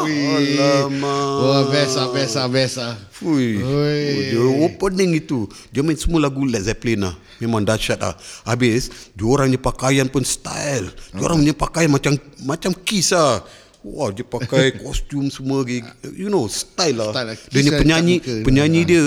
Alamak. 0.04 1.24
Wah, 1.40 1.62
best 1.72 1.96
ah, 1.96 2.08
best 2.12 2.34
ah, 2.36 2.48
best 2.50 2.76
ah. 2.76 2.94
Fui. 3.08 3.62
Oi. 3.62 4.36
Dia 4.36 4.44
opening 4.68 5.16
itu. 5.16 5.48
Dia 5.72 5.80
main 5.80 5.96
semua 5.96 6.28
lagu 6.28 6.44
Led 6.44 6.60
Zeppelin 6.60 7.08
lah. 7.08 7.14
Memang 7.40 7.64
dahsyat 7.64 8.00
lah. 8.00 8.14
Habis, 8.44 9.12
dia 9.16 9.24
orangnya 9.24 9.56
pakaian 9.56 10.04
pun 10.08 10.20
style. 10.24 10.92
Dia 11.16 11.22
orang 11.24 11.40
punya 11.40 11.56
pakaian 11.56 11.88
macam 11.88 12.12
macam 12.44 12.72
Kiss 12.84 13.16
lah. 13.16 13.40
Wah, 13.86 14.10
dia 14.12 14.26
pakai 14.26 14.74
kostum 14.82 15.32
semua. 15.32 15.64
You 16.12 16.28
know, 16.28 16.44
style 16.50 17.00
lah. 17.00 17.10
Style 17.16 17.28
lah. 17.32 17.36
Dia 17.48 17.60
ni 17.64 17.70
Kiss 17.70 17.80
penyanyi, 17.80 18.14
muka. 18.20 18.34
penyanyi 18.44 18.80
dia 18.84 19.04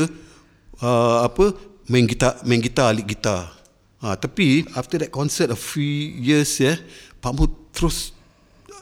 uh, 0.82 1.18
apa 1.28 1.54
main 1.90 2.06
gitar, 2.06 2.40
main 2.46 2.62
gitar, 2.62 2.94
lead 2.96 3.06
gitar. 3.06 3.60
Ha, 4.00 4.16
tapi 4.16 4.64
after 4.80 4.96
that 5.04 5.12
concert 5.12 5.52
a 5.52 5.60
few 5.60 5.84
years 6.24 6.56
ya, 6.56 6.72
yeah, 6.72 6.78
Pak 7.20 7.36
Mu 7.36 7.52
terus 7.76 8.16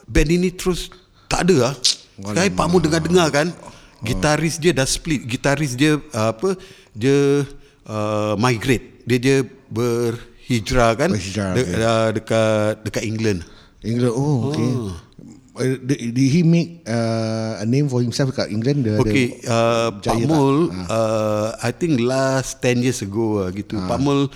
band 0.06 0.30
ini 0.30 0.54
terus 0.54 0.94
tak 1.26 1.50
ada 1.50 1.70
lah. 1.70 1.74
Sekarang 2.18 2.54
Pak 2.58 2.66
Mu 2.66 2.76
dengar-dengar 2.82 3.28
kan, 3.30 3.48
gitaris 4.02 4.58
dia 4.58 4.74
dah 4.74 4.86
split, 4.86 5.22
gitaris 5.26 5.78
dia 5.78 5.98
uh, 6.14 6.34
apa, 6.34 6.58
dia 6.94 7.46
uh, 7.86 8.34
migrate, 8.34 9.06
dia 9.06 9.18
dia 9.18 9.36
berhijrah 9.70 10.98
kan, 10.98 11.10
Berhijrah, 11.14 11.54
de, 11.54 11.62
okay. 11.62 11.82
uh, 11.82 12.08
dekat 12.14 12.72
dekat 12.82 13.02
England. 13.06 13.40
England. 13.86 14.14
Oh, 14.14 14.50
okay. 14.50 14.70
Uh, 15.58 15.74
did, 15.82 16.14
he 16.14 16.46
make 16.46 16.86
uh, 16.86 17.58
a 17.58 17.66
name 17.66 17.90
for 17.90 17.98
himself 17.98 18.30
kat 18.30 18.46
England? 18.50 18.86
The, 18.86 19.02
Okay, 19.02 19.42
the, 19.42 19.50
uh, 19.50 19.88
Pak 19.98 20.22
tak? 20.22 20.30
Mul, 20.30 20.70
uh, 20.86 21.50
I 21.58 21.74
think 21.74 21.98
last 21.98 22.62
10 22.62 22.86
years 22.86 23.02
ago 23.02 23.42
uh, 23.42 23.50
gitu. 23.50 23.74
Pak 23.74 23.98
Mul 23.98 24.30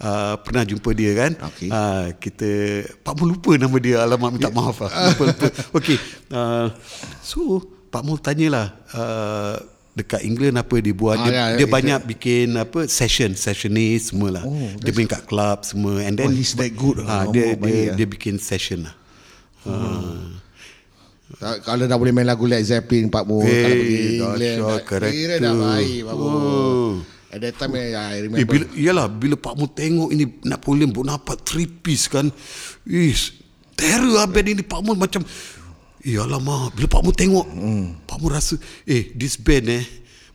uh, 0.00 0.34
pernah 0.38 0.62
jumpa 0.62 0.90
dia 0.92 1.12
kan. 1.14 1.32
Okay. 1.48 1.68
Uh, 1.68 2.14
kita 2.16 2.50
Pak 2.98 3.14
Mul 3.14 3.34
lupa 3.34 3.54
nama 3.54 3.76
dia. 3.76 3.96
Alamak 4.00 4.30
minta 4.32 4.48
maaf 4.48 4.78
lah. 4.80 4.90
Lupa 5.08 5.22
lupa. 5.26 5.46
Okay. 5.74 5.98
Uh, 6.28 6.66
so 7.20 7.60
Pak 7.88 8.02
Mul 8.02 8.18
tanyalah 8.18 8.74
uh, 8.90 9.54
dekat 9.92 10.22
England 10.22 10.54
apa 10.56 10.78
dia 10.78 10.94
buat. 10.94 11.16
Ah, 11.16 11.24
dia, 11.24 11.32
ya, 11.32 11.44
dia 11.54 11.64
itu- 11.64 11.72
banyak 11.72 12.00
bikin 12.06 12.54
apa 12.54 12.86
session, 12.86 13.34
sessionist 13.34 14.10
semua 14.10 14.38
lah. 14.38 14.44
Oh, 14.44 14.70
dia 14.78 14.92
main 14.92 15.06
kat 15.06 15.24
club 15.24 15.62
semua 15.62 15.98
and 16.00 16.14
then 16.14 16.28
Oh, 16.28 16.32
he's 16.32 16.54
that 16.54 16.70
good. 16.72 17.02
Ah, 17.02 17.26
Oh, 17.26 17.34
dia 17.34 17.52
dia, 17.52 17.90
lah. 17.90 17.94
dia 17.94 18.06
bikin 18.06 18.38
session 18.38 18.86
lah. 18.86 18.94
Uh, 19.66 20.38
Tak- 21.28 21.60
Kalau 21.60 21.84
dah 21.84 21.92
boleh 21.94 22.08
main 22.08 22.24
lagu 22.24 22.48
Led 22.48 22.64
Zeppelin 22.64 23.12
Pak 23.12 23.20
Mu 23.22 23.44
Eh, 23.44 24.16
Kalau 24.16 24.80
pergi 24.80 25.28
England 25.28 25.42
dah- 25.44 25.60
baik 25.60 26.00
Pak 26.02 26.14
Mu 26.14 26.24
Oh. 26.24 26.92
At 27.28 27.44
that 27.44 27.60
time 27.60 27.76
eh, 27.76 27.92
I 27.92 28.18
Eh, 28.18 28.20
remember 28.24 28.48
bila, 28.48 28.64
iyalah 28.72 29.06
bila 29.08 29.36
Pak 29.36 29.54
Mu 29.56 29.68
tengok 29.68 30.08
ini 30.12 30.24
Napoleon 30.48 30.88
Bonaparte 30.88 31.44
three 31.44 31.68
piece 31.68 32.08
kan. 32.08 32.32
Is 32.88 33.36
terror 33.76 34.16
lah 34.16 34.24
band 34.24 34.48
ini 34.48 34.62
Pak 34.64 34.80
Mu 34.80 34.96
macam 34.96 35.20
Iyalah 35.98 36.40
mah 36.40 36.72
bila 36.72 36.88
Pak 36.88 37.02
Mu 37.04 37.10
tengok 37.12 37.46
hmm. 37.46 38.08
Pak 38.08 38.16
Mu 38.22 38.26
rasa 38.32 38.56
eh 38.88 39.12
this 39.12 39.36
band 39.36 39.68
eh 39.68 39.84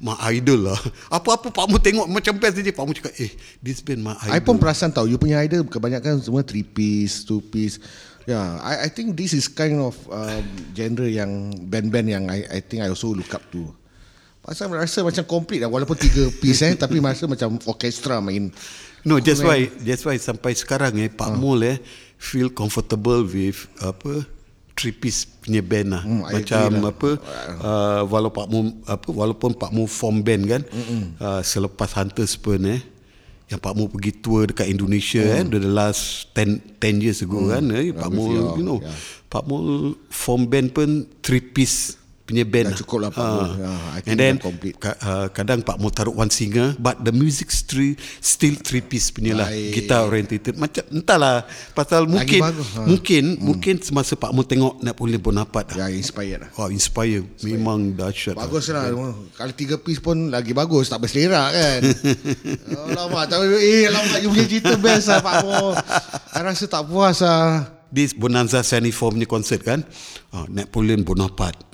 my 0.04 0.14
idol 0.36 0.70
lah. 0.70 0.80
Apa-apa 1.18 1.50
Pak 1.50 1.66
Mu 1.66 1.82
tengok 1.82 2.06
macam 2.06 2.38
best 2.38 2.62
saja 2.62 2.70
Pak 2.70 2.86
Mu 2.86 2.94
cakap 2.94 3.14
eh 3.18 3.34
this 3.58 3.82
band 3.82 4.06
my 4.06 4.14
idol. 4.22 4.36
I 4.36 4.40
pun 4.44 4.62
perasan 4.62 4.94
tau 4.94 5.10
You 5.10 5.18
punya 5.18 5.42
idol 5.42 5.66
Kebanyakan 5.66 6.22
semua 6.22 6.46
three 6.46 6.62
piece 6.62 7.26
Two 7.26 7.42
piece 7.42 7.82
Yeah, 8.24 8.60
I, 8.64 8.88
I 8.88 8.90
think 8.90 9.20
this 9.20 9.36
is 9.36 9.52
kind 9.52 9.84
of 9.84 10.00
um, 10.08 10.44
genre 10.72 11.08
yang 11.08 11.60
band-band 11.68 12.08
yang 12.08 12.24
I, 12.32 12.48
I 12.48 12.60
think 12.64 12.80
I 12.80 12.88
also 12.88 13.12
look 13.12 13.28
up 13.36 13.44
to. 13.52 13.68
Pasal 14.44 14.68
rasa 14.70 15.00
macam 15.02 15.24
complete 15.24 15.64
lah 15.64 15.72
walaupun 15.72 15.96
tiga 15.96 16.28
piece 16.44 16.60
eh 16.62 16.76
tapi 16.76 17.00
rasa 17.00 17.24
macam 17.26 17.56
orchestra 17.64 18.20
main. 18.20 18.52
No, 19.04 19.20
that's 19.20 19.40
why 19.40 19.72
that's 19.84 20.04
why 20.04 20.16
sampai 20.16 20.52
sekarang 20.52 21.00
eh 21.00 21.08
Pak 21.08 21.36
Mul 21.36 21.64
eh 21.64 21.78
feel 22.20 22.52
comfortable 22.52 23.24
with 23.24 23.68
apa 23.80 24.24
three 24.76 24.92
piece 24.92 25.24
punya 25.24 25.64
band 25.64 25.96
lah. 25.96 26.04
Hmm, 26.04 26.24
Macam 26.24 26.70
lah. 26.76 26.92
apa 26.92 27.10
uh, 27.62 28.02
walau 28.08 28.32
Pak 28.32 28.48
Mu 28.48 28.60
apa 28.84 29.08
walaupun 29.08 29.56
Pak 29.56 29.72
Mu 29.72 29.88
form 29.88 30.20
band 30.20 30.44
kan 30.44 30.62
uh, 31.20 31.40
selepas 31.40 31.96
Hunters 31.96 32.36
pun 32.36 32.60
eh 32.64 32.84
yang 33.48 33.60
Pak 33.60 33.76
Mu 33.76 33.88
pergi 33.88 34.12
tour 34.12 34.52
dekat 34.52 34.68
Indonesia 34.68 35.20
eh 35.20 35.44
the 35.44 35.60
last 35.62 36.32
10 36.36 36.80
10 36.80 37.00
years 37.00 37.20
ago 37.20 37.48
kan 37.48 37.64
eh 37.72 37.92
Pak 37.92 38.08
with 38.08 38.16
Mu 38.18 38.24
your- 38.28 38.56
you 38.56 38.64
know 38.64 38.80
yeah. 38.80 38.92
Pak 39.28 39.44
Mu 39.46 39.56
form 40.08 40.48
band 40.48 40.72
pun 40.72 41.08
three 41.20 41.44
piece 41.44 41.96
punya 42.24 42.48
band 42.48 42.72
Dah 42.72 42.80
cukup 42.80 42.98
lah 43.04 43.12
Pak 43.12 43.24
I 43.28 44.00
think 44.00 44.08
and 44.08 44.18
then 44.18 44.36
complete. 44.40 44.76
Ka- 44.80 44.96
uh, 45.04 45.28
kadang 45.28 45.60
Pak 45.60 45.76
Mu 45.76 45.92
taruh 45.92 46.16
one 46.16 46.32
singer 46.32 46.72
but 46.80 47.04
the 47.04 47.12
music 47.12 47.52
still 47.52 48.00
still 48.24 48.56
three 48.56 48.80
piece 48.80 49.12
punya 49.12 49.36
lah 49.36 49.52
Baik. 49.52 49.72
guitar 49.76 50.08
orientated. 50.08 50.56
Macam 50.56 50.84
entahlah 50.88 51.44
pasal 51.76 52.08
mungkin 52.08 52.40
bagus, 52.40 52.68
ha. 52.80 52.88
mungkin 52.88 53.24
mungkin 53.44 53.76
semasa 53.84 54.16
Pak 54.16 54.32
Mu 54.32 54.48
tengok 54.48 54.80
Napoleon 54.80 55.20
Bonaparte 55.20 55.76
Ya 55.76 55.88
lah. 55.88 55.90
inspired 55.92 56.48
lah. 56.48 56.50
Wah 56.56 56.72
inspire. 56.72 57.28
Memang 57.44 57.92
dahsyat 57.92 58.40
lah. 58.40 58.48
Bagus 58.48 58.72
lah. 58.72 58.88
Kalau 59.36 59.54
tiga 59.54 59.76
piece 59.76 60.00
pun 60.00 60.32
Lagi 60.32 60.56
bagus. 60.56 60.88
Tak 60.88 61.04
berselera 61.04 61.52
kan? 61.52 61.80
Alamak 62.96 63.28
tapi, 63.28 63.46
Eh 63.60 63.92
alamak 63.92 64.24
You 64.24 64.32
punya 64.32 64.48
cerita 64.48 64.74
best 64.80 65.12
lah 65.12 65.20
Pak 65.20 65.36
Mo. 65.44 65.76
I 66.34 66.40
rasa 66.40 66.66
tak 66.72 66.88
puas 66.88 67.20
lah. 67.20 67.68
This 67.94 68.16
Bonanza 68.16 68.64
74 68.66 68.90
punya 69.14 69.28
concert 69.30 69.62
kan? 69.62 69.84
Uh, 70.34 70.48
Napoleon 70.50 71.06
Bonaparte 71.06 71.73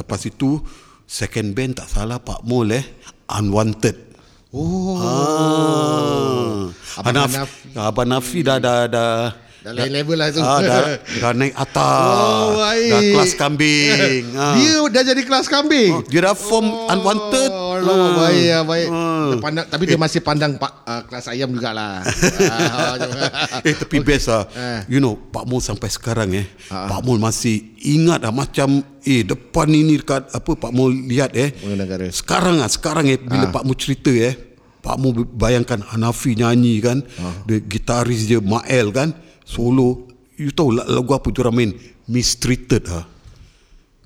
lepas 0.00 0.20
itu 0.24 0.58
second 1.04 1.52
band 1.52 1.78
tak 1.78 1.88
salah 1.92 2.18
Pak 2.18 2.42
Mul 2.48 2.72
eh 2.72 2.84
Unwanted 3.30 4.10
Oh 4.50 4.98
Ah. 4.98 6.66
Abang 6.98 7.14
Hanaf. 7.22 7.50
Abang 7.78 8.08
Nafi 8.10 8.42
dah 8.42 8.58
dah 8.58 8.90
dah 8.90 9.30
Dah 9.60 9.76
lain 9.76 9.92
level 9.92 10.16
lah 10.16 10.32
tu 10.32 10.40
Ah, 10.40 10.56
dah, 10.58 10.80
dah 11.20 11.32
naik 11.36 11.52
atas. 11.52 12.00
Oh, 12.16 12.56
baik. 12.56 12.88
dah 12.88 13.00
kelas 13.12 13.32
kambing. 13.36 14.24
ah. 14.40 14.56
Dia 14.56 14.72
dah 14.88 15.02
jadi 15.04 15.20
kelas 15.20 15.46
kambing 15.46 15.92
Oh, 15.92 16.02
dia 16.02 16.20
dah 16.22 16.32
form 16.32 16.88
unwanted. 16.88 17.50
Oh, 17.50 17.76
alamak, 17.76 17.92
Ah. 18.00 18.12
baik 18.18 18.40
ya, 18.42 18.58
baik. 18.62 18.88
Ah. 18.88 19.28
Dia 19.28 19.36
pandang, 19.36 19.66
tapi 19.68 19.84
dia 19.84 19.98
masih 19.98 20.20
pandang 20.20 20.56
pak 20.56 20.72
uh, 20.82 21.02
kelas 21.04 21.28
ayam 21.28 21.52
jugalah. 21.52 22.00
Ah, 22.40 22.96
eh 23.60 23.74
tapi 23.74 24.00
okay. 24.00 24.06
best 24.06 24.26
lah 24.26 24.48
Eh. 24.50 24.80
You 24.88 24.98
know 24.98 25.14
Pak 25.14 25.44
Mul 25.44 25.60
sampai 25.60 25.88
sekarang 25.88 26.32
eh 26.32 26.46
Ah. 26.68 26.88
Pak 26.88 27.00
Mul 27.02 27.20
masih 27.20 27.60
ingat 27.78 28.20
lah 28.20 28.32
Macam 28.32 28.80
Eh 29.00 29.22
depan 29.22 29.66
ini 29.66 29.96
dekat 29.96 30.28
Apa 30.30 30.56
Pak 30.56 30.72
Mul 30.72 31.04
lihat 31.06 31.32
eh 31.32 31.52
negara. 31.66 32.08
Sekarang 32.08 32.56
lah 32.56 32.68
Sekarang 32.68 33.06
eh 33.06 33.16
Bila 33.16 33.48
Pak 33.48 33.62
Mul 33.62 33.76
cerita 33.76 34.10
eh 34.10 34.34
Pak 34.80 34.96
Mul 34.96 35.24
bayangkan 35.26 35.80
Hanafi 35.82 36.32
nyanyi 36.34 36.80
kan 36.80 37.04
The 37.44 37.60
gitaris 37.60 38.24
dia 38.24 38.40
Mael 38.40 38.88
kan 38.90 39.12
Solo 39.50 40.06
You 40.38 40.50
tahu 40.50 40.72
la- 40.72 40.86
lagu 40.86 41.10
apa 41.10 41.26
diorang 41.28 41.52
main 41.52 41.74
Mistreated 42.06 42.86
lah 42.86 43.04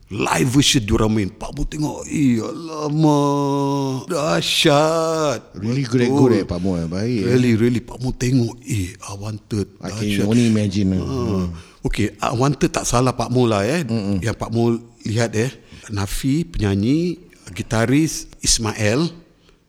Live 0.08 0.50
version 0.52 0.80
diorang 0.80 1.10
main 1.10 1.28
Pak 1.28 1.50
Mul 1.50 1.66
tengok 1.66 2.04
Eh 2.06 2.36
alamak 2.38 4.04
Dahsyat 4.06 5.40
Really 5.54 5.84
good, 5.84 6.08
good 6.08 6.32
eh 6.34 6.44
Pak 6.44 6.58
Mo. 6.58 6.76
eh. 6.76 6.86
Baik. 6.86 7.18
eh. 7.18 7.26
Really 7.26 7.52
really 7.54 7.80
Pak 7.80 7.98
Mu 7.98 8.12
tengok 8.12 8.56
Eh 8.62 8.94
I 8.94 9.12
wanted 9.14 9.66
I 9.78 9.90
can 9.90 10.24
only 10.24 10.46
imagine. 10.46 10.92
uh. 10.94 11.48
Okay 11.82 12.16
I 12.16 12.32
wanted 12.32 12.68
tak 12.68 12.84
salah 12.84 13.12
Pak 13.12 13.28
Mu 13.28 13.44
lah 13.44 13.62
eh 13.62 13.82
Mm-mm. 13.82 14.20
Yang 14.20 14.36
Pak 14.36 14.50
Mu 14.50 14.76
lihat 15.04 15.32
eh 15.34 15.50
Nafi 15.86 16.44
penyanyi 16.44 17.20
Gitaris 17.50 18.24
Ismail 18.38 19.04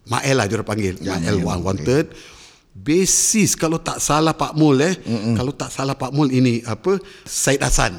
Mael 0.06 0.36
lah 0.38 0.46
dia 0.46 0.56
orang 0.56 0.70
panggil 0.70 0.94
ya, 0.98 1.18
Mael 1.18 1.42
I 1.42 1.58
wanted 1.58 2.06
Basis 2.76 3.56
kalau 3.56 3.80
tak 3.80 3.98
salah 3.98 4.36
Pak 4.36 4.52
Mul 4.52 4.76
eh 4.84 5.00
Mm-mm. 5.00 5.34
Kalau 5.34 5.56
tak 5.56 5.72
salah 5.72 5.96
Pak 5.96 6.12
Mul 6.12 6.28
ini 6.30 6.60
Apa 6.62 7.00
Said 7.24 7.64
Hasan 7.64 7.96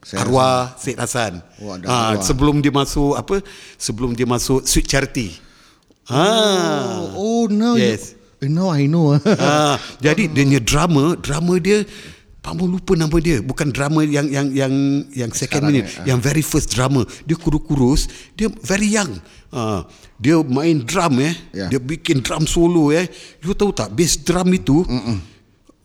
Syed 0.00 0.16
Arwah 0.16 0.72
Said 0.80 0.96
Hasan 0.96 1.44
Oh, 1.60 1.76
arwah. 1.76 2.24
Sebelum 2.24 2.58
dia 2.58 2.72
masuk 2.72 3.14
Apa 3.14 3.44
Sebelum 3.76 4.16
dia 4.16 4.24
masuk 4.24 4.64
Sweet 4.64 4.88
Charity 4.88 5.28
Ah. 6.04 7.16
Oh, 7.16 7.48
now 7.48 7.80
Yes. 7.80 8.12
you, 8.40 8.44
eh, 8.44 8.50
now 8.52 8.68
I 8.68 8.84
know. 8.84 9.16
ah, 9.40 9.80
jadi 9.96 10.28
dia 10.28 10.44
punya 10.44 10.60
drama, 10.60 11.16
drama 11.16 11.56
dia 11.56 11.80
Pak 12.44 12.52
Mul 12.60 12.76
lupa 12.76 12.92
nama 12.92 13.16
dia. 13.24 13.40
Bukan 13.40 13.72
drama 13.72 14.04
yang 14.04 14.28
yang 14.28 14.52
yang 14.52 14.72
yang 15.16 15.30
second 15.32 15.64
Sekarang, 15.64 15.80
minute. 15.80 15.88
eh, 15.88 15.96
ah. 15.96 16.06
yang 16.12 16.20
very 16.20 16.44
first 16.44 16.68
drama. 16.68 17.00
Dia 17.24 17.40
kurus-kurus. 17.40 18.04
Dia 18.36 18.52
very 18.60 18.92
young. 18.92 19.16
Uh, 19.48 19.80
dia 20.20 20.36
main 20.44 20.84
drum 20.84 21.24
eh. 21.24 21.32
Ya. 21.56 21.72
dia 21.72 21.80
bikin 21.80 22.20
drum 22.20 22.44
solo 22.44 22.92
eh. 22.92 23.08
You 23.40 23.56
tahu 23.56 23.72
tak 23.72 23.96
bass 23.96 24.20
drum 24.20 24.52
itu 24.52 24.84
Mm-mm. 24.84 25.24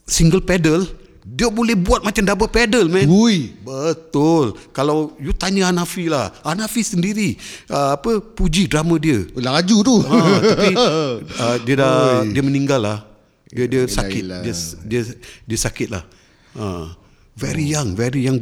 single 0.03 0.43
pedal 0.43 0.83
dia 1.29 1.45
boleh 1.47 1.77
buat 1.77 2.03
macam 2.03 2.27
double 2.27 2.51
pedal 2.51 2.91
man. 2.91 3.07
Ui. 3.07 3.55
betul. 3.63 4.57
Kalau 4.75 5.15
you 5.15 5.31
tanya 5.31 5.71
Hanafi 5.71 6.11
lah. 6.11 6.35
Hanafi 6.43 6.83
sendiri 6.83 7.39
uh, 7.71 7.95
apa 7.95 8.19
puji 8.19 8.67
drama 8.67 8.99
dia. 8.99 9.23
Laju 9.31 9.77
tu. 9.79 9.95
ha, 10.03 10.17
tapi 10.43 10.73
uh, 10.75 11.55
dia 11.69 11.75
dah 11.79 12.27
dia 12.27 12.43
meninggal 12.43 12.83
lah. 12.83 12.99
Dia 13.47 13.63
dia 13.63 13.87
sakit. 13.87 14.23
dia 14.43 14.53
dia 14.83 15.01
dia 15.47 15.57
sakit 15.57 15.87
lah 15.87 16.18
ha, 16.57 16.95
very 17.37 17.65
young 17.65 17.93
very 17.93 18.25
young 18.25 18.41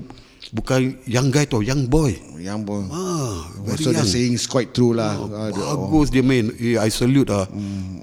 bukan 0.53 0.95
young 1.03 1.27
guy 1.27 1.43
tau 1.43 1.59
young 1.59 1.91
boy 1.91 2.15
Yang 2.39 2.59
pun. 2.63 2.83
ah 2.87 3.51
very 3.67 3.83
So 3.83 3.91
the 3.91 3.99
young 3.99 4.07
saying 4.07 4.33
is 4.39 4.47
quite 4.47 4.71
true 4.71 4.95
lah. 4.95 5.11
Ah, 5.27 5.51
the- 5.51 5.59
bagus 5.59 6.07
dia 6.07 6.23
main 6.23 6.47
eh, 6.55 6.79
I 6.79 6.87
salute 6.87 7.27
lah 7.27 7.49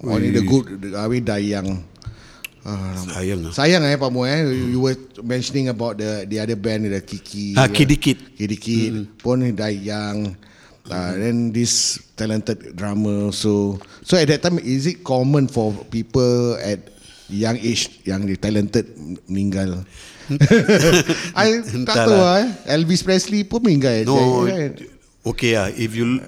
Only 0.05 0.29
the 0.35 0.45
good, 0.45 0.93
I 0.93 1.09
mean 1.09 1.25
die 1.25 1.57
young. 1.57 1.81
Ah, 2.65 2.97
sayang 2.97 3.49
lah 3.49 3.53
Sayang 3.53 3.85
eh 3.85 3.97
Pak 3.97 4.09
Mo 4.13 4.25
eh 4.25 4.41
you, 4.45 4.77
you 4.77 4.81
were 4.81 4.97
mentioning 5.21 5.69
about 5.73 5.97
the 6.01 6.25
the 6.29 6.41
other 6.41 6.57
band 6.57 6.85
the 6.89 7.01
Kiki. 7.01 7.53
Ah, 7.57 7.69
Kid 7.69 7.93
Kid. 8.01 8.21
Kid 8.37 8.53
Kid 8.61 9.09
pun 9.21 9.41
die 9.57 9.81
young. 9.85 10.33
Uh, 10.85 11.17
then 11.17 11.49
this 11.49 11.97
talented 12.13 12.77
drummer 12.77 13.33
so 13.33 13.81
so 14.05 14.21
at 14.21 14.29
that 14.29 14.45
time 14.45 14.61
is 14.61 14.85
it 14.85 15.01
common 15.01 15.49
for 15.49 15.73
people 15.89 16.61
at 16.61 16.77
young 17.29 17.57
age 17.57 18.05
yang 18.05 18.25
di 18.25 18.37
talented 18.37 18.85
meninggal 19.27 19.85
I 21.37 21.61
tak 21.85 21.97
tahu 22.05 22.17
lah 22.17 22.41
eh. 22.41 22.49
Elvis 22.73 23.05
Presley 23.05 23.45
pun 23.45 23.61
meninggal 23.61 24.05
no 24.05 24.45
right? 24.45 24.77
okay 25.25 25.57
lah 25.57 25.69
if 25.69 25.93
you 25.93 26.21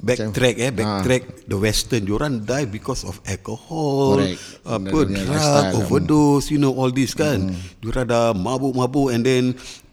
backtrack 0.00 0.56
eh 0.60 0.70
backtrack 0.70 1.22
Ah. 1.24 1.34
the 1.48 1.56
western 1.56 2.02
diorang 2.04 2.44
die 2.44 2.68
because 2.68 3.02
of 3.02 3.18
alcohol 3.24 4.20
Correct. 4.20 4.38
apa 4.62 4.88
punya 4.88 5.24
drug. 5.24 5.64
Hmm. 5.66 5.78
overdose 5.80 6.46
you 6.52 6.60
know 6.60 6.72
all 6.72 6.92
this 6.92 7.16
kan 7.16 7.50
diorang 7.80 8.06
dah 8.06 8.30
mabuk-mabuk 8.32 9.10
and 9.10 9.24
then 9.24 9.44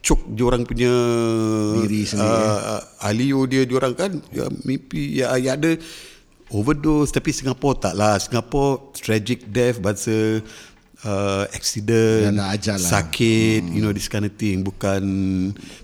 cok 0.04 0.36
diorang 0.36 0.68
punya 0.68 0.91
Diri 1.80 2.04
sendiri, 2.04 2.44
uh, 2.44 2.84
alio 3.00 3.48
dia 3.48 3.64
diorang 3.64 3.96
kan 3.96 4.12
ya 4.36 4.52
mimpi 4.68 5.24
ya, 5.24 5.32
ya 5.39 5.56
ada 5.56 5.80
overdose. 6.54 7.10
Tapi 7.10 7.30
Singapore 7.30 7.76
tak 7.82 7.93
lah 7.93 8.16
Singapore 8.16 8.93
tragic 8.93 9.49
death 9.49 9.82
bahasa 9.82 10.39
uh, 11.04 11.43
accident 11.51 12.38
lah. 12.38 12.54
sakit 12.78 13.66
you 13.68 13.82
know 13.82 13.91
this 13.91 14.06
kind 14.06 14.24
of 14.24 14.34
thing. 14.34 14.62
Bukan 14.62 15.04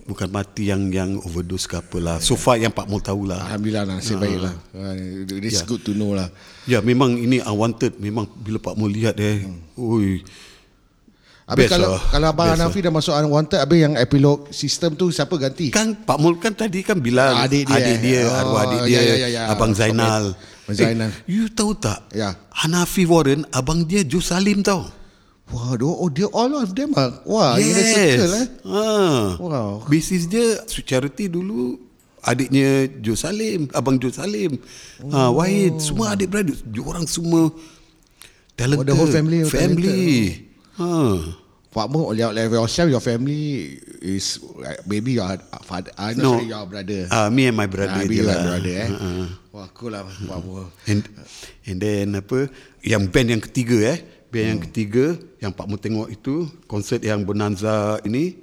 bukan 0.05 0.27
mati 0.29 0.69
yang 0.69 0.87
yang 0.89 1.17
overdose 1.19 1.65
ke 1.65 1.75
apa 1.75 1.97
lah. 1.97 2.17
So 2.21 2.37
far 2.37 2.55
yang 2.55 2.69
Pak 2.69 2.85
Mul 2.85 3.01
tahu 3.01 3.25
lah. 3.25 3.49
Alhamdulillah 3.49 3.83
nasib 3.89 4.21
baik 4.21 4.39
lah. 4.39 4.53
Ah, 4.71 4.93
It's 5.41 5.59
Ya. 5.59 5.67
good 5.67 5.81
to 5.83 5.91
know 5.91 6.13
lah. 6.13 6.29
Ya 6.63 6.79
memang 6.79 7.17
ini 7.17 7.41
unwanted. 7.41 7.97
Memang 7.97 8.29
bila 8.29 8.61
Pak 8.61 8.77
Mul 8.77 8.93
lihat 8.93 9.17
eh 9.17 9.43
Ui. 9.75 10.21
Habis 11.49 11.65
Best 11.65 11.73
kalau 11.73 11.97
lah. 11.97 12.01
kalau 12.13 12.27
Abang 12.29 12.45
Best 12.45 12.61
Hanafi 12.61 12.79
dah 12.79 12.93
masuk 12.93 13.13
unwanted 13.17 13.57
Habis 13.57 13.79
yang 13.81 13.97
epilog 13.97 14.53
sistem 14.53 14.93
tu 14.93 15.09
siapa 15.09 15.33
ganti? 15.33 15.73
Kan 15.73 15.97
Pak 15.97 16.21
Mul 16.21 16.37
kan 16.37 16.53
tadi 16.53 16.85
kan 16.85 17.01
bilang 17.01 17.41
Adik 17.41 17.65
dia. 17.65 17.73
Adik 17.73 17.97
dia 18.05 18.21
Oh, 18.21 18.37
Arwah 18.37 18.61
adik 18.69 18.81
dia 18.85 18.93
ya, 18.93 19.01
ya, 19.01 19.15
ya, 19.17 19.27
ya. 19.33 19.41
Abang 19.49 19.73
Zainal. 19.73 20.37
Abang 20.37 20.58
Zainal. 20.73 21.09
eh, 21.09 21.13
You 21.27 21.49
tahu 21.49 21.73
tak 21.73 22.09
Ya. 22.13 22.35
Hanafi 22.53 23.05
Warren 23.05 23.45
Abang 23.49 23.83
dia 23.83 24.03
Joe 24.03 24.21
Salim 24.21 24.61
tau 24.61 24.85
Wah, 25.49 25.73
do- 25.73 25.89
oh 25.89 26.09
dia 26.13 26.29
all 26.29 26.53
of 26.53 26.77
them 26.77 26.93
ah. 26.93 27.09
Wah, 27.25 27.57
yes. 27.57 27.65
inner 27.65 27.85
circle 27.89 28.33
eh. 28.37 28.47
ha. 28.69 28.83
Wow. 29.41 29.71
Basis 29.89 30.29
dia 30.29 30.61
Charity 30.69 31.25
dulu 31.25 31.81
Adiknya 32.21 32.85
Joe 33.01 33.17
Salim 33.17 33.65
Abang 33.73 33.97
Joe 33.97 34.13
Salim 34.13 34.61
oh. 35.01 35.09
ha, 35.09 35.33
Wahid 35.33 35.81
Semua 35.81 36.13
adik 36.13 36.29
beradik 36.29 36.59
Diorang 36.63 37.09
semua 37.09 37.49
Talented 38.53 38.83
Oh, 38.83 38.85
the 38.85 38.93
whole 38.93 39.09
family. 39.09 39.41
Family 39.47 40.03
ha. 40.77 41.17
Pak 41.69 41.85
Mo, 41.85 42.09
your, 42.11 42.33
yourself, 42.33 42.89
your 42.89 42.99
family 42.99 43.77
is 44.01 44.41
like, 44.57 44.81
maybe 44.83 45.13
your 45.13 45.29
father, 45.61 45.93
uh, 45.93 46.09
no, 46.17 46.41
sorry, 46.41 46.49
your 46.49 46.65
brother. 46.65 47.05
Ah, 47.07 47.29
me 47.29 47.45
and 47.45 47.53
my 47.53 47.69
brother 47.69 47.93
Ah, 47.93 48.01
je 48.01 48.09
bila 48.09 48.33
lah. 48.33 48.41
brother 48.43 48.73
eh. 48.75 48.89
Ha-ha. 48.89 49.09
Wah, 49.49 49.67
cool 49.71 49.93
lah 49.93 50.01
Pak 50.01 50.39
Mo. 50.41 50.65
And, 50.85 51.01
and 51.63 51.77
then 51.77 52.05
apa 52.15 52.49
Yang 52.81 53.03
band 53.09 53.27
yang 53.29 53.43
ketiga 53.43 53.77
eh 53.87 53.99
Band 54.27 54.37
Hmm. 54.39 54.51
yang 54.51 54.61
ketiga 54.63 55.05
Yang 55.37 55.51
Pak 55.53 55.65
Mu 55.65 55.75
tengok 55.75 56.07
itu 56.07 56.35
Konsert 56.65 57.01
yang 57.01 57.21
Bonanza 57.21 57.97
ini 58.01 58.37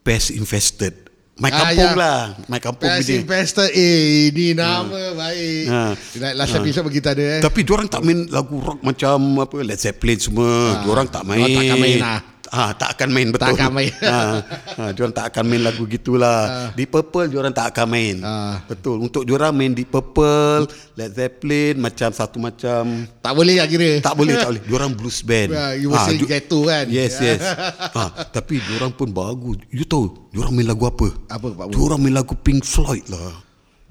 Pest 0.00 0.32
Infested 0.32 1.08
My 1.36 1.48
Ah, 1.48 1.68
kampung 1.68 1.88
ya. 1.88 2.00
lah 2.00 2.20
My 2.48 2.58
kampung 2.58 2.84
Best 2.86 3.08
investor 3.08 3.68
Eh 3.70 4.28
ini 4.28 4.52
nama 4.52 4.88
baik 5.14 5.64
Ha. 5.68 5.82
Like 6.16 6.34
Last 6.34 6.52
episode 6.54 6.84
bagi 6.84 6.96
kita 6.98 7.12
ada 7.12 7.24
eh 7.28 7.40
Tapi 7.40 7.60
diorang 7.60 7.88
tak 7.88 8.00
main 8.00 8.24
lagu 8.26 8.56
rock 8.56 8.80
macam 8.80 9.16
apa 9.38 9.56
Led 9.60 9.76
Zeppelin 9.76 10.16
semua. 10.16 10.80
Diorang 10.80 11.08
tak 11.08 11.24
main. 11.24 11.44
Diorang 11.44 11.56
takkan 11.60 11.76
main 11.76 11.96
lah. 11.96 12.20
Ah, 12.52 12.76
tak 12.76 13.00
akan 13.00 13.08
main 13.16 13.32
betul. 13.32 13.48
Tak 13.48 13.56
akan 13.56 13.70
main. 13.72 13.92
ah, 14.12 14.44
ah, 14.76 14.90
diorang 14.92 15.16
tak 15.16 15.32
akan 15.32 15.44
main 15.48 15.64
lagu 15.64 15.88
gitulah. 15.88 16.68
Di 16.76 16.84
Purple 16.84 17.32
diorang 17.32 17.48
tak 17.48 17.72
akan 17.72 17.86
main. 17.88 18.20
Ah. 18.20 18.60
Betul. 18.68 19.00
Untuk 19.00 19.24
diorang 19.24 19.56
main 19.56 19.72
di 19.72 19.88
Purple, 19.88 20.68
Led 20.92 21.16
Zeppelin 21.16 21.80
macam 21.80 22.12
satu 22.12 22.36
macam 22.36 23.08
Tak 23.24 23.32
boleh 23.32 23.56
lah 23.56 23.64
kira 23.64 24.04
tak 24.04 24.12
boleh 24.20 24.36
tak 24.36 24.48
boleh. 24.52 24.62
Diorang 24.68 24.92
blues 24.92 25.24
band. 25.24 25.48
Yeah, 25.48 25.72
you 25.80 25.88
were 25.88 26.04
saying 26.04 26.20
ju- 26.20 26.28
ghetto 26.28 26.68
kan? 26.68 26.92
Yes, 26.92 27.16
yes. 27.24 27.40
ah, 27.96 28.12
tapi 28.28 28.60
diorang 28.60 28.92
pun 28.92 29.08
bagus. 29.08 29.56
You 29.72 29.88
tahu 29.88 30.28
diorang 30.28 30.52
main 30.52 30.68
lagu 30.68 30.84
apa? 30.84 31.08
Apa, 31.32 31.56
Pak 31.56 31.64
Mu? 31.66 31.72
Diorang 31.72 32.04
main 32.04 32.12
lagu 32.12 32.36
Pink 32.36 32.68
Floyd 32.68 33.08
lah. 33.08 33.32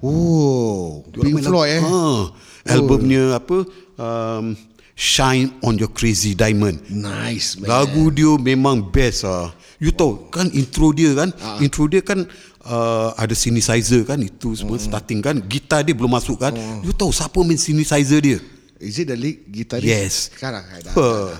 Oh 0.01 1.05
Diorang 1.09 1.33
Pink 1.33 1.45
Floyd 1.45 1.77
eh 1.77 1.81
lagu, 1.81 1.93
ha, 1.93 2.73
albumnya 2.73 3.23
apa? 3.37 3.57
Um, 4.01 4.57
Shine 4.93 5.55
on 5.63 5.79
Your 5.79 5.89
Crazy 5.89 6.35
Diamond. 6.35 6.83
Nice 6.91 7.57
man 7.57 7.67
Lagu 7.71 8.11
dia 8.11 8.31
memang 8.37 8.83
best 8.91 9.25
ah. 9.25 9.49
You 9.81 9.89
tahu 9.89 10.29
kan 10.29 10.51
intro 10.53 10.93
dia 10.93 11.15
kan? 11.17 11.33
Ah. 11.41 11.57
Intro 11.57 11.89
dia 11.89 12.05
kan 12.05 12.27
uh, 12.67 13.09
ada 13.17 13.33
synthesizer 13.33 14.05
kan 14.05 14.21
itu 14.21 14.53
semua 14.53 14.77
Hmm. 14.77 14.85
starting 14.85 15.19
kan. 15.25 15.35
Gitar 15.41 15.81
dia 15.81 15.97
belum 15.97 16.11
masuk 16.11 16.37
kan? 16.37 16.53
You 16.85 16.93
tahu 16.93 17.09
siapa 17.09 17.39
main 17.41 17.57
synthesizer 17.57 18.21
dia? 18.21 18.37
Is 18.77 18.97
it 18.97 19.09
the 19.09 19.17
lead 19.17 19.45
guitarist? 19.49 19.85
Yes. 19.85 20.13
Sekarang 20.33 20.65
dah, 20.65 20.93
Huh. 20.93 21.33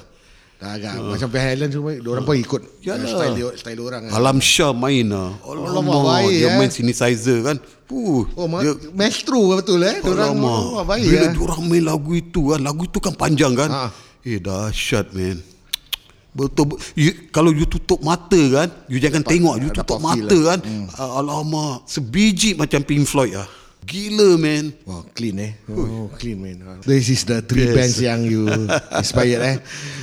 Dah, 0.62 0.78
dah 0.78 0.93
agak 0.93 0.93
Macam 1.18 1.28
Van 1.34 1.41
Halen 1.41 1.70
semua 1.74 1.91
Diorang 1.97 2.22
pun 2.22 2.38
ikut 2.38 2.62
uh, 2.62 2.86
Yalah. 2.86 3.09
Style 3.09 3.34
dia, 3.34 3.49
style 3.57 3.82
orang 3.82 4.01
kan 4.05 4.12
Alam 4.14 4.38
Shah 4.38 4.72
main 4.72 5.09
ah. 5.09 5.34
Alamak, 5.41 5.74
Alamak, 5.74 6.01
baik, 6.05 6.30
dia 6.38 6.45
eh. 6.45 6.53
main 6.62 6.70
synthesizer 6.70 7.38
kan. 7.41 7.57
Uh, 7.91 8.24
Oh 8.38 8.45
ma- 8.45 8.62
dia, 8.62 8.72
Maestro 8.93 9.57
betul 9.57 9.82
eh 9.84 9.99
Diorang 9.99 10.38
Alamak. 10.38 10.62
oh, 10.64 10.84
baik 10.86 11.03
Bila 11.09 11.26
eh 11.26 11.34
diorang 11.34 11.62
main 11.66 11.84
lagu 11.84 12.12
itu 12.14 12.41
kan, 12.53 12.59
lagu 12.62 12.86
itu 12.86 12.99
kan 13.01 13.14
panjang 13.18 13.57
kan. 13.57 13.70
Ha. 13.74 13.86
Eh 14.22 14.38
dahsyat 14.38 15.09
man. 15.18 15.41
Betul 16.32 16.80
you, 16.95 17.12
kalau 17.28 17.51
you 17.51 17.68
tutup 17.68 17.99
mata 17.99 18.39
kan, 18.39 18.72
you 18.88 19.03
jangan 19.03 19.20
tengok, 19.20 19.59
you 19.59 19.68
dapat 19.68 19.84
tutup 19.84 19.99
feel 19.99 20.07
mata 20.07 20.38
lah. 20.39 20.47
kan. 20.55 20.59
Hmm. 20.64 20.86
Alamak, 20.95 21.84
sebiji 21.89 22.55
macam 22.55 22.80
Pink 22.86 23.03
Floyd 23.03 23.36
ah. 23.36 23.49
Gila 23.82 24.38
man. 24.38 24.71
Wow, 24.86 25.03
clean 25.11 25.38
eh. 25.41 25.51
Oh, 25.67 26.07
clean 26.15 26.38
man. 26.38 26.61
This 26.86 27.09
is 27.09 27.25
the 27.25 27.41
three 27.41 27.65
Yes. 27.67 27.75
bands 27.75 27.97
yang 27.97 28.21
you 28.23 28.45
inspired 29.01 29.41
eh. 29.41 29.57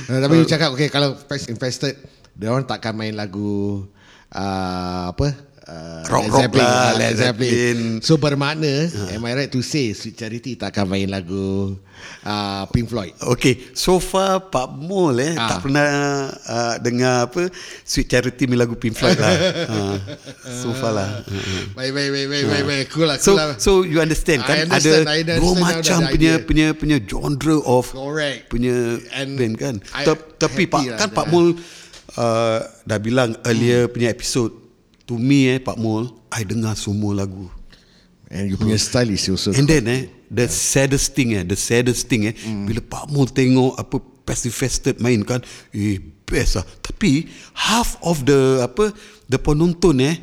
Uh, 0.05 0.19
tapi 0.19 0.33
you 0.37 0.45
cakap 0.45 0.75
okay 0.75 0.91
kalau 0.91 1.15
Pest 1.15 1.47
Infested 1.47 1.95
dia 2.35 2.51
orang 2.51 2.67
takkan 2.67 2.93
main 2.93 3.15
lagu 3.15 3.87
uh, 4.31 5.03
apa? 5.09 5.31
Uh, 5.69 6.01
Rock- 6.09 6.25
Led 6.25 6.49
rock 6.49 6.53
lah, 6.57 6.65
ah, 6.65 6.91
Led 6.97 7.13
Zeppelin. 7.13 7.79
So 8.01 8.17
bermakna, 8.17 8.89
am 9.13 9.21
I 9.21 9.33
right 9.35 9.51
to 9.53 9.61
say 9.61 9.93
Sweet 9.93 10.17
Charity 10.17 10.57
takkan 10.57 10.89
main 10.89 11.05
lagu 11.05 11.77
uh, 12.25 12.65
Pink 12.67 12.89
Floyd? 12.89 13.13
Okay, 13.29 13.69
so 13.71 14.01
far 14.01 14.49
Pak 14.49 14.65
Mul 14.73 15.13
eh 15.21 15.37
Ah. 15.37 15.45
tak 15.47 15.57
pernah 15.61 15.85
uh, 16.33 16.75
dengar 16.81 17.29
apa 17.29 17.53
Sweet 17.83 18.09
Charity 18.09 18.49
main 18.49 18.57
lagu 18.57 18.73
Pink 18.73 18.97
Floyd 18.97 19.13
lah. 19.15 19.29
uh, 19.69 19.95
so 20.59 20.73
far 20.73 20.97
lah. 20.97 21.21
Uh, 21.21 21.37
uh. 21.37 21.61
Baik, 21.77 21.91
baik, 21.93 22.09
baik, 22.09 22.27
baik, 22.27 22.45
baik, 22.47 22.63
baik. 22.65 22.85
Cool 22.89 23.05
lah, 23.05 23.17
So 23.17 23.29
cool 23.29 23.37
lah. 23.37 23.49
so 23.61 23.71
you 23.83 24.01
understand 24.01 24.41
I 24.41 24.47
kan 24.47 24.57
understand, 24.65 25.05
ada 25.05 25.13
understand 25.13 25.37
dua 25.37 25.51
now 25.53 25.61
macam 25.61 25.99
punya 26.09 26.33
punya 26.41 26.67
punya 26.73 26.97
genre 26.99 27.57
of 27.61 27.85
Correct. 27.93 28.49
punya 28.49 28.97
And 29.13 29.37
band 29.37 29.53
kan. 29.55 29.75
I 29.93 30.01
Ta- 30.01 30.17
tapi 30.41 30.65
Pak 30.65 30.81
lah 30.87 30.97
kan. 30.97 31.13
Pak 31.13 31.25
Mul 31.29 31.53
uh, 32.15 32.57
dah 32.81 32.97
bilang 32.97 33.37
earlier 33.45 33.85
punya 33.85 34.09
episode 34.09 34.58
to 35.09 35.17
me 35.17 35.49
eh 35.49 35.57
Pak 35.57 35.75
Mul 35.75 36.05
I 36.29 36.45
dengar 36.45 36.77
semua 36.77 37.17
lagu. 37.17 37.49
And 38.29 38.45
you 38.45 38.61
punya 38.61 38.77
style 38.77 39.09
is 39.09 39.25
also 39.25 39.49
And 39.51 39.65
then 39.65 39.89
eh 39.89 40.01
the 40.29 40.45
saddest 40.45 41.17
thing 41.17 41.33
eh 41.33 41.41
the 41.41 41.57
saddest 41.57 42.05
thing 42.05 42.29
eh 42.29 42.37
Hmm. 42.37 42.69
bila 42.69 42.79
Pak 42.79 43.09
Mul 43.09 43.25
tengok 43.25 43.73
apa 43.73 43.97
Passive 44.21 44.53
Fested 44.53 45.01
main 45.01 45.25
kan 45.25 45.41
eh 45.73 45.97
best 46.23 46.61
lah. 46.61 46.65
Tapi 46.79 47.25
half 47.57 47.97
of 48.05 48.21
the 48.23 48.61
apa 48.61 48.93
the 49.25 49.41
penonton 49.41 49.97
eh 49.99 50.15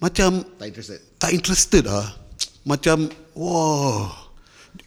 macam 0.00 0.40
tak 0.56 0.72
interested. 0.72 0.98
tak 1.20 1.30
interested 1.34 1.84
ah. 1.84 2.08
Macam 2.64 3.12
wah. 3.36 4.08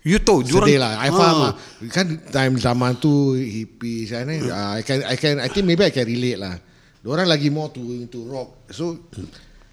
You 0.02 0.18
tahu 0.18 0.42
diorang 0.42 0.66
Sedih 0.66 0.80
lah 0.80 0.94
I 0.98 1.10
Ah. 1.10 1.14
faham 1.14 1.36
lah 1.38 1.54
Kan 1.92 2.08
time 2.32 2.56
zaman 2.58 2.98
tu 2.98 3.36
Hippie 3.36 4.08
sana 4.08 4.34
uh, 4.34 4.70
I 4.80 4.82
can 4.82 5.04
I 5.06 5.14
can 5.14 5.38
I 5.38 5.46
think 5.46 5.68
maybe 5.68 5.84
I 5.84 5.92
can 5.92 6.08
relate 6.08 6.40
lah 6.40 6.58
Orang 7.04 7.26
lagi 7.26 7.49
more 7.49 7.68
to 7.68 7.82
into 7.82 8.24
rock. 8.24 8.70
So 8.70 8.97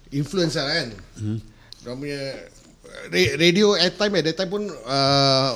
influence 0.09 0.53
lah 0.53 0.65
kan. 0.67 0.87
Hmm. 1.15 1.37
Diorang 1.77 1.97
punya 1.99 2.21
ra- 3.07 3.35
radio 3.37 3.67
at 3.73 3.93
time 3.95 4.13
at 4.15 4.23
that 4.23 4.35
time 4.35 4.49
pun 4.49 4.63
uh, 4.65 5.53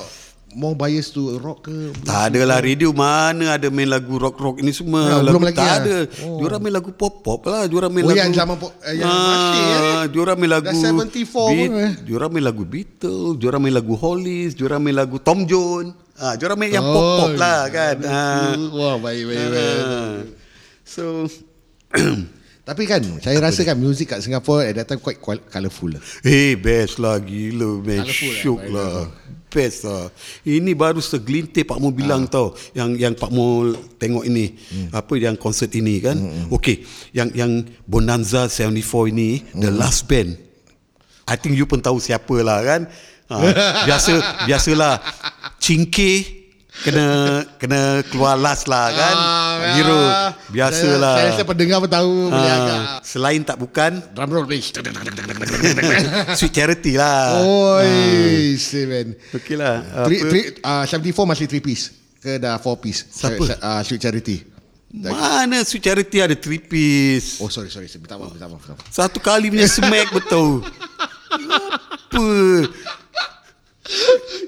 more 0.54 0.72
bias 0.72 1.10
to 1.10 1.34
rock 1.36 1.66
ke? 1.66 1.90
Tak 2.00 2.30
ada 2.30 2.46
lah 2.46 2.58
radio 2.58 2.94
mana 2.94 3.58
ada 3.58 3.66
main 3.68 3.90
lagu 3.90 4.14
rock-rock 4.16 4.62
ini 4.62 4.70
semua. 4.70 5.02
Ah, 5.02 5.18
lagu 5.18 5.34
belum 5.34 5.44
lagi 5.44 5.58
tak 5.58 5.66
lah. 5.66 5.78
ada. 5.82 5.96
Oh. 6.22 6.38
Diorang 6.38 6.60
main 6.62 6.72
lagu 6.72 6.90
pop-pop 6.94 7.40
lah. 7.44 7.66
Diorang 7.66 7.90
main 7.90 8.04
Oh, 8.04 8.08
lagu 8.08 8.22
yang 8.22 8.30
zaman 8.32 8.54
pop- 8.54 8.78
eh, 8.80 8.94
yang 8.94 9.10
masih, 9.10 9.64
eh. 9.66 10.02
Diorang 10.08 10.36
main 10.38 10.52
lagu 10.52 10.70
Dah 10.70 10.74
74 10.78 11.26
pun, 11.26 11.70
eh. 11.74 11.92
Diorang 12.00 12.30
main 12.30 12.44
lagu 12.44 12.62
Beatles, 12.62 13.34
diorang 13.34 13.60
main 13.60 13.74
lagu 13.74 13.94
Hollies, 13.98 14.54
diorang 14.54 14.78
main 14.78 14.94
lagu 14.94 15.18
Tom 15.18 15.42
Jones. 15.42 15.90
Ah, 16.14 16.38
diorang 16.38 16.54
main 16.54 16.70
yang 16.70 16.86
pop-pop 16.86 17.34
lah 17.34 17.66
kan. 17.66 17.96
Ah. 18.06 18.54
Wah, 18.70 18.94
baik 18.96 19.26
baik 19.26 19.46
baik. 19.50 19.82
Ah. 19.82 20.14
So 20.86 21.26
Tapi 22.64 22.88
kan 22.88 23.04
saya 23.20 23.36
rasa 23.44 23.60
kan 23.60 23.76
music 23.76 24.16
kat 24.16 24.24
Singapore 24.24 24.64
at 24.64 24.80
that 24.80 24.88
time 24.88 24.96
quite 24.96 25.20
colourful 25.52 25.92
lah. 25.92 26.02
Eh 26.24 26.56
best 26.56 26.96
lah 26.96 27.20
gila 27.20 27.84
man. 27.84 28.08
Colourful 28.08 28.32
lah, 28.32 28.40
Syuk 28.40 28.60
baik 28.64 28.72
lah. 28.72 28.96
Best 29.52 29.78
lah. 29.84 30.04
Ini 30.48 30.72
baru 30.72 30.98
segelintir 30.98 31.62
Pak 31.62 31.78
Mo 31.78 31.94
bilang 31.94 32.26
tau 32.26 32.58
Yang 32.74 32.90
yang 32.98 33.14
Pak 33.14 33.30
Mo 33.30 33.70
tengok 34.00 34.24
ini. 34.24 34.56
Apa 34.90 35.14
yang 35.20 35.36
konsert 35.36 35.70
ini 35.76 36.00
kan? 36.00 36.16
Okay 36.50 36.82
Yang 37.12 37.28
yang 37.36 37.52
Bonanza 37.84 38.48
74 38.50 39.12
ini 39.14 39.44
The 39.54 39.70
last 39.70 40.08
band. 40.08 40.34
I 41.28 41.36
think 41.36 41.54
you 41.54 41.68
pun 41.68 41.84
tahu 41.84 42.00
siapa 42.00 42.34
lah 42.40 42.64
kan? 42.64 42.88
Ha, 43.28 43.36
Biasa 43.86 44.44
Biasalah 44.48 45.04
Cingkir 45.60 46.24
Kena 46.82 47.40
Kena 47.60 48.02
keluar 48.10 48.34
last 48.40 48.66
lah 48.66 48.90
kan 48.90 49.16
Hero 49.74 50.00
Biasalah 50.48 51.14
Saya, 51.14 51.20
saya 51.20 51.32
rasa 51.32 51.42
pendengar 51.44 51.76
pun 51.78 51.88
tahu 51.88 52.12
boleh 52.28 52.50
agak 52.50 52.80
ha, 52.80 52.92
Selain 53.00 53.40
tak 53.40 53.56
bukan 53.56 53.90
drum 54.10 54.28
roll 54.28 54.44
please. 54.44 54.70
Sweet 56.38 56.52
charity 56.52 56.92
lah 56.94 57.40
Oi, 57.40 58.56
seven. 58.56 59.14
Okey 59.30 59.54
lah 59.54 60.04
Three, 60.04 60.20
Apa- 60.20 60.28
three, 60.28 60.44
uh, 60.60 60.84
74 60.84 61.26
masih 61.26 61.46
3 61.46 61.60
piece 61.60 61.84
ke 62.18 62.36
dah 62.36 62.56
4 62.56 62.76
piece? 62.78 63.04
Siapa? 63.06 63.42
Uh, 63.60 63.80
Sweet 63.82 64.00
Charity. 64.00 64.36
Mana 64.90 65.60
Sweet 65.60 65.82
Charity 65.82 66.20
ada 66.20 66.32
three 66.32 66.58
piece 66.58 67.38
Oh 67.38 67.48
sorry 67.48 67.66
sorry, 67.66 67.90
minta 67.90 68.14
maaf 68.14 68.30
minta 68.30 68.46
maaf. 68.46 68.62
Minta 68.62 68.74
maaf. 68.74 68.86
Satu 68.88 69.18
kali 69.18 69.50
punya 69.50 69.66
smack 69.66 70.06
betul 70.14 70.62
Apa 71.34 72.24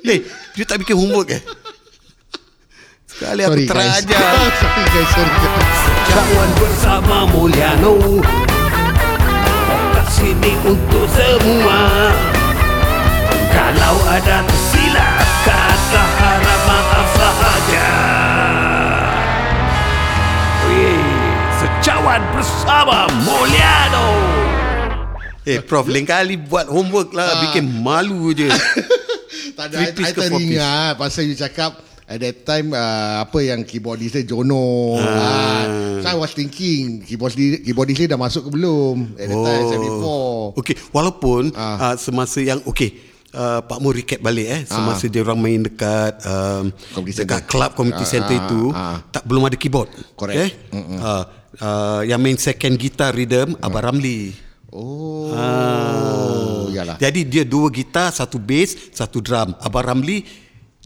Eh 0.06 0.22
Dia 0.54 0.64
tak 0.64 0.78
bikin 0.80 0.94
homework 0.94 1.28
eh 1.30 1.42
Sekali 3.16 3.48
aku 3.48 3.56
Sorry 3.56 3.64
guys. 3.64 3.72
terajar. 4.04 4.20
Sorry 4.60 4.84
guys, 4.92 5.08
sorry 5.16 5.32
guys. 5.40 5.80
Cawan 6.12 6.50
bersama 6.60 7.16
Mulyano. 7.32 7.94
Sini 10.12 10.52
untuk 10.68 11.06
semua. 11.16 11.80
Kalau 13.56 13.96
ada 14.04 14.44
tersilap 14.44 15.24
Kata 15.48 16.04
harap 16.20 16.60
maaf 16.68 17.08
sahaja. 17.16 17.88
Wih, 20.68 21.00
Secawan 21.56 22.20
bersama 22.36 23.08
Mulyano. 23.24 24.08
Eh 25.48 25.64
Prof 25.64 25.88
lain 25.88 26.04
kali 26.04 26.36
buat 26.36 26.68
homework 26.68 27.16
lah. 27.16 27.48
Bikin 27.48 27.64
malu 27.80 28.36
je. 28.36 28.52
Tak 29.56 29.72
ada, 29.72 29.88
I, 29.88 29.88
I 29.88 29.92
piece? 29.96 30.12
teringat 30.12 31.00
pasal 31.00 31.24
you 31.24 31.32
cakap 31.32 31.80
at 32.06 32.18
that 32.18 32.36
time 32.42 32.70
uh, 32.70 33.20
apa 33.20 33.38
yang 33.40 33.60
keyboardist 33.60 34.14
dia 34.14 34.24
Jono. 34.24 34.94
Ah. 34.96 35.66
So 36.00 36.08
I 36.08 36.16
was 36.16 36.30
thinking 36.30 37.02
keyboardist 37.02 37.38
keyboardist 37.60 37.98
dia 37.98 38.08
dah 38.08 38.16
masuk 38.16 38.46
ke 38.46 38.50
belum 38.52 39.14
at 39.14 39.26
that 39.26 39.36
time 39.36 39.64
74. 40.54 40.58
Okey, 40.58 40.74
walaupun 40.90 41.42
Ah. 41.52 41.92
uh, 41.92 41.94
semasa 41.96 42.38
yang 42.38 42.62
okey 42.64 43.04
Uh, 43.36 43.60
Pak 43.60 43.84
Mu 43.84 43.92
recap 43.92 44.16
balik 44.16 44.48
eh 44.48 44.62
semasa 44.64 45.04
dia 45.04 45.20
orang 45.20 45.36
main 45.36 45.60
dekat 45.60 46.24
um, 46.24 46.72
Community 46.96 47.20
dekat 47.20 47.44
center. 47.44 47.50
club 47.52 47.70
community 47.76 48.00
Ah, 48.00 48.08
center 48.08 48.32
itu 48.32 48.62
ah. 48.72 48.96
tak 49.12 49.28
belum 49.28 49.44
ada 49.44 49.60
keyboard 49.60 49.92
Correct. 50.16 50.40
okay? 50.40 50.48
uh, 50.96 51.22
uh, 51.60 52.00
yang 52.00 52.16
main 52.16 52.40
second 52.40 52.80
guitar 52.80 53.12
rhythm 53.12 53.52
Abang 53.60 53.92
Ramli 53.92 54.32
Oh. 54.72 56.68
Yalah. 56.68 56.96
Jadi 56.96 57.24
dia 57.24 57.44
dua 57.44 57.68
gitar, 57.68 58.08
satu 58.10 58.36
bass, 58.36 58.76
satu 58.92 59.20
drum. 59.20 59.52
Abang 59.58 59.84
Ramli 59.84 60.24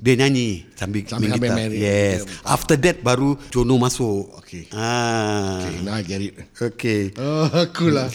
dia 0.00 0.16
nyanyi 0.16 0.64
sambil, 0.72 1.04
Sambil- 1.04 1.28
main 1.28 1.36
sambil 1.36 1.50
gitar. 1.52 1.58
main- 1.60 1.76
yes. 1.76 2.24
After 2.40 2.72
that 2.74 3.04
baru 3.04 3.36
Jono 3.48 3.76
masuk. 3.76 4.32
Okay. 4.40 4.64
Ah. 4.72 5.60
Okay, 5.60 5.76
now 5.84 5.94
I 5.94 6.02
get 6.02 6.20
it. 6.20 6.34
Okay. 6.50 7.12
Oh, 7.14 7.44
cool 7.76 7.92
lah. 7.92 8.08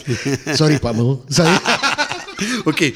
Sorry 0.51 0.81
Pak 0.81 0.91
Mu. 0.91 1.21
Sorry. 1.29 1.53
Okey. 2.69 2.91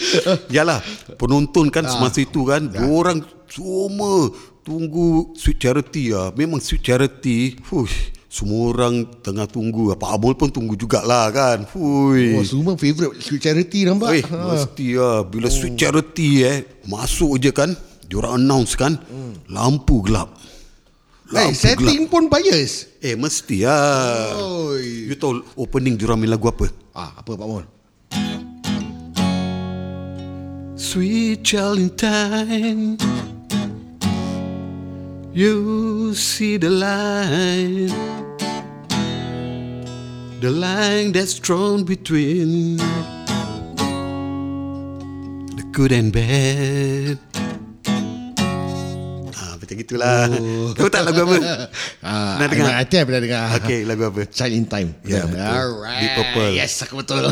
Yalah, 0.50 0.82
penonton 1.16 1.70
kan 1.70 1.86
Ah. 1.86 1.92
semasa 1.92 2.20
itu 2.20 2.44
kan, 2.44 2.68
Ya. 2.68 2.84
orang 2.84 3.22
semua 3.48 4.34
tunggu 4.62 5.32
Sweet 5.34 5.60
Charity 5.60 6.12
ah. 6.12 6.34
Memang 6.34 6.60
Sweet 6.60 6.84
Charity, 6.84 7.56
huish, 7.70 8.12
semua 8.28 8.74
orang 8.74 9.08
tengah 9.22 9.48
tunggu. 9.48 9.96
Pak 9.96 10.10
Amul 10.12 10.36
pun 10.36 10.50
tunggu 10.50 10.76
jugalah 10.76 11.32
kan. 11.32 11.64
Hui. 11.72 12.36
Oh, 12.36 12.44
semua 12.44 12.76
favourite 12.76 13.16
Sweet 13.18 13.42
Charity 13.42 13.88
nampak. 13.88 14.20
Eh, 14.20 14.24
mesti 14.28 14.88
lah. 14.94 15.24
Bila 15.24 15.48
Sweet 15.48 15.78
Charity 15.78 16.30
eh, 16.44 16.58
masuk 16.84 17.40
je 17.40 17.56
kan, 17.56 17.72
diorang 18.10 18.42
announce 18.42 18.74
kan, 18.74 18.98
lampu 19.48 20.02
gelap. 20.02 20.34
Eh, 21.30 21.54
Lampu 21.54 21.62
setting 21.62 22.10
pun 22.10 22.26
bias. 22.26 22.90
Eh, 23.06 23.14
mesti 23.14 23.62
lah. 23.62 24.34
Oi. 24.42 25.06
You 25.06 25.14
tahu 25.14 25.46
opening 25.62 25.94
diorang 25.94 26.18
main 26.18 26.34
lagu 26.34 26.50
apa? 26.50 26.66
Ah, 26.98 27.22
apa 27.22 27.38
Pak 27.38 27.46
Mun? 27.46 27.66
Sweet 30.80 31.46
Valentine 31.46 32.98
You 35.36 36.16
see 36.16 36.58
the 36.58 36.72
line 36.72 37.94
The 40.42 40.50
line 40.50 41.12
that's 41.12 41.38
drawn 41.38 41.84
between 41.84 42.78
The 45.54 45.68
good 45.70 45.92
and 45.92 46.10
bad 46.10 47.29
Macam 49.70 49.86
gitulah 49.86 50.26
oh. 50.34 50.74
Tahu 50.74 50.90
tak 50.90 51.06
lagu 51.06 51.22
apa? 51.24 51.38
Ah, 52.02 52.42
Pernah 52.42 52.48
dengar? 52.50 52.74
I, 52.74 52.82
I 52.82 52.86
think 52.90 52.98
I 52.98 53.06
pernah 53.06 53.22
dengar. 53.22 53.44
Okay, 53.62 53.80
lagu 53.86 54.02
apa? 54.04 54.22
Child 54.26 54.54
in 54.56 54.66
Time. 54.66 54.90
Ya, 55.06 55.30
betul. 55.30 55.46
Alright. 55.46 56.02
Deep 56.02 56.12
Purple. 56.18 56.52
Yes, 56.58 56.74
aku 56.82 56.94
betul. 56.98 57.24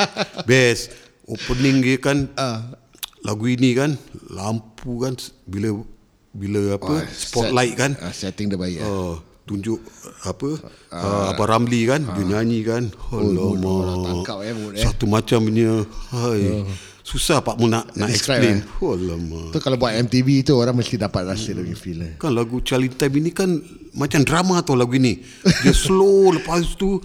Best 0.50 0.90
Opening 1.24 1.76
dia 1.80 1.96
kan 1.96 2.26
Ah. 2.34 2.74
Lagu 3.22 3.46
ini 3.46 3.72
kan 3.72 3.94
Lampu 4.26 4.98
kan 4.98 5.14
Bila 5.44 5.86
Bila 6.28 6.74
apa 6.74 6.90
Oh, 6.90 7.02
Spotlight 7.06 7.72
set- 7.72 7.78
kan 7.78 7.90
ah, 8.02 8.10
setting 8.10 8.50
dia 8.50 8.58
baik. 8.58 8.82
Oh, 8.82 9.22
tunjuk 9.44 9.78
apa 10.24 10.50
uh, 10.90 11.30
Abang 11.30 11.46
Ramli 11.46 11.84
kan 11.84 12.02
dia 12.02 12.24
nyanyi 12.26 12.64
kan 12.64 12.90
mood, 13.12 13.54
Alamak 13.54 13.70
orang 13.78 13.98
tangkap, 14.02 14.38
eh, 14.40 14.50
mood, 14.50 14.72
eh. 14.72 14.82
satu 14.82 15.04
macam 15.04 15.38
punya 15.44 15.84
hai 16.10 16.64
susah 17.04 17.38
pak 17.38 17.54
mu 17.54 17.68
nak 17.68 17.92
nak 17.92 18.08
explain 18.08 18.58
eh. 18.58 18.60
Alamak 18.80 19.52
Tu 19.52 19.60
kalau 19.60 19.76
buat 19.76 19.92
MTV 19.94 20.28
tu 20.42 20.56
orang 20.56 20.72
mesti 20.72 20.96
dapat 20.96 21.22
rasa 21.26 21.52
dia 21.52 21.60
punya 21.60 21.76
feel. 21.76 22.00
eh. 22.00 22.12
kan 22.16 22.32
lagu 22.32 22.58
Charlie 22.58 22.88
Time 22.90 23.20
ini 23.20 23.30
kan 23.30 23.60
macam 23.92 24.24
drama 24.24 24.58
tau 24.58 24.72
lagu 24.72 24.92
ini 24.92 25.20
dia 25.60 25.76
slow 25.84 26.32
lepas 26.32 26.64
tu 26.74 26.96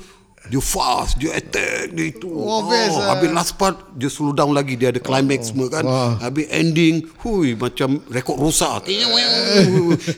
dia 0.47 0.57
fast 0.57 1.13
dia 1.15 1.35
attack 1.35 1.91
dia 1.91 2.09
itu 2.09 2.25
Oh, 2.25 2.63
best 2.65 2.95
lah. 2.95 3.13
habis 3.13 3.29
last 3.29 3.53
part 3.53 3.75
dia 3.93 4.07
slow 4.07 4.31
down 4.31 4.49
lagi 4.49 4.73
dia 4.73 4.87
ada 4.87 4.97
climax 4.97 5.51
semua 5.51 5.67
kan 5.67 5.83
Wah. 5.83 6.15
habis 6.17 6.47
ending 6.49 7.03
hui 7.19 7.53
macam 7.53 7.99
rekod 8.07 8.33
rosak 8.35 8.87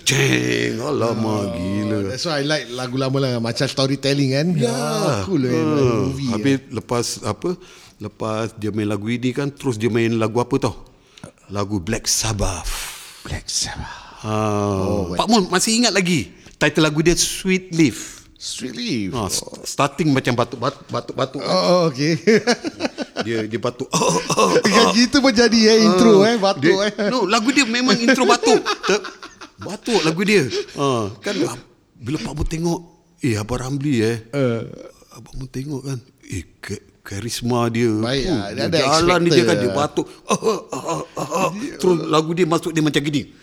ceng 0.02 0.78
alamak 0.94 1.52
gila 1.54 2.00
That's 2.06 2.24
why 2.24 2.40
I 2.40 2.46
like 2.46 2.66
lagu 2.70 2.96
lama 2.96 3.18
lah 3.18 3.32
macam 3.40 3.66
storytelling 3.66 4.30
kan. 4.32 4.48
Ya. 4.54 4.70
Ah, 4.70 5.24
cool 5.24 5.42
lah 5.42 5.52
Ah. 5.52 6.06
movie. 6.06 6.30
Habis 6.30 6.58
lepas 6.70 7.06
apa? 7.24 7.56
Lepas 8.02 8.58
dia 8.58 8.74
main 8.74 8.90
lagu 8.90 9.06
ini 9.14 9.30
kan 9.30 9.54
terus 9.54 9.78
dia 9.78 9.94
main 9.94 10.10
lagu 10.18 10.42
apa 10.42 10.58
tau? 10.58 10.74
Lagu 11.54 11.78
Black 11.78 12.10
Sabbath. 12.10 12.66
Black 13.22 13.46
Sabbath. 13.46 14.26
Ha. 14.26 14.34
Oh, 14.82 15.14
Pak 15.14 15.28
Mun 15.30 15.46
masih 15.54 15.78
ingat 15.78 15.94
lagi 15.94 16.34
title 16.58 16.82
lagu 16.82 17.06
dia 17.06 17.14
Sweet 17.14 17.70
Leaf. 17.78 18.22
Street 18.42 18.74
Leaf. 18.74 19.14
Ha, 19.14 19.30
st- 19.30 19.70
starting 19.70 20.10
macam 20.10 20.34
batuk 20.34 20.58
batuk 20.58 20.86
batuk, 20.90 21.14
batuk. 21.14 21.42
Oh, 21.46 21.54
oh 21.54 21.82
okay. 21.94 22.18
Dia 23.26 23.46
dia 23.46 23.62
batuk. 23.62 23.86
Oh, 23.94 24.18
oh, 24.18 24.50
Kan 24.66 24.94
gitu 24.98 25.22
pun 25.22 25.30
jadi 25.30 25.78
eh 25.78 25.86
intro 25.86 26.26
eh 26.26 26.42
batuk 26.42 26.74
dia, 26.74 26.90
eh. 26.90 27.14
No, 27.14 27.30
lagu 27.30 27.54
dia 27.54 27.70
memang 27.70 27.94
intro 28.02 28.26
batuk. 28.26 28.58
Ter- 28.90 29.06
batuk 29.62 30.02
lagu 30.02 30.26
dia. 30.26 30.50
Ha, 30.74 31.14
kan 31.22 31.38
ah, 31.46 31.54
bila 32.02 32.18
Pak 32.18 32.34
Mun 32.34 32.48
tengok, 32.50 32.80
eh 33.22 33.38
Abang 33.38 33.62
Ramli 33.62 34.02
eh. 34.02 34.26
Uh. 34.34 34.66
Abang 35.14 35.38
Mun 35.38 35.50
tengok 35.54 35.86
kan, 35.86 36.02
eh 36.34 36.42
karisma 37.02 37.68
dia. 37.68 37.92
Baik, 37.98 38.24
Oh, 38.30 38.38
ah, 38.38 38.48
dia 38.54 38.66
dia 38.66 38.66
ada 38.70 38.78
jalan 39.02 39.20
ni 39.26 39.30
dia 39.34 39.44
kan 39.44 39.58
dia 39.58 39.70
lah. 39.70 39.78
batuk. 39.78 40.06
Ah, 40.30 40.38
ah, 40.38 40.62
ah, 40.72 41.02
ah, 41.18 41.30
ah. 41.46 41.50
Terus 41.78 41.98
lagu 42.08 42.32
dia 42.38 42.46
masuk 42.46 42.72
dia 42.72 42.82
macam 42.86 43.02
gini. 43.02 43.34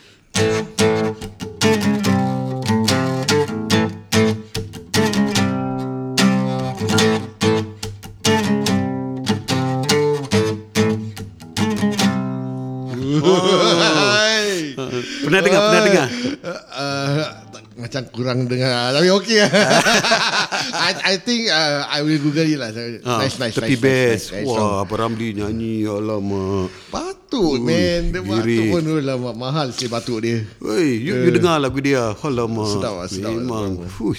Macam 17.99 18.15
kurang 18.15 18.47
dengar 18.47 18.95
Tapi 18.95 19.11
okey 19.11 19.43
I, 20.87 20.93
I 21.05 21.15
think 21.19 21.51
uh, 21.51 21.83
I 21.85 22.01
will 22.01 22.19
google 22.19 22.45
it 22.45 22.55
lah 22.55 22.71
Ah, 23.03 23.19
Nice 23.19 23.35
nice 23.37 23.59
Tapi 23.59 23.75
nice, 23.75 23.83
best. 23.83 24.25
nice, 24.31 24.39
nice, 24.39 24.47
nice 24.47 24.49
Wah, 24.49 24.83
Abang 24.83 24.99
Ramli 25.03 25.35
nyanyi. 25.35 25.83
Alamak. 25.83 26.71
Patut 26.89 27.59
man 27.59 28.03
Dia 28.09 28.23
batuk 28.23 28.65
pun 28.69 28.81
dulu 28.81 29.01
lah 29.01 29.17
Mahal 29.19 29.75
sih 29.75 29.87
batuk 29.87 30.23
dia 30.23 30.47
Wey, 30.59 31.03
you, 31.03 31.19
you 31.19 31.31
dengar 31.31 31.59
lagu 31.59 31.83
dia. 31.83 32.15
Alamak. 32.15 32.63
Eh. 32.65 32.73
Sedap 32.73 32.95
lah, 32.95 33.07
sedap 33.07 33.33
lah, 33.33 33.43
Memang. 33.43 33.71
lah. 33.83 33.91
Fuh. 33.91 34.15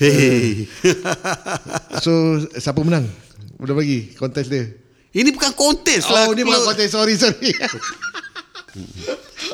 Hey. 0.00 0.64
So 2.02 2.10
siapa 2.50 2.80
menang? 2.80 3.04
Udah 3.58 3.76
bagi 3.76 4.10
kontes 4.12 4.48
dia 4.48 4.72
Ini 5.12 5.28
bukan 5.30 5.52
kontes 5.52 6.08
lah. 6.08 6.26
Oh 6.26 6.32
ni 6.32 6.42
bukan 6.42 6.64
kontes 6.64 6.88
Sorry 6.88 7.14
sorry 7.14 7.52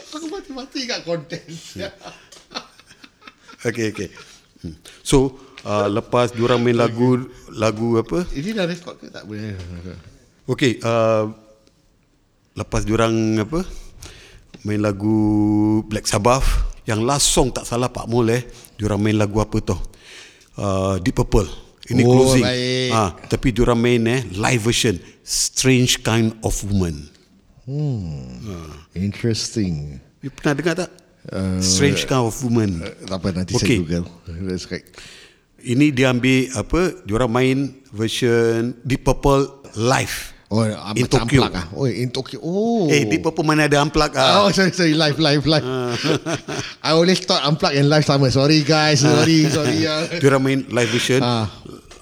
Aku 0.08 0.30
mati-mati 0.30 0.86
kat 0.86 1.02
kontes 1.02 1.74
Okay, 3.58 3.90
okay. 3.90 4.08
Hmm. 4.62 4.74
So, 5.02 5.34
uh, 5.66 5.90
lepas 5.90 6.30
diorang 6.30 6.62
main 6.62 6.78
lagu 6.78 7.26
lagu 7.50 7.98
apa? 7.98 8.26
Ini 8.30 8.54
dah 8.54 8.66
record 8.66 8.98
ke 8.98 9.10
tak 9.10 9.26
boleh 9.26 9.54
Okay, 10.48 10.78
uh, 10.82 11.28
lepas 12.54 12.82
diorang 12.82 13.12
apa? 13.42 13.62
Main 14.66 14.82
lagu 14.82 15.14
Black 15.86 16.06
Sabbath 16.06 16.46
yang 16.88 17.04
last 17.04 17.30
song 17.30 17.52
tak 17.52 17.68
salah 17.68 17.92
Pak 17.92 18.08
Mul 18.08 18.32
eh. 18.32 18.42
Diorang 18.74 18.98
main 18.98 19.14
lagu 19.14 19.38
apa 19.38 19.60
tu? 19.60 19.76
Uh, 20.58 20.98
Deep 20.98 21.14
Purple. 21.14 21.46
Ini 21.88 22.02
Oh, 22.04 22.12
closing. 22.12 22.44
baik. 22.44 22.90
Ah, 22.92 23.10
tapi 23.28 23.48
diorang 23.54 23.78
main 23.80 24.02
eh 24.08 24.20
live 24.36 24.60
version 24.60 24.96
Strange 25.24 26.00
Kind 26.00 26.36
of 26.44 26.54
Woman. 26.68 27.08
Interesting 28.96 30.00
You 30.24 30.32
pernah 30.32 30.56
dengar 30.56 30.74
tak? 30.84 30.90
Uh, 31.28 31.60
Strange 31.60 32.04
Kind 32.04 32.24
of 32.24 32.34
Woman. 32.40 32.80
Tak 33.04 33.20
apa 33.20 33.28
nanti 33.32 33.52
Okay. 33.54 33.76
saya 33.76 33.84
google 33.84 34.04
That's 34.48 34.64
right 34.66 34.86
Ini 35.58 35.90
dia 35.90 36.08
ambil 36.08 36.48
apa? 36.54 36.80
Diorang 37.02 37.28
main 37.28 37.58
version 37.90 38.72
Deep 38.80 39.02
Purple 39.02 39.44
live. 39.74 40.32
Oh, 40.48 40.64
In 40.64 41.04
macam 41.04 41.28
Tokyo. 41.28 41.44
unplug 41.44 41.52
ah. 41.52 41.66
Oh, 41.76 41.84
in 41.84 42.08
Tokyo. 42.08 42.38
Oh. 42.40 42.88
Eh, 42.88 43.04
Deep 43.04 43.20
Purple 43.20 43.44
mana 43.44 43.68
ada 43.68 43.76
unplug 43.78 44.16
ah. 44.16 44.40
Oh, 44.40 44.48
sorry, 44.48 44.72
sorry. 44.72 44.96
Live, 44.96 45.20
live, 45.20 45.44
live. 45.44 45.66
I 46.86 46.96
always 46.96 47.20
thought 47.20 47.44
unplug 47.44 47.76
and 47.76 47.92
live 47.92 48.00
sama. 48.00 48.32
Sorry, 48.32 48.64
guys. 48.64 49.04
Sorry, 49.04 49.44
sorry. 49.50 49.84
ah. 49.84 50.08
Dia 50.22 50.26
orang 50.30 50.40
main 50.40 50.60
live 50.72 50.88
version. 50.88 51.20
Ah. 51.20 51.52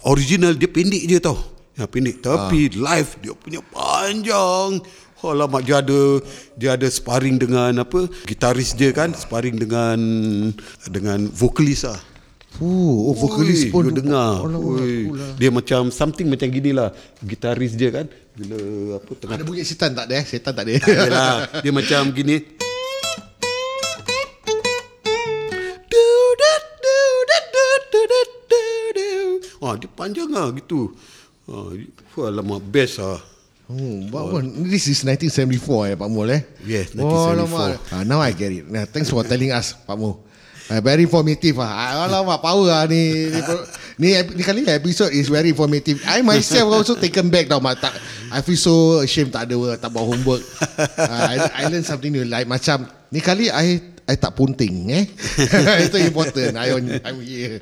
Original 0.07 0.55
dia 0.55 0.71
pendek 0.71 1.03
je 1.03 1.19
tau. 1.19 1.35
Ya 1.75 1.91
pendek 1.91 2.23
tapi 2.23 2.71
live 2.71 3.11
dia 3.19 3.35
punya 3.35 3.59
panjang. 3.67 4.79
Alamak 5.25 5.65
dia 5.65 5.81
ada 5.81 6.01
dia 6.55 6.71
ada 6.77 6.87
sparring 6.87 7.41
dengan 7.41 7.73
apa? 7.83 8.07
Gitaris 8.29 8.77
dia 8.77 8.93
kan, 8.93 9.11
sparring 9.17 9.57
dengan 9.57 9.99
dengan 10.87 11.27
vokalis 11.33 11.83
ah. 11.89 11.99
Oh, 12.57 13.13
oh 13.13 13.17
vokalis 13.17 13.69
Ui, 13.69 13.73
pun. 13.73 13.85
you 13.85 13.93
dengar. 13.93 14.41
Oh, 14.41 14.81
Ui, 14.81 15.13
lah. 15.13 15.37
dia 15.37 15.53
macam 15.53 15.93
something 15.93 16.25
macam 16.31 16.49
gini 16.49 16.73
lah. 16.73 16.89
Gitaris 17.21 17.77
dia 17.77 17.93
kan 17.93 18.07
bila 18.37 18.57
apa 19.01 19.11
tengah 19.17 19.35
Ada 19.37 19.45
bunyi 19.45 19.65
setan 19.65 19.93
tak 19.93 20.09
ada? 20.09 20.15
eh? 20.21 20.25
Setan 20.25 20.53
tak 20.57 20.65
ada. 20.65 20.73
Yalah, 20.79 21.37
dia 21.61 21.73
macam 21.73 22.01
gini. 22.13 22.37
Ah, 29.67 29.75
dia 29.75 29.91
panjang 29.91 30.31
lah 30.31 30.53
gitu. 30.55 30.95
Ah, 31.51 31.75
wah, 32.15 32.31
lama 32.31 32.63
best 32.63 33.03
ah. 33.03 33.19
Oh, 33.67 33.99
wow. 34.15 34.39
This 34.63 34.87
is 34.87 35.03
1974 35.03 35.91
eh, 35.91 35.95
Pak 35.99 36.07
Mul 36.07 36.31
eh? 36.31 36.43
Yes, 36.63 36.95
Oh, 36.95 37.35
1974. 37.35 37.35
alamak. 37.35 37.75
Ah, 37.91 38.03
now 38.07 38.23
I 38.23 38.31
get 38.31 38.55
it. 38.55 38.63
Nah, 38.71 38.87
thanks 38.87 39.11
for 39.11 39.27
telling 39.27 39.51
us, 39.51 39.75
Pak 39.75 39.99
Mul. 39.99 40.23
Uh, 40.67 40.79
very 40.83 41.03
informative 41.07 41.59
ah. 41.63 41.71
Ah, 41.71 42.11
Alamak, 42.11 42.43
power 42.43 42.71
ah 42.71 42.87
ni. 42.87 43.31
Ni, 43.31 43.39
ni, 43.99 44.19
ni 44.39 44.43
kali 44.43 44.67
episode 44.67 45.15
is 45.15 45.27
very 45.31 45.51
informative. 45.51 45.99
I 46.07 46.23
myself 46.23 46.71
also 46.75 46.95
taken 46.99 47.27
back 47.31 47.47
tau. 47.51 47.59
Tak, 47.63 47.95
I 48.31 48.39
feel 48.43 48.59
so 48.59 49.03
ashamed 49.03 49.31
tak 49.35 49.51
ada 49.51 49.79
tak 49.79 49.91
buat 49.95 50.03
homework. 50.15 50.43
Uh, 50.79 51.27
I, 51.27 51.67
I 51.67 51.71
learn 51.71 51.87
something 51.87 52.11
new. 52.11 52.27
Like 52.27 52.47
macam, 52.51 52.87
ni 53.11 53.19
kali 53.19 53.51
I 53.51 53.79
I 54.07 54.15
tak 54.15 54.39
punting 54.39 54.87
eh. 54.95 55.05
Itu 55.91 55.99
important. 55.99 56.55
I 56.55 56.71
on, 56.71 56.87
I'm 57.03 57.19
here. 57.19 57.59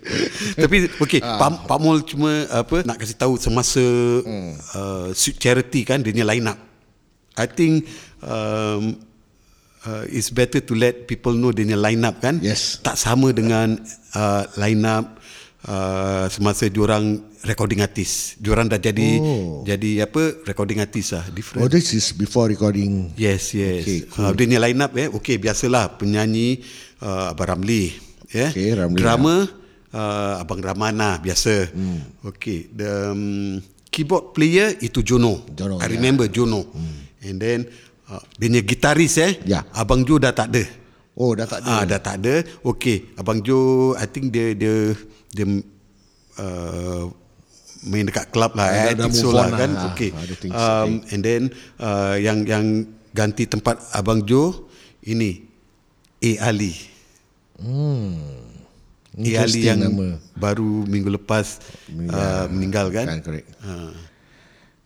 Tapi 0.60 0.92
okey, 1.00 1.24
Ah. 1.24 1.40
Pak, 1.40 1.64
Pak 1.64 1.78
Mul 1.80 2.04
cuma 2.04 2.44
apa 2.52 2.84
nak 2.84 3.00
kasih 3.00 3.16
tahu 3.16 3.40
semasa 3.40 3.80
Hmm. 4.20 4.52
uh, 4.76 5.08
charity 5.40 5.88
kan 5.88 6.04
dia 6.04 6.12
punya 6.12 6.28
line 6.28 6.44
up. 6.44 6.60
I 7.34 7.48
think 7.48 7.88
um, 8.20 9.00
uh, 9.82 10.04
it's 10.06 10.28
better 10.28 10.60
to 10.60 10.72
let 10.76 11.08
people 11.08 11.32
know 11.32 11.48
dia 11.48 11.64
punya 11.64 11.80
line 11.80 12.04
up 12.04 12.20
kan. 12.20 12.36
Yes. 12.44 12.76
Tak 12.84 13.00
sama 13.00 13.32
dengan 13.32 13.80
uh, 14.12 14.44
line 14.60 14.84
up 14.84 15.23
uh, 15.68 16.26
semasa 16.28 16.68
diorang 16.68 17.20
recording 17.44 17.80
artis. 17.84 18.36
Diorang 18.40 18.68
dah 18.68 18.80
jadi 18.80 19.20
Oh. 19.20 19.64
jadi 19.64 20.08
apa 20.08 20.44
recording 20.44 20.80
artis 20.80 21.12
lah 21.12 21.24
different. 21.32 21.64
Oh, 21.64 21.68
this 21.68 21.92
is 21.92 22.12
before 22.12 22.48
recording. 22.48 23.12
Yes, 23.16 23.52
yes. 23.52 23.84
Okay, 23.84 24.04
Okay, 24.04 24.10
cool. 24.12 24.24
uh, 24.28 24.32
dia 24.32 24.60
line 24.60 24.80
up 24.80 24.92
eh. 24.96 25.08
Okey, 25.08 25.36
biasalah 25.40 25.96
penyanyi 25.96 26.60
uh, 27.00 27.32
Abang 27.32 27.56
Ramli, 27.56 27.92
ya. 28.32 28.48
Okay, 28.52 28.72
Ramli, 28.72 28.98
Drama 29.00 29.34
uh, 29.92 30.42
Abang 30.42 30.60
Ramana 30.60 31.20
biasa. 31.20 31.68
Hmm. 31.72 32.00
Okey, 32.28 32.72
the 32.72 32.90
um, 33.12 33.60
keyboard 33.88 34.34
player 34.34 34.74
itu 34.80 35.00
Jono. 35.00 35.44
Jono, 35.54 35.80
I 35.80 35.86
remember 35.88 36.26
Jono. 36.28 36.66
Hmm. 36.68 37.00
And 37.24 37.36
then 37.40 37.58
uh, 38.10 38.20
dia 38.36 38.52
punya 38.52 38.60
gitaris 38.60 39.16
eh. 39.16 39.40
Ya. 39.48 39.64
Abang 39.72 40.04
Jo 40.04 40.20
dah 40.20 40.34
tak 40.34 40.52
ada. 40.52 40.83
Oh, 41.14 41.30
dah 41.32 41.46
tak 41.46 41.62
ada. 41.62 41.70
Ah, 41.70 41.82
dah 41.86 42.00
tak 42.02 42.16
ada. 42.18 42.42
Okey, 42.66 43.14
Abang 43.14 43.38
Jo 43.38 43.58
I 43.94 44.06
think 44.06 44.34
dia 44.34 44.50
dia 44.50 44.98
dia 45.30 45.46
uh, 46.38 47.06
main 47.86 48.02
dekat 48.02 48.34
club 48.34 48.58
lah 48.58 48.66
Dah- 48.66 48.74
eh. 48.74 48.86
I 48.90 48.94
dah 48.98 49.06
think 49.06 49.14
so 49.14 49.30
move 49.30 49.38
lah 49.38 49.48
kan. 49.54 49.70
lah. 49.78 49.84
Okey. 49.94 50.10
So. 50.50 50.58
Um, 50.58 50.90
and 51.08 51.20
then 51.22 51.42
uh, 51.78 52.18
yang 52.18 52.42
yang 52.42 52.66
ganti 53.14 53.46
tempat 53.46 53.78
Abang 53.94 54.26
Jo 54.26 54.66
ini 55.06 55.46
A 56.18 56.50
Ali. 56.50 56.74
A 59.14 59.30
Ali 59.38 59.60
yang 59.62 59.78
nama. 59.78 60.18
baru 60.34 60.82
minggu 60.82 61.14
lepas 61.14 61.62
uh, 62.10 62.50
meninggal 62.50 62.90
kan. 62.90 63.06
Kan, 63.06 63.20
correct. 63.22 63.46
Uh, 63.62 63.94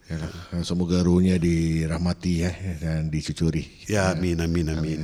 Yalah, 0.09 0.33
semoga 0.65 1.05
rohnya 1.05 1.37
dirahmati 1.37 2.41
eh, 2.41 2.57
dan 2.81 3.13
dicucuri. 3.13 3.69
ya, 3.85 4.17
amin 4.17 4.41
amin 4.41 4.67
amin. 4.73 5.01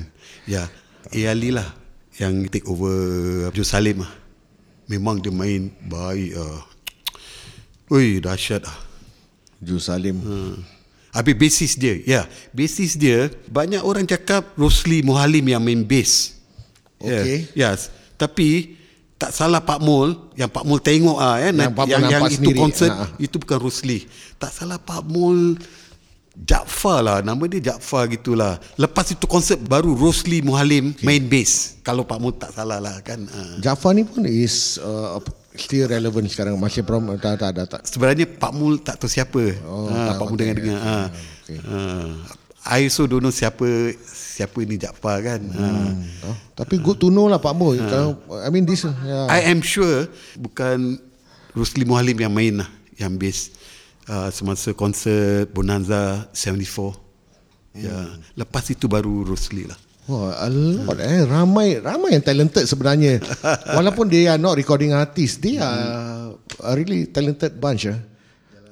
Ya, 0.49 0.65
A 1.13 1.21
Ali 1.29 1.53
lah 1.53 1.69
yang 2.17 2.47
take 2.47 2.65
over 2.71 2.95
Abdul 3.51 3.67
Salim 3.67 4.01
lah. 4.07 4.13
Memang 4.87 5.19
dia 5.19 5.33
main 5.33 5.73
baik 5.83 6.37
ah. 6.37 6.61
Ui, 7.91 8.21
dahsyat 8.21 8.65
ah. 8.65 8.79
Ju 9.61 9.81
Salim. 9.81 10.21
Hmm. 10.21 10.61
Habis 11.15 11.39
basis 11.39 11.73
dia 11.79 11.95
Ya 12.03 12.27
Basis 12.51 12.99
dia 12.99 13.31
Banyak 13.47 13.87
orang 13.87 14.03
cakap 14.03 14.51
Rosli 14.59 14.99
Muhalim 14.99 15.47
yang 15.47 15.63
main 15.63 15.87
bass 15.87 16.35
Okey. 16.99 17.55
yeah. 17.55 17.71
Yes 17.71 17.87
Tapi 18.19 18.75
Tak 19.15 19.31
salah 19.31 19.63
Pak 19.63 19.79
Mul 19.79 20.19
Yang 20.35 20.51
Pak 20.51 20.65
Mul 20.67 20.83
tengok 20.83 21.15
ah, 21.23 21.39
ya, 21.39 21.55
Yang 21.55 21.71
yang, 21.87 22.03
yang 22.11 22.23
itu 22.27 22.35
sendiri. 22.43 22.59
konsert 22.59 22.91
Ha. 22.91 23.15
Itu 23.23 23.39
bukan 23.39 23.63
Rosli 23.63 24.03
Tak 24.43 24.51
salah 24.51 24.83
Pak 24.83 25.07
Mul 25.07 25.55
Jaafar 26.35 26.99
lah 27.07 27.19
Nama 27.23 27.43
dia 27.47 27.73
Jaafar 27.73 28.11
gitulah 28.11 28.59
Lepas 28.75 29.15
itu 29.15 29.25
konsert 29.31 29.63
baru 29.63 29.95
Rosli 29.95 30.43
Muhalim 30.43 30.91
okay. 30.91 31.07
main 31.07 31.23
bass 31.31 31.79
Kalau 31.87 32.03
Pak 32.03 32.19
Mul 32.19 32.35
tak 32.35 32.51
salah 32.51 32.83
lah 32.83 32.99
kan 33.07 33.23
ah. 33.31 33.63
Jaafar 33.63 33.95
ni 33.95 34.03
pun 34.03 34.27
is 34.27 34.83
uh, 34.83 35.19
still 35.55 35.87
relevant 35.87 36.27
sekarang. 36.27 36.59
Masih 36.59 36.83
prom 36.83 37.15
tak 37.19 37.39
tak 37.39 37.51
tak. 37.55 37.67
tak. 37.71 37.81
Sebenarnya 37.87 38.27
Pak 38.27 38.53
Mul 38.53 38.83
tak 38.83 38.99
tahu 38.99 39.07
siapa. 39.07 39.43
Oh, 39.63 39.87
ha, 39.87 40.11
tak, 40.11 40.15
Pak 40.19 40.27
Mul 40.27 40.35
okay, 40.35 40.41
dengar-dengar. 40.43 40.79
Ha. 40.83 40.97
okay. 41.47 41.59
Ha. 41.63 41.79
I 42.65 42.89
also 42.89 43.05
don't 43.05 43.21
know 43.21 43.29
siapa 43.29 43.93
siapa 44.09 44.57
ni 44.65 44.81
Jaafar 44.81 45.21
kan. 45.21 45.41
Hmm. 45.45 46.01
Oh, 46.25 46.37
tapi 46.57 46.81
good 46.81 46.97
to 46.97 47.13
know 47.13 47.29
lah 47.29 47.37
Pak 47.37 47.53
Mo. 47.53 47.77
Kalau 47.77 48.17
I 48.41 48.49
mean 48.49 48.65
this 48.65 48.89
yeah. 49.05 49.29
Ha. 49.29 49.37
I 49.37 49.53
am 49.53 49.61
sure 49.61 50.09
bukan 50.41 50.97
Rusli 51.53 51.85
Muhalim 51.85 52.17
yang 52.17 52.33
main 52.33 52.65
lah, 52.65 52.71
yang 52.97 53.21
bass 53.21 53.53
uh, 54.09 54.29
semasa 54.31 54.73
konsert 54.77 55.51
Bonanza 55.53 56.29
74. 56.33 57.05
Ya, 57.75 58.07
lepas 58.39 58.71
itu 58.71 58.87
baru 58.87 59.27
Rusli 59.27 59.67
lah. 59.67 59.79
Wah, 60.05 60.37
a 60.37 60.49
lot 60.53 61.01
eh. 61.01 61.25
Ramai 61.25 61.81
ramai 61.81 62.15
yang 62.15 62.25
talented 62.25 62.69
sebenarnya. 62.69 63.25
Walaupun 63.77 64.07
they 64.13 64.29
are 64.29 64.39
not 64.39 64.55
recording 64.55 64.93
artist, 64.93 65.41
they 65.41 65.57
are 65.57 66.37
a 66.61 66.73
really 66.77 67.09
talented 67.09 67.57
bunch 67.57 67.89
ah. 67.89 67.99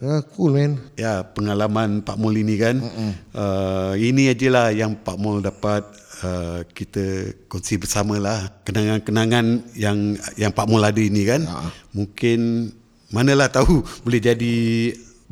Yeah, 0.02 0.18
cool 0.34 0.50
man. 0.50 0.82
Ya, 0.98 1.22
pengalaman 1.22 2.02
Pak 2.02 2.18
Mul 2.18 2.42
ini 2.42 2.58
kan. 2.58 2.82
Uh, 3.30 3.94
ini 3.94 4.34
ajalah 4.34 4.74
yang 4.74 4.98
Pak 4.98 5.14
Mul 5.14 5.38
dapat 5.38 5.86
uh, 6.26 6.66
kita 6.74 7.30
kongsi 7.46 7.78
bersama 7.78 8.18
lah. 8.18 8.50
Kenangan-kenangan 8.66 9.62
yang 9.78 10.18
yang 10.34 10.50
Pak 10.50 10.66
Mul 10.66 10.82
ada 10.82 10.98
ini 10.98 11.22
kan. 11.22 11.46
Ha. 11.46 11.70
Mungkin 11.94 12.70
manalah 13.14 13.46
tahu 13.46 13.86
boleh 14.02 14.18
jadi 14.18 14.56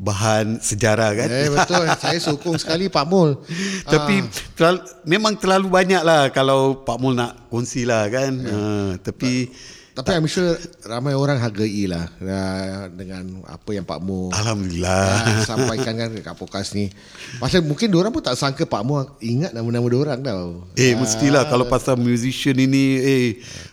bahan 0.01 0.57
sejarah 0.57 1.13
kan. 1.13 1.29
Eh 1.29 1.49
betul 1.53 1.85
Saya 2.01 2.17
sokong 2.17 2.57
sekali 2.57 2.89
Pak 2.89 3.05
Mul 3.05 3.37
Tapi 3.93 4.25
terlalu, 4.57 4.81
memang 5.05 5.37
terlalu 5.37 5.69
banyak 5.69 6.01
lah 6.01 6.33
kalau 6.33 6.81
Pak 6.81 6.97
Mul 6.97 7.13
nak 7.13 7.53
kongsi 7.53 7.85
lah 7.85 8.09
kan. 8.09 8.33
Ya. 8.41 8.49
Uh, 8.49 8.89
tapi 8.97 9.53
Tapi 9.93 10.09
I'm 10.17 10.25
sure 10.25 10.57
Ramai 10.89 11.13
orang 11.13 11.37
hargai 11.37 11.85
lah 11.85 12.09
uh, 12.17 12.89
Dengan 12.89 13.45
apa 13.45 13.69
yang 13.77 13.85
Pak 13.85 14.01
Mul 14.01 14.33
Alhamdulillah. 14.33 15.05
uh, 15.21 15.45
Sampaikan 15.45 15.93
kan 15.93 16.09
Dekat 16.09 16.33
podcast 16.33 16.73
ni 16.73 16.89
Pasal 17.37 17.61
mungkin 17.61 17.93
orang 17.93 18.09
pun 18.09 18.25
tak 18.25 18.41
sangka 18.41 18.65
Pak 18.65 18.81
Mul 18.81 19.05
Ingat 19.21 19.53
nama-nama 19.53 19.85
orang 19.85 20.17
tau 20.25 20.65
Eh 20.73 20.97
mestilah 20.97 21.45
kalau 21.45 21.69
pasal 21.69 21.93
musician 22.01 22.57
ini 22.57 22.85
eh 22.97 23.27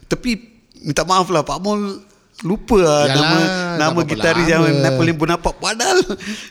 tapi 0.09 0.41
minta 0.81 1.05
maaf 1.05 1.29
lah 1.29 1.45
Pak 1.45 1.61
Mul 1.61 2.01
lupa 2.41 2.79
lah 2.79 3.03
Yalah, 3.05 3.17
nama 3.17 3.39
nama 3.77 4.01
gitaris 4.05 4.47
lama. 4.47 4.53
yang 4.69 4.79
Napoleon 4.81 5.17
Bonaparte 5.17 5.59
padahal 5.59 5.99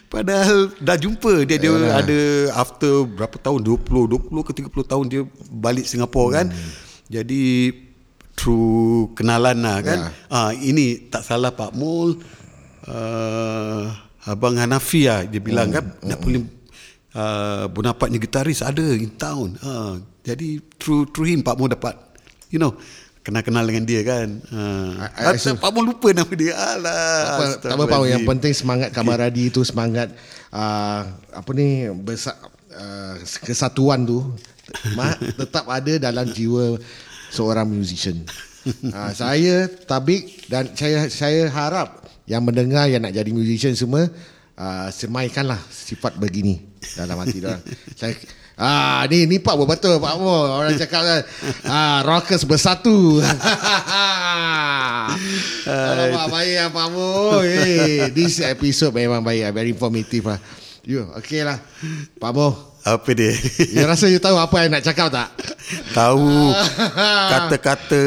padahal 0.08 0.60
dah 0.78 0.96
jumpa 0.96 1.44
dia 1.44 1.56
dia 1.56 1.72
Yalah. 1.72 2.04
ada 2.04 2.20
after 2.56 3.04
berapa 3.04 3.38
tahun 3.38 3.64
20 3.64 3.88
20 4.28 4.28
ke 4.44 4.52
30 4.58 4.68
tahun 4.86 5.06
dia 5.06 5.22
balik 5.48 5.84
Singapura 5.84 6.28
kan 6.38 6.48
Hmm. 6.48 6.72
jadi 7.08 7.72
through 8.34 9.14
kenalan 9.14 9.58
lah 9.60 9.80
kan 9.80 10.00
Ya. 10.02 10.10
ah 10.30 10.52
ini 10.52 11.08
tak 11.08 11.24
salah 11.24 11.50
Pak 11.50 11.72
Mul 11.72 12.20
uh, 12.86 13.84
abang 14.24 14.56
Hanafi 14.56 15.08
lah 15.08 15.24
dia 15.24 15.40
bilang 15.40 15.72
Hmm. 15.72 15.76
kan 15.78 15.86
Napoleon 16.04 16.44
uh, 17.14 17.66
Bonaparte 17.68 18.12
ni 18.12 18.20
gitaris 18.20 18.60
ada 18.60 18.84
in 18.84 19.16
town. 19.16 19.56
Uh, 19.58 19.98
jadi 20.22 20.60
through 20.76 21.08
through 21.10 21.28
him 21.28 21.40
Pak 21.40 21.56
Mo 21.56 21.66
dapat 21.66 21.96
you 22.48 22.60
know 22.60 22.76
kenal-kenal 23.28 23.68
dengan 23.68 23.84
dia 23.84 24.02
kan. 24.08 24.40
Uh, 24.48 24.96
I- 25.20 25.36
I- 25.36 25.60
Pak 25.60 25.72
Mo 25.76 25.84
lupa 25.84 26.16
nama 26.16 26.32
dia. 26.32 26.56
Alah. 26.56 27.60
tak 27.60 27.76
apa 27.76 28.08
yang 28.08 28.24
penting 28.24 28.56
semangat 28.56 28.96
kamaradi 28.96 29.52
itu 29.52 29.68
semangat 29.68 30.16
uh, 30.56 31.04
apa 31.36 31.50
ni 31.52 31.92
besar 31.92 32.40
uh, 32.72 33.20
kesatuan 33.44 34.08
tu 34.08 34.24
tetap 35.44 35.68
ada 35.68 35.94
dalam 36.00 36.24
jiwa 36.32 36.80
seorang 37.28 37.68
musician. 37.68 38.24
Uh, 38.68 39.12
saya 39.12 39.68
tabik 39.68 40.48
dan 40.48 40.72
saya 40.72 41.12
saya 41.12 41.52
harap 41.52 42.08
yang 42.28 42.44
mendengar 42.44 42.88
yang 42.88 43.04
nak 43.04 43.16
jadi 43.16 43.32
musician 43.32 43.76
semua 43.76 44.08
uh, 44.58 44.90
semaikanlah 44.90 45.62
sifat 45.70 46.18
begini 46.18 46.60
dalam 46.98 47.22
hati 47.22 47.40
dia. 47.40 47.62
Saya 47.96 48.18
Ah 48.58 49.06
ni 49.06 49.30
ni 49.30 49.38
Pak 49.38 49.54
betul 49.54 50.02
Pak 50.02 50.18
Mo 50.18 50.34
orang 50.34 50.74
cakap 50.74 51.06
kan 51.06 51.22
ah 51.70 52.02
rockers 52.02 52.42
bersatu. 52.42 53.22
Alamak 55.70 56.26
baik 56.34 56.56
lah 56.58 56.70
Pak 56.74 56.88
Mo. 56.90 57.38
Eh, 57.46 58.10
this 58.18 58.42
episode 58.42 58.98
memang 58.98 59.22
baik 59.22 59.46
lah, 59.46 59.52
very 59.54 59.70
informative 59.70 60.34
lah. 60.34 60.42
You 60.82 61.06
okay 61.22 61.46
lah 61.46 61.62
Pak 62.18 62.32
Mo. 62.34 62.58
Apa 62.82 63.14
dia? 63.14 63.38
You 63.62 63.86
rasa 63.86 64.10
you 64.10 64.18
tahu 64.18 64.42
apa 64.42 64.58
yang 64.66 64.74
nak 64.74 64.82
cakap 64.90 65.14
tak? 65.14 65.30
Tahu 65.94 66.50
kata-kata 67.38 68.04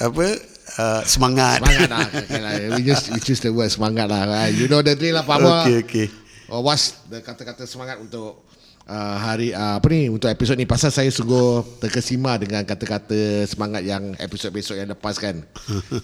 apa 0.00 0.51
uh, 0.78 1.02
semangat. 1.04 1.60
Semangat 1.60 1.88
lah. 1.90 2.06
Okay 2.08 2.40
lah. 2.40 2.52
We 2.76 2.80
just 2.86 3.10
we 3.12 3.18
choose 3.20 3.40
the 3.40 3.52
word 3.52 3.68
semangat 3.68 4.06
lah. 4.08 4.48
You 4.48 4.68
know 4.68 4.80
the 4.80 4.96
drill 4.96 5.20
lah 5.20 5.24
Pak 5.24 5.38
Mo. 5.42 5.50
Okey 5.64 5.76
okey. 5.84 6.06
Oh, 6.52 6.60
what's 6.60 7.00
the 7.08 7.24
kata-kata 7.24 7.64
semangat 7.64 7.96
untuk 7.96 8.44
uh, 8.84 9.16
hari 9.16 9.56
uh, 9.56 9.80
apa 9.80 9.86
ni 9.88 10.12
untuk 10.12 10.28
episod 10.28 10.52
ni 10.52 10.68
pasal 10.68 10.92
saya 10.92 11.08
sungguh 11.08 11.80
terkesima 11.80 12.36
dengan 12.36 12.60
kata-kata 12.68 13.48
semangat 13.48 13.88
yang 13.88 14.12
episod 14.20 14.52
besok 14.52 14.76
yang 14.76 14.92
lepas 14.92 15.16
kan. 15.16 15.40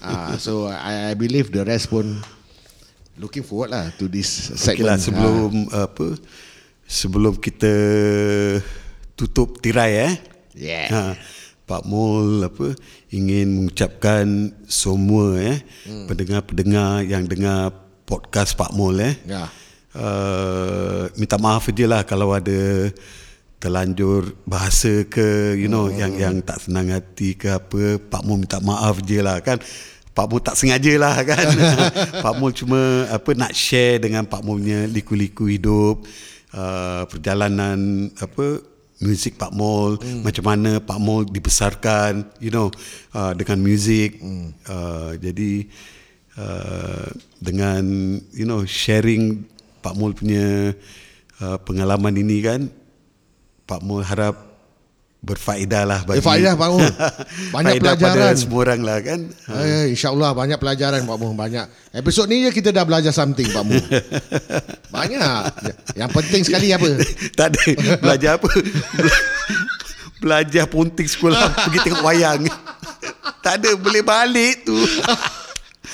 uh, 0.01 0.33
so 0.43 0.65
I, 0.65 1.11
I 1.11 1.15
believe 1.15 1.53
the 1.53 1.61
rest 1.61 1.93
pun 1.93 2.17
looking 3.19 3.43
forward 3.43 3.75
lah 3.75 3.93
to 3.99 4.09
this 4.09 4.29
segment. 4.57 4.89
lah 4.89 4.97
sebelum 4.97 5.69
apa 5.69 6.17
sebelum 6.89 7.37
kita 7.37 7.73
tutup 9.13 9.59
tirai 9.61 9.93
eh. 10.09 10.13
Yeah. 10.57 10.87
Ha, 10.89 11.01
Pak 11.69 11.85
Mul 11.85 12.41
apa 12.41 12.73
ingin 13.13 13.53
mengucapkan 13.53 14.49
semua 14.65 15.37
eh 15.37 15.61
hmm. 15.85 16.09
pendengar-pendengar 16.09 17.05
yang 17.05 17.29
dengar 17.29 17.69
podcast 18.09 18.57
Pak 18.57 18.73
Mul 18.73 18.97
eh. 19.05 19.13
Ya. 19.29 19.45
Uh, 19.93 21.09
minta 21.17 21.37
maaf 21.37 21.69
je 21.69 21.85
lah 21.85 22.01
kalau 22.05 22.33
ada 22.33 22.89
terlanjur 23.61 24.33
bahasa 24.49 25.05
ke 25.05 25.57
you 25.57 25.69
know 25.69 25.93
yang 25.93 26.17
yang 26.17 26.41
tak 26.41 26.57
senang 26.61 26.89
hati 26.89 27.37
ke 27.37 27.53
apa 27.53 28.01
Pak 28.01 28.25
Mul 28.25 28.41
minta 28.41 28.57
maaf 28.57 29.05
je 29.05 29.21
lah 29.21 29.37
kan 29.45 29.61
Pak 30.17 30.25
Mul 30.25 30.41
tak 30.41 30.57
sengaja 30.57 30.93
lah 30.97 31.21
kan 31.21 31.45
Pak 32.25 32.33
Mul 32.41 32.49
cuma 32.57 33.05
apa 33.13 33.29
nak 33.37 33.53
share 33.53 34.01
dengan 34.01 34.25
Pak 34.25 34.41
Mul 34.41 34.65
punya 34.65 34.89
liku-liku 34.89 35.45
hidup 35.45 36.01
uh, 36.57 37.05
perjalanan 37.05 38.09
apa 38.17 38.61
muzik 38.99 39.39
Pak 39.39 39.55
Mul 39.55 39.95
hmm. 39.99 40.27
macam 40.27 40.43
mana 40.43 40.71
Pak 40.83 40.99
Mul 40.99 41.23
dibesarkan 41.31 42.27
you 42.43 42.51
know 42.51 42.67
uh, 43.15 43.31
dengan 43.31 43.63
muzik 43.63 44.19
hmm. 44.19 44.47
uh, 44.67 45.11
jadi 45.15 45.51
uh, 46.35 47.07
dengan 47.39 47.83
you 48.35 48.43
know 48.43 48.67
sharing 48.67 49.47
Pak 49.79 49.95
Mul 49.95 50.11
punya 50.11 50.75
uh, 51.39 51.57
pengalaman 51.63 52.19
ini 52.19 52.37
kan 52.43 52.61
Pak 53.63 53.79
Mul 53.85 54.03
harap 54.03 54.48
berfaedah 55.19 55.83
lah 55.83 55.99
bagi 56.03 56.19
Eh, 56.19 56.23
faedah, 56.23 56.53
Pak 56.55 56.67
Mul. 56.69 56.79
Banyak 57.55 57.71
faedah 57.75 57.91
pelajaran. 57.91 58.23
pada 58.25 58.39
semua 58.39 58.59
orang 58.63 58.81
lah 58.81 58.97
kan. 58.99 59.19
Eh, 59.51 59.91
InsyaAllah 59.91 60.31
banyak 60.31 60.57
pelajaran 60.57 61.03
Pak 61.03 61.17
Mu 61.17 61.35
Banyak. 61.35 61.65
Episod 61.91 62.25
ni 62.25 62.41
je 62.41 62.51
kita 62.51 62.71
dah 62.71 62.87
belajar 62.87 63.11
something 63.11 63.43
Pak 63.45 63.63
Mu 63.63 63.75
Banyak. 64.95 65.41
Yang 65.93 66.09
penting 66.13 66.41
sekali 66.41 66.71
apa? 66.71 66.87
Tak 67.37 67.51
ada. 67.51 67.63
Belajar 67.97 68.31
apa? 68.35 68.47
Bela- 68.95 69.25
belajar 70.19 70.65
ponting 70.65 71.05
sekolah. 71.05 71.67
Pergi 71.67 71.79
tengok 71.83 71.99
wayang. 72.01 72.47
Tak 73.41 73.59
ada. 73.59 73.75
Boleh 73.75 74.01
balik 74.01 74.63
tu. 74.63 74.75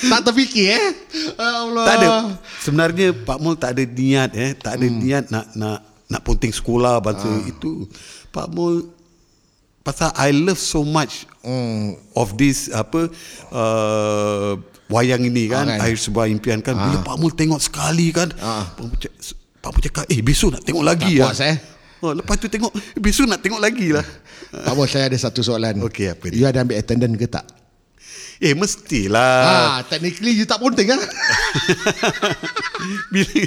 Tak 0.05 0.21
terfikir 0.23 0.69
eh? 0.69 0.85
Allah. 1.35 1.83
Tak 1.83 1.95
ada. 1.97 2.07
Sebenarnya 2.61 3.09
Pak 3.11 3.37
Mul 3.39 3.55
tak 3.55 3.73
ada 3.73 3.83
niat 3.83 4.29
eh? 4.33 4.53
Tak 4.53 4.77
ada 4.77 4.85
hmm. 4.85 4.97
niat 4.97 5.23
nak 5.29 5.45
nak 5.55 5.77
nak 6.05 6.21
ponting 6.21 6.51
sekolah 6.51 7.01
bangsa 7.01 7.25
Ah. 7.25 7.41
itu. 7.43 7.89
Pak 8.29 8.51
Mul 8.51 8.93
pasal 9.85 10.09
I 10.17 10.33
love 10.33 10.57
so 10.57 10.81
much 10.81 11.29
hmm. 11.45 11.93
of 12.17 12.33
this 12.35 12.73
apa 12.73 13.05
uh, 13.53 14.57
wayang 14.89 15.21
ini 15.23 15.45
kan, 15.45 15.69
Ah, 15.69 15.77
kan? 15.77 15.85
air 15.85 15.93
sebuah 15.93 16.25
impian 16.25 16.57
kan 16.59 16.73
bila 16.73 17.05
Pak 17.05 17.15
Mul 17.21 17.31
tengok 17.31 17.61
sekali 17.61 18.09
kan 18.09 18.33
Ah. 18.41 18.65
Pak 18.73 18.81
Mul 18.81 18.97
cakap, 18.97 19.21
Pak 19.61 19.69
Mul 19.69 19.81
cakap 19.85 20.05
eh 20.09 20.19
besok 20.19 20.57
nak 20.57 20.65
tengok 20.65 20.81
lagi 20.81 21.13
Tak 21.13 21.21
lah 21.21 21.29
puas, 21.29 21.41
eh? 21.45 21.55
oh, 22.01 22.11
lepas 22.17 22.35
tu 22.35 22.49
tengok 22.49 22.73
besok 22.97 23.29
nak 23.29 23.39
tengok 23.45 23.61
lagi 23.61 23.93
lah 23.93 24.03
Pak 24.49 24.73
Mu 24.73 24.89
saya 24.89 25.05
ada 25.05 25.15
satu 25.15 25.45
soalan 25.45 25.77
Okey, 25.85 26.09
apa 26.09 26.25
dia? 26.33 26.37
You 26.41 26.45
ada 26.49 26.65
ambil 26.65 26.81
attendant 26.81 27.13
ke 27.13 27.29
tak 27.29 27.45
eh 28.35 28.51
mestilah 28.51 29.45
Ah, 29.45 29.77
technically 29.85 30.33
you 30.33 30.43
tak 30.43 30.57
penting 30.57 30.91
kan 30.91 30.99
Bila 33.13 33.31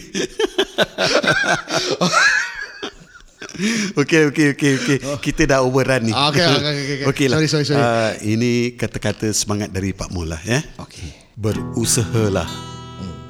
Okey 3.99 4.31
okey 4.31 4.47
okey 4.55 4.73
okey. 4.79 4.99
Kita 5.19 5.43
dah 5.51 5.59
overrun 5.67 6.07
ni. 6.07 6.13
Ah, 6.15 6.31
okey, 6.31 6.47
okey, 6.47 6.59
okey, 6.63 6.83
okey. 7.03 7.07
Okey 7.11 7.27
lah. 7.27 7.37
Sorry, 7.43 7.51
sorry, 7.51 7.67
sorry. 7.67 7.83
Uh, 7.83 8.11
ini 8.23 8.53
kata-kata 8.79 9.27
semangat 9.35 9.75
dari 9.75 9.91
Pak 9.91 10.15
Mula 10.15 10.39
ya. 10.47 10.63
Okay 10.79 11.27
Berusahalah 11.39 12.47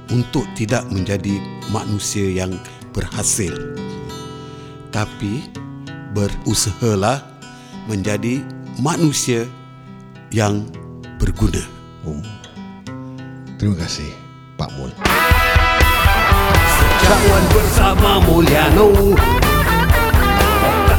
untuk 0.09 0.49
tidak 0.57 0.89
menjadi 0.89 1.37
manusia 1.69 2.25
yang 2.25 2.57
berhasil. 2.97 3.53
Tapi 4.89 5.45
berusahalah 6.17 7.21
menjadi 7.85 8.41
manusia 8.81 9.45
yang 10.33 10.65
berguna. 11.21 11.61
Hmm. 12.05 12.25
Terima 13.59 13.75
kasih 13.75 14.15
Pak 14.55 14.71
Mun 14.79 14.95
Cawan 17.03 17.45
bersama 17.51 18.23
Mulyano 18.23 19.19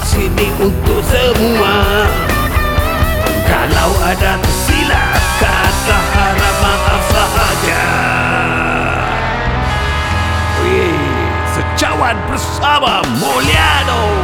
sini 0.09 0.49
untuk 0.57 1.01
semua. 1.05 2.09
Kalau 3.45 3.91
ada 4.01 4.41
tersilap 4.41 5.17
Kata 5.39 5.97
harap 6.13 6.55
maaf 6.59 7.03
sahaja. 7.13 7.85
Wih, 10.65 10.99
Secawan 11.53 12.17
bersama 12.27 13.05
Mulyano 13.21 14.18